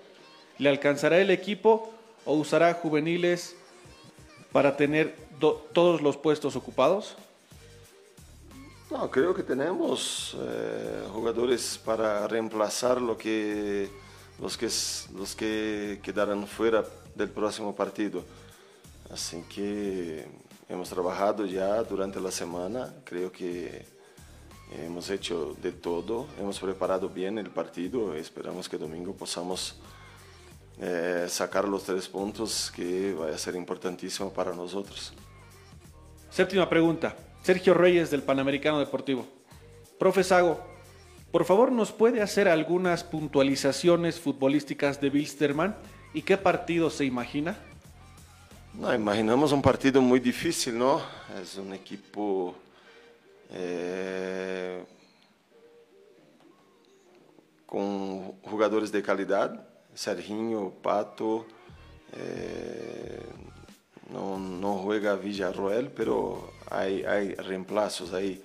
¿Le 0.58 0.70
alcanzará 0.70 1.20
el 1.20 1.30
equipo 1.30 1.94
o 2.26 2.34
usará 2.34 2.74
juveniles 2.74 3.56
para 4.52 4.78
tener 4.78 5.16
todos 5.40 6.02
los 6.02 6.18
puestos 6.18 6.56
ocupados? 6.56 7.16
No, 8.90 9.10
creo 9.10 9.34
que 9.34 9.44
tenemos 9.44 10.38
eh, 10.40 11.04
jugadores 11.12 11.80
para 11.84 12.28
reemplazar 12.28 13.02
lo 13.02 13.18
que, 13.18 13.90
los, 14.40 14.56
que, 14.56 14.70
los 15.18 15.36
que 15.36 16.00
quedarán 16.04 16.46
fuera 16.46 16.86
del 17.16 17.30
próximo 17.30 17.76
partido. 17.76 18.24
Así 19.12 19.44
que 19.54 20.28
hemos 20.70 20.90
trabajado 20.90 21.46
ya 21.46 21.82
durante 21.84 22.20
la 22.20 22.32
semana, 22.32 22.94
creo 23.04 23.32
que 23.32 23.86
hemos 24.72 25.10
hecho 25.10 25.56
de 25.62 25.72
todo, 25.72 26.28
hemos 26.40 26.60
preparado 26.60 27.10
bien 27.10 27.38
el 27.38 27.50
partido, 27.50 28.16
esperamos 28.16 28.70
que 28.70 28.78
domingo 28.78 29.14
podamos 29.14 29.76
eh, 30.80 31.28
sacar 31.30 31.68
los 31.68 31.84
tres 31.84 32.08
puntos 32.08 32.72
que 32.76 33.14
va 33.14 33.30
a 33.30 33.38
ser 33.38 33.56
importantísimo 33.56 34.32
para 34.32 34.54
nosotros. 34.54 35.14
Séptima 36.30 36.68
pregunta, 36.70 37.16
Sergio 37.44 37.74
Reyes 37.74 38.10
del 38.10 38.24
Panamericano 38.24 38.80
Deportivo. 38.80 39.28
Profe 40.00 40.24
Sago, 40.24 40.60
por 41.32 41.46
favor 41.46 41.72
nos 41.72 41.92
puede 41.92 42.22
hacer 42.22 42.48
algunas 42.48 43.04
puntualizaciones 43.04 44.20
futbolísticas 44.20 45.00
de 45.02 45.10
Wilstermann 45.10 45.76
y 46.14 46.22
qué 46.22 46.38
partido 46.38 46.90
se 46.90 47.06
imagina? 47.06 47.58
No, 48.74 48.94
imaginamos 48.94 49.52
un 49.52 49.62
partido 49.62 50.02
muy 50.02 50.20
difícil, 50.20 50.78
¿no? 50.78 51.02
Es 51.42 51.58
un 51.58 51.74
equipo 51.74 52.56
eh, 53.52 54.84
con 57.66 58.34
jugadores 58.42 58.92
de 58.92 59.02
calidad, 59.02 59.68
Serginho, 59.94 60.74
Pato, 60.82 61.46
eh, 62.14 63.22
no, 64.10 64.38
no, 64.38 64.78
juega 64.80 65.16
Villarroel, 65.16 65.90
pero 65.90 66.52
hay, 66.70 67.04
hay 67.04 67.36
reemplazos 67.36 68.14
ahí. 68.14 68.44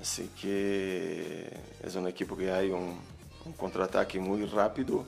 Así 0.00 0.30
que 0.40 1.50
es 1.82 1.94
un 1.94 2.06
equipo 2.06 2.36
que 2.36 2.50
hay 2.50 2.70
un, 2.70 2.98
un 3.44 3.52
contraataque 3.52 4.18
muy 4.18 4.46
rápido 4.46 5.04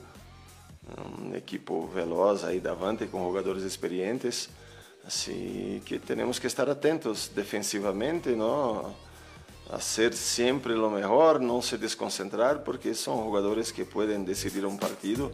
um 0.97 1.35
equipo 1.35 1.87
veloz 1.87 2.43
aí 2.43 2.59
davante 2.59 3.07
com 3.07 3.23
jogadores 3.23 3.63
experientes, 3.63 4.49
assim 5.05 5.81
que 5.85 5.97
temos 5.97 6.39
que 6.39 6.47
estar 6.47 6.69
atentos 6.69 7.29
defensivamente, 7.29 8.29
não 8.35 8.93
a 9.69 9.79
ser 9.79 10.13
sempre 10.13 10.73
o 10.73 10.89
melhor, 10.89 11.39
não 11.39 11.61
se 11.61 11.77
desconcentrar, 11.77 12.59
porque 12.59 12.93
são 12.93 13.23
jogadores 13.23 13.71
que 13.71 13.85
podem 13.85 14.23
decidir 14.23 14.65
um 14.65 14.77
partido 14.77 15.31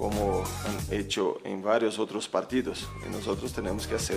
como 0.00 0.42
han 0.64 0.98
hecho 0.98 1.40
en 1.44 1.62
varios 1.62 1.98
otros 1.98 2.26
partidos 2.26 2.88
y 3.06 3.12
nosotros 3.12 3.52
tenemos 3.52 3.86
que 3.86 3.96
hacer 3.96 4.16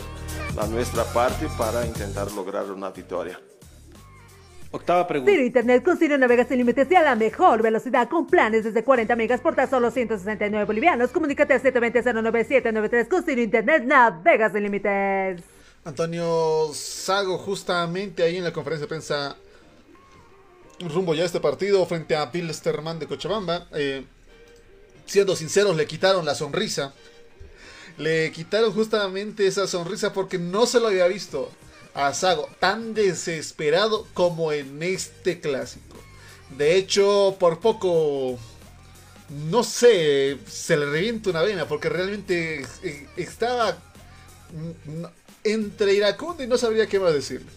la 0.55 0.65
nuestra 0.65 1.03
parte 1.03 1.49
para 1.57 1.86
intentar 1.86 2.31
lograr 2.31 2.71
una 2.71 2.89
victoria. 2.91 3.38
Octava 4.71 5.05
pregunta. 5.05 5.29
Ciro 5.29 5.43
Internet 5.43 5.84
con 5.84 5.97
Ciro 5.97 6.17
Navega 6.17 6.45
sin 6.45 6.59
límites 6.59 6.89
y 6.89 6.95
a 6.95 7.03
la 7.03 7.15
mejor 7.15 7.61
velocidad 7.61 8.07
con 8.07 8.27
planes 8.27 8.63
desde 8.63 8.81
40 8.86 9.13
megas 9.17 9.41
por 9.41 9.55
tan 9.55 9.69
solo 9.69 9.91
169 9.91 10.65
bolivianos. 10.65 11.11
Comunícate 11.11 11.53
al 11.53 11.61
720-09793 11.61 13.07
con 13.09 13.23
Ciro 13.25 13.41
Internet 13.41 13.84
Navega 13.84 14.49
sin 14.51 14.63
límites. 14.63 15.43
Antonio 15.84 16.69
Sago 16.73 17.38
justamente 17.38 18.23
ahí 18.23 18.38
en 18.38 18.45
la 18.45 18.53
conferencia 18.53 18.86
de 18.86 18.89
prensa 18.89 19.36
rumbo 20.79 21.13
ya 21.13 21.23
a 21.23 21.25
este 21.25 21.41
partido 21.41 21.86
frente 21.86 22.15
a 22.15 22.27
Bill 22.27 22.53
Sterman 22.53 22.99
de 22.99 23.05
Cochabamba. 23.05 23.67
Eh, 23.73 24.05
siendo 25.06 25.36
sinceros, 25.36 25.76
le 25.76 25.88
quitaron 25.88 26.26
la 26.26 26.36
sonrisa. 26.36 26.93
Le 27.97 28.32
quitaron 28.32 28.74
justamente 28.74 29.45
esa 29.45 29.68
sonrisa 29.68 30.14
porque 30.14 30.39
no 30.39 30.66
se 30.66 30.80
lo 30.80 30.88
había 30.88 31.08
visto 31.08 31.51
a 31.93 32.14
Sago 32.14 32.49
tan 32.60 32.93
desesperado 32.93 34.08
como 34.14 34.51
en 34.51 34.82
este 34.82 35.39
clásico. 35.39 35.97
De 36.58 36.76
hecho, 36.76 37.36
por 37.39 37.60
poco, 37.60 38.38
no 39.30 39.64
sé, 39.64 40.38
se 40.47 40.78
le 40.78 40.86
revienta 40.88 41.30
una 41.30 41.41
vena 41.41 41.68
porque 41.68 41.89
realmente 41.89 42.66
estaba 43.16 43.78
entre 45.43 45.93
iracundo 45.93 46.43
y 46.43 46.47
no 46.47 46.58
sabría 46.58 46.88
qué 46.88 46.99
más 46.99 47.14
decirle. 47.14 47.47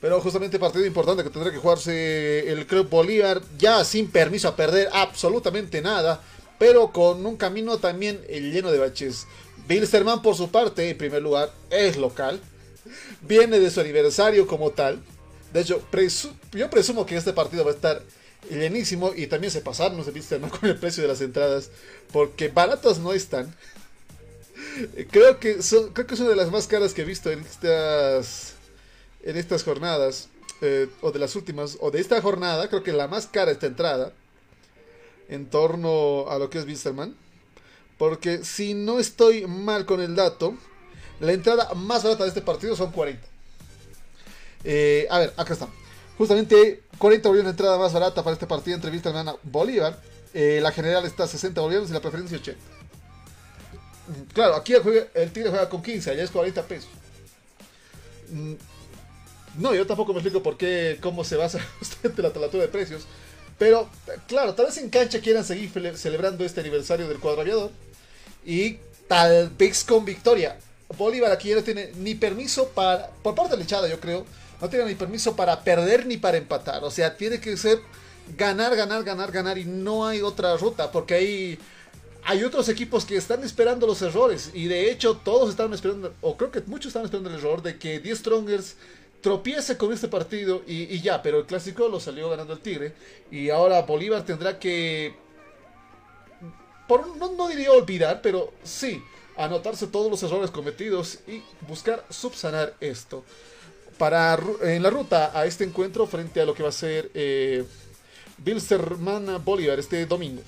Pero 0.00 0.20
justamente 0.20 0.58
partido 0.58 0.84
importante 0.84 1.24
que 1.24 1.30
tendrá 1.30 1.50
que 1.50 1.58
jugarse 1.58 2.52
el 2.52 2.66
Club 2.66 2.90
Bolívar 2.90 3.40
ya 3.58 3.84
sin 3.84 4.10
permiso 4.10 4.48
a 4.48 4.56
perder 4.56 4.88
absolutamente 4.92 5.80
nada, 5.80 6.22
pero 6.58 6.92
con 6.92 7.24
un 7.24 7.36
camino 7.36 7.78
también 7.78 8.20
lleno 8.28 8.70
de 8.70 8.78
baches. 8.78 9.26
Bilsterman 9.68 10.22
por 10.22 10.36
su 10.36 10.50
parte, 10.50 10.90
en 10.90 10.98
primer 10.98 11.22
lugar, 11.22 11.52
es 11.70 11.96
local, 11.96 12.40
viene 13.22 13.58
de 13.58 13.70
su 13.70 13.80
aniversario 13.80 14.46
como 14.46 14.70
tal. 14.70 15.02
De 15.52 15.60
hecho, 15.60 15.82
yo 16.52 16.70
presumo 16.70 17.06
que 17.06 17.16
este 17.16 17.32
partido 17.32 17.64
va 17.64 17.70
a 17.70 17.74
estar 17.74 18.02
llenísimo 18.50 19.12
y 19.14 19.26
también 19.26 19.50
se 19.50 19.60
pasaron 19.60 20.04
de 20.04 20.38
¿no? 20.38 20.50
con 20.60 20.68
el 20.68 20.76
precio 20.76 21.02
de 21.02 21.08
las 21.08 21.20
entradas 21.20 21.70
porque 22.12 22.48
baratas 22.48 22.98
no 22.98 23.12
están. 23.12 23.54
Creo 25.10 25.38
que, 25.38 25.58
creo 25.92 26.06
que 26.06 26.14
es 26.14 26.20
una 26.20 26.30
de 26.30 26.36
las 26.36 26.50
más 26.50 26.66
caras 26.66 26.94
que 26.94 27.02
he 27.02 27.04
visto 27.04 27.30
en 27.30 27.40
estas, 27.40 28.54
en 29.22 29.36
estas 29.36 29.62
jornadas, 29.62 30.28
eh, 30.60 30.88
o 31.00 31.12
de 31.12 31.18
las 31.18 31.36
últimas, 31.36 31.76
o 31.80 31.90
de 31.90 32.00
esta 32.00 32.20
jornada, 32.20 32.68
creo 32.68 32.82
que 32.82 32.92
la 32.92 33.08
más 33.08 33.26
cara 33.26 33.50
esta 33.50 33.66
entrada, 33.66 34.12
en 35.28 35.46
torno 35.46 36.28
a 36.28 36.38
lo 36.38 36.50
que 36.50 36.58
es 36.58 36.66
Wisterman. 36.66 37.14
Porque 37.98 38.44
si 38.44 38.74
no 38.74 38.98
estoy 38.98 39.46
mal 39.46 39.86
con 39.86 40.00
el 40.00 40.16
dato, 40.16 40.54
la 41.20 41.32
entrada 41.32 41.72
más 41.74 42.02
barata 42.02 42.24
de 42.24 42.28
este 42.28 42.42
partido 42.42 42.74
son 42.76 42.90
40. 42.90 43.26
Eh, 44.64 45.06
a 45.10 45.18
ver, 45.18 45.34
acá 45.36 45.52
está. 45.52 45.68
Justamente 46.18 46.82
40 46.98 47.28
bolivianos 47.28 47.52
de 47.52 47.62
entrada 47.62 47.78
más 47.78 47.92
barata 47.92 48.22
para 48.22 48.34
este 48.34 48.46
partido 48.46 48.76
entre 48.76 48.90
Wilstermann 48.90 49.28
y 49.28 49.48
Bolívar. 49.48 50.00
Eh, 50.32 50.58
la 50.60 50.72
general 50.72 51.04
está 51.04 51.24
a 51.24 51.28
60 51.28 51.60
bolivianos 51.60 51.90
y 51.90 51.92
la 51.92 52.00
preferencia 52.00 52.38
80. 52.38 52.60
Claro, 54.32 54.56
aquí 54.56 54.74
el, 54.74 55.32
Tigre 55.32 55.50
juega 55.50 55.68
con 55.68 55.82
15, 55.82 56.10
allá 56.10 56.24
es 56.24 56.30
40 56.30 56.62
pesos. 56.64 56.90
No, 59.56 59.74
yo 59.74 59.86
tampoco 59.86 60.12
me 60.12 60.18
explico 60.18 60.42
por 60.42 60.56
qué, 60.56 60.98
cómo 61.00 61.24
se 61.24 61.36
basa 61.36 61.60
justamente 61.78 62.22
la 62.22 62.32
talatura 62.32 62.64
de 62.64 62.68
precios. 62.68 63.06
Pero, 63.58 63.88
claro, 64.26 64.54
tal 64.54 64.66
vez 64.66 64.78
en 64.78 64.90
cancha 64.90 65.20
quieran 65.20 65.44
seguir 65.44 65.70
celebrando 65.96 66.44
este 66.44 66.60
aniversario 66.60 67.08
del 67.08 67.20
cuadro 67.20 67.42
aviador. 67.42 67.70
Y 68.44 68.78
tal 69.08 69.50
vez 69.50 69.84
con 69.84 70.04
victoria. 70.04 70.58
Bolívar 70.96 71.32
aquí 71.32 71.48
ya 71.48 71.56
no 71.56 71.62
tiene 71.62 71.92
ni 71.96 72.14
permiso 72.14 72.68
para, 72.68 73.08
por 73.22 73.34
parte 73.34 73.52
de 73.52 73.58
la 73.58 73.64
echada 73.64 73.88
yo 73.88 73.98
creo, 73.98 74.24
no 74.60 74.68
tiene 74.68 74.84
ni 74.84 74.94
permiso 74.94 75.34
para 75.34 75.62
perder 75.62 76.06
ni 76.06 76.16
para 76.16 76.36
empatar. 76.36 76.84
O 76.84 76.90
sea, 76.90 77.16
tiene 77.16 77.40
que 77.40 77.56
ser 77.56 77.80
ganar, 78.36 78.76
ganar, 78.76 79.02
ganar, 79.04 79.32
ganar 79.32 79.58
y 79.58 79.64
no 79.64 80.06
hay 80.06 80.22
otra 80.22 80.56
ruta 80.56 80.90
porque 80.90 81.14
hay, 81.14 81.58
hay 82.24 82.44
otros 82.44 82.68
equipos 82.68 83.04
que 83.04 83.16
están 83.16 83.42
esperando 83.44 83.86
los 83.86 84.00
errores 84.02 84.50
y 84.54 84.66
de 84.66 84.90
hecho 84.90 85.16
todos 85.16 85.50
están 85.50 85.72
esperando, 85.72 86.14
o 86.20 86.36
creo 86.36 86.50
que 86.50 86.60
muchos 86.62 86.88
están 86.88 87.04
esperando 87.04 87.30
el 87.30 87.36
error 87.36 87.62
de 87.62 87.78
que 87.78 87.98
10 88.00 88.18
Strongers 88.18 88.76
tropiece 89.24 89.78
con 89.78 89.90
este 89.90 90.06
partido 90.08 90.62
y, 90.66 91.00
ya, 91.00 91.22
pero 91.22 91.38
el 91.38 91.46
clásico 91.46 91.88
lo 91.88 91.98
salió 91.98 92.28
ganando 92.28 92.52
el 92.52 92.60
Tigre 92.60 92.92
y 93.30 93.48
ahora 93.48 93.80
Bolívar 93.80 94.22
tendrá 94.22 94.58
que, 94.58 95.14
por, 96.86 97.16
no, 97.16 97.32
no 97.32 97.48
diría 97.48 97.72
olvidar, 97.72 98.20
pero 98.20 98.52
sí 98.62 99.02
anotarse 99.38 99.86
todos 99.86 100.10
los 100.10 100.22
errores 100.22 100.50
cometidos 100.50 101.20
y 101.26 101.42
buscar 101.66 102.04
subsanar 102.10 102.74
esto. 102.80 103.24
Para 103.96 104.38
en 104.60 104.82
la 104.82 104.90
ruta 104.90 105.30
a 105.32 105.46
este 105.46 105.64
encuentro 105.64 106.06
frente 106.06 106.42
a 106.42 106.44
lo 106.44 106.52
que 106.52 106.62
va 106.62 106.68
a 106.68 106.72
ser 106.72 107.10
eh, 107.14 107.64
Bolívar 109.42 109.78
este 109.78 110.04
domingo. 110.04 110.42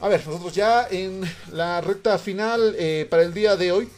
A 0.00 0.08
ver, 0.08 0.26
nosotros 0.26 0.52
ya 0.52 0.88
en 0.90 1.22
la 1.52 1.80
recta 1.82 2.18
final 2.18 2.74
eh, 2.76 3.06
para 3.08 3.22
el 3.22 3.32
día 3.32 3.54
de 3.54 3.70
hoy, 3.70 3.88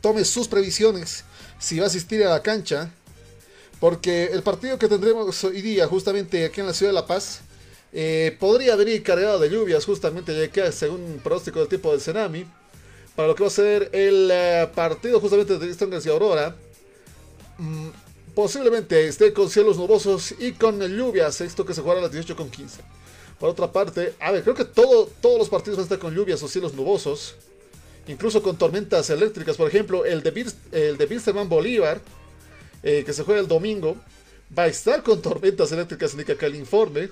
tome 0.00 0.24
sus 0.24 0.48
previsiones 0.48 1.24
si 1.58 1.78
va 1.78 1.84
a 1.84 1.86
asistir 1.88 2.24
a 2.24 2.30
la 2.30 2.42
cancha, 2.42 2.90
porque 3.80 4.26
el 4.26 4.42
partido 4.42 4.78
que 4.78 4.88
tendremos 4.88 5.42
hoy 5.44 5.60
día, 5.60 5.86
justamente 5.86 6.44
aquí 6.44 6.60
en 6.60 6.66
la 6.66 6.74
ciudad 6.74 6.90
de 6.90 6.94
La 6.94 7.06
Paz, 7.06 7.40
eh, 7.92 8.36
podría 8.40 8.76
venir 8.76 9.02
cargado 9.02 9.38
de 9.38 9.50
lluvias, 9.50 9.84
justamente 9.84 10.36
ya 10.38 10.50
que 10.50 10.72
según 10.72 11.20
pronóstico 11.22 11.60
del 11.60 11.68
tipo 11.68 11.92
de 11.92 11.98
Tsunami, 11.98 12.46
para 13.14 13.28
lo 13.28 13.34
que 13.34 13.42
va 13.42 13.48
a 13.48 13.52
ser 13.52 13.90
el 13.92 14.28
eh, 14.32 14.68
partido 14.74 15.20
justamente 15.20 15.58
de 15.58 15.72
Strongers 15.72 16.06
y 16.06 16.08
Aurora. 16.08 16.56
Mm, 17.58 17.90
posiblemente 18.34 19.06
esté 19.06 19.32
con 19.32 19.48
cielos 19.48 19.76
nubosos 19.76 20.34
y 20.38 20.52
con 20.52 20.80
lluvias, 20.80 21.40
esto 21.40 21.64
que 21.64 21.72
se 21.72 21.82
jugará 21.82 22.00
a 22.00 22.02
las 22.04 22.12
18 22.12 22.36
con 22.36 22.50
15. 22.50 22.80
Por 23.38 23.48
otra 23.48 23.70
parte, 23.70 24.14
a 24.20 24.32
ver, 24.32 24.42
creo 24.42 24.54
que 24.54 24.64
todo, 24.64 25.08
todos 25.20 25.38
los 25.38 25.48
partidos 25.48 25.76
van 25.76 25.82
a 25.82 25.84
estar 25.84 25.98
con 25.98 26.14
lluvias 26.14 26.42
o 26.42 26.48
cielos 26.48 26.74
nubosos, 26.74 27.36
incluso 28.06 28.42
con 28.42 28.56
tormentas 28.56 29.10
eléctricas. 29.10 29.56
Por 29.56 29.68
ejemplo, 29.68 30.04
el 30.04 30.22
de, 30.22 30.46
el 30.72 30.96
de 30.96 31.44
Bolívar, 31.46 32.00
eh, 32.82 33.02
que 33.04 33.12
se 33.12 33.22
juega 33.22 33.40
el 33.40 33.48
domingo, 33.48 33.96
va 34.56 34.64
a 34.64 34.66
estar 34.66 35.02
con 35.02 35.22
tormentas 35.22 35.72
eléctricas, 35.72 36.12
indica 36.12 36.34
acá 36.34 36.46
el 36.46 36.56
informe. 36.56 37.10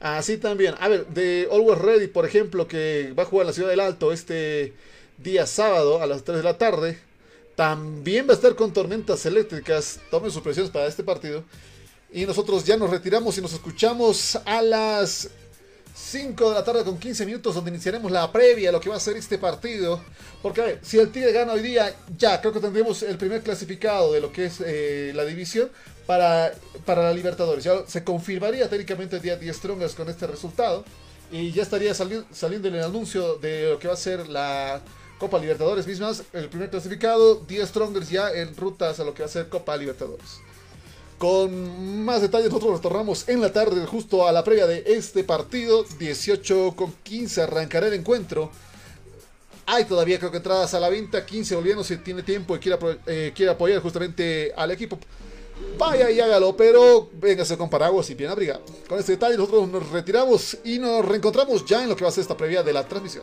Así 0.00 0.36
también, 0.36 0.74
a 0.80 0.88
ver, 0.88 1.06
de 1.06 1.48
Always 1.50 1.78
Ready, 1.78 2.06
por 2.08 2.26
ejemplo, 2.26 2.66
que 2.66 3.14
va 3.16 3.22
a 3.22 3.26
jugar 3.26 3.44
en 3.44 3.48
la 3.48 3.52
Ciudad 3.52 3.70
del 3.70 3.80
Alto 3.80 4.12
este 4.12 4.72
día 5.18 5.46
sábado 5.46 6.02
a 6.02 6.06
las 6.06 6.24
3 6.24 6.38
de 6.38 6.42
la 6.42 6.58
tarde. 6.58 6.98
También 7.54 8.26
va 8.26 8.32
a 8.32 8.34
estar 8.34 8.56
con 8.56 8.72
tormentas 8.72 9.24
eléctricas. 9.26 10.00
Tomen 10.10 10.30
sus 10.30 10.42
presiones 10.42 10.72
para 10.72 10.86
este 10.86 11.04
partido. 11.04 11.44
Y 12.12 12.26
nosotros 12.26 12.64
ya 12.64 12.76
nos 12.76 12.90
retiramos 12.90 13.38
y 13.38 13.40
nos 13.40 13.52
escuchamos 13.52 14.36
a 14.44 14.60
las 14.60 15.30
5 15.94 16.48
de 16.48 16.54
la 16.54 16.64
tarde 16.64 16.84
con 16.84 16.98
15 16.98 17.26
minutos 17.26 17.54
donde 17.54 17.70
iniciaremos 17.70 18.10
la 18.10 18.30
previa 18.32 18.70
a 18.70 18.72
lo 18.72 18.80
que 18.80 18.88
va 18.88 18.96
a 18.96 19.00
ser 19.00 19.16
este 19.16 19.38
partido. 19.38 20.00
Porque 20.40 20.60
a 20.60 20.64
ver, 20.64 20.80
si 20.82 20.98
el 20.98 21.10
Tigre 21.10 21.32
gana 21.32 21.52
hoy 21.52 21.62
día, 21.62 21.94
ya 22.16 22.40
creo 22.40 22.52
que 22.52 22.60
tendremos 22.60 23.02
el 23.02 23.18
primer 23.18 23.42
clasificado 23.42 24.12
de 24.12 24.20
lo 24.20 24.32
que 24.32 24.46
es 24.46 24.62
eh, 24.64 25.12
la 25.14 25.24
división 25.24 25.70
para, 26.06 26.52
para 26.84 27.02
la 27.02 27.12
Libertadores. 27.12 27.64
Ya 27.64 27.86
se 27.86 28.04
confirmaría 28.04 28.68
técnicamente 28.68 29.16
el 29.16 29.22
día 29.22 29.36
10 29.36 29.56
Strongers 29.56 29.94
con 29.94 30.08
este 30.08 30.26
resultado. 30.26 30.84
Y 31.30 31.50
ya 31.52 31.62
estaría 31.62 31.94
saliendo 31.94 32.68
el 32.68 32.82
anuncio 32.82 33.36
de 33.36 33.70
lo 33.70 33.78
que 33.78 33.88
va 33.88 33.94
a 33.94 33.96
ser 33.96 34.28
la 34.28 34.82
Copa 35.18 35.38
Libertadores 35.38 35.86
mismas, 35.86 36.24
el 36.32 36.48
primer 36.48 36.68
clasificado, 36.68 37.36
10 37.36 37.68
Strongers 37.68 38.10
ya 38.10 38.30
en 38.32 38.56
rutas 38.56 38.98
a 38.98 39.04
lo 39.04 39.14
que 39.14 39.22
va 39.22 39.26
a 39.26 39.32
ser 39.32 39.48
Copa 39.48 39.76
Libertadores. 39.76 40.40
Con 41.22 42.04
más 42.04 42.20
detalles 42.20 42.48
nosotros 42.48 42.78
retornamos 42.78 43.28
en 43.28 43.40
la 43.40 43.52
tarde 43.52 43.86
justo 43.86 44.26
a 44.26 44.32
la 44.32 44.42
previa 44.42 44.66
de 44.66 44.82
este 44.84 45.22
partido, 45.22 45.84
18 46.00 46.74
con 46.74 46.92
15 47.04 47.42
arrancará 47.42 47.86
el 47.86 47.94
encuentro. 47.94 48.50
Hay 49.66 49.84
todavía 49.84 50.18
creo 50.18 50.32
que 50.32 50.38
entradas 50.38 50.74
a 50.74 50.80
la 50.80 50.88
venta, 50.88 51.24
15 51.24 51.54
volviendo 51.54 51.84
si 51.84 51.98
tiene 51.98 52.24
tiempo 52.24 52.56
y 52.56 52.58
quiere, 52.58 52.76
eh, 53.06 53.32
quiere 53.36 53.52
apoyar 53.52 53.80
justamente 53.80 54.52
al 54.56 54.72
equipo. 54.72 54.98
Vaya 55.78 56.10
y 56.10 56.18
hágalo, 56.18 56.56
pero 56.56 57.08
véngase 57.12 57.56
con 57.56 57.70
paraguas 57.70 58.10
y 58.10 58.16
bien 58.16 58.30
abrigado. 58.30 58.62
Con 58.88 58.98
este 58.98 59.12
detalle 59.12 59.36
nosotros 59.36 59.68
nos 59.68 59.90
retiramos 59.90 60.58
y 60.64 60.80
nos 60.80 61.04
reencontramos 61.04 61.64
ya 61.64 61.84
en 61.84 61.90
lo 61.90 61.94
que 61.94 62.02
va 62.02 62.10
a 62.10 62.12
ser 62.12 62.22
esta 62.22 62.36
previa 62.36 62.64
de 62.64 62.72
la 62.72 62.84
transmisión. 62.88 63.22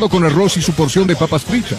con 0.00 0.24
arroz 0.24 0.58
y 0.58 0.62
su 0.62 0.72
porción 0.72 1.06
de 1.06 1.16
papas 1.16 1.44
fritas. 1.44 1.78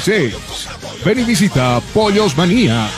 752-81-646. 0.00 1.04
Ven 1.04 1.18
y 1.18 1.24
visita 1.24 1.80
Pollos 1.92 2.36
Manía. 2.36 2.88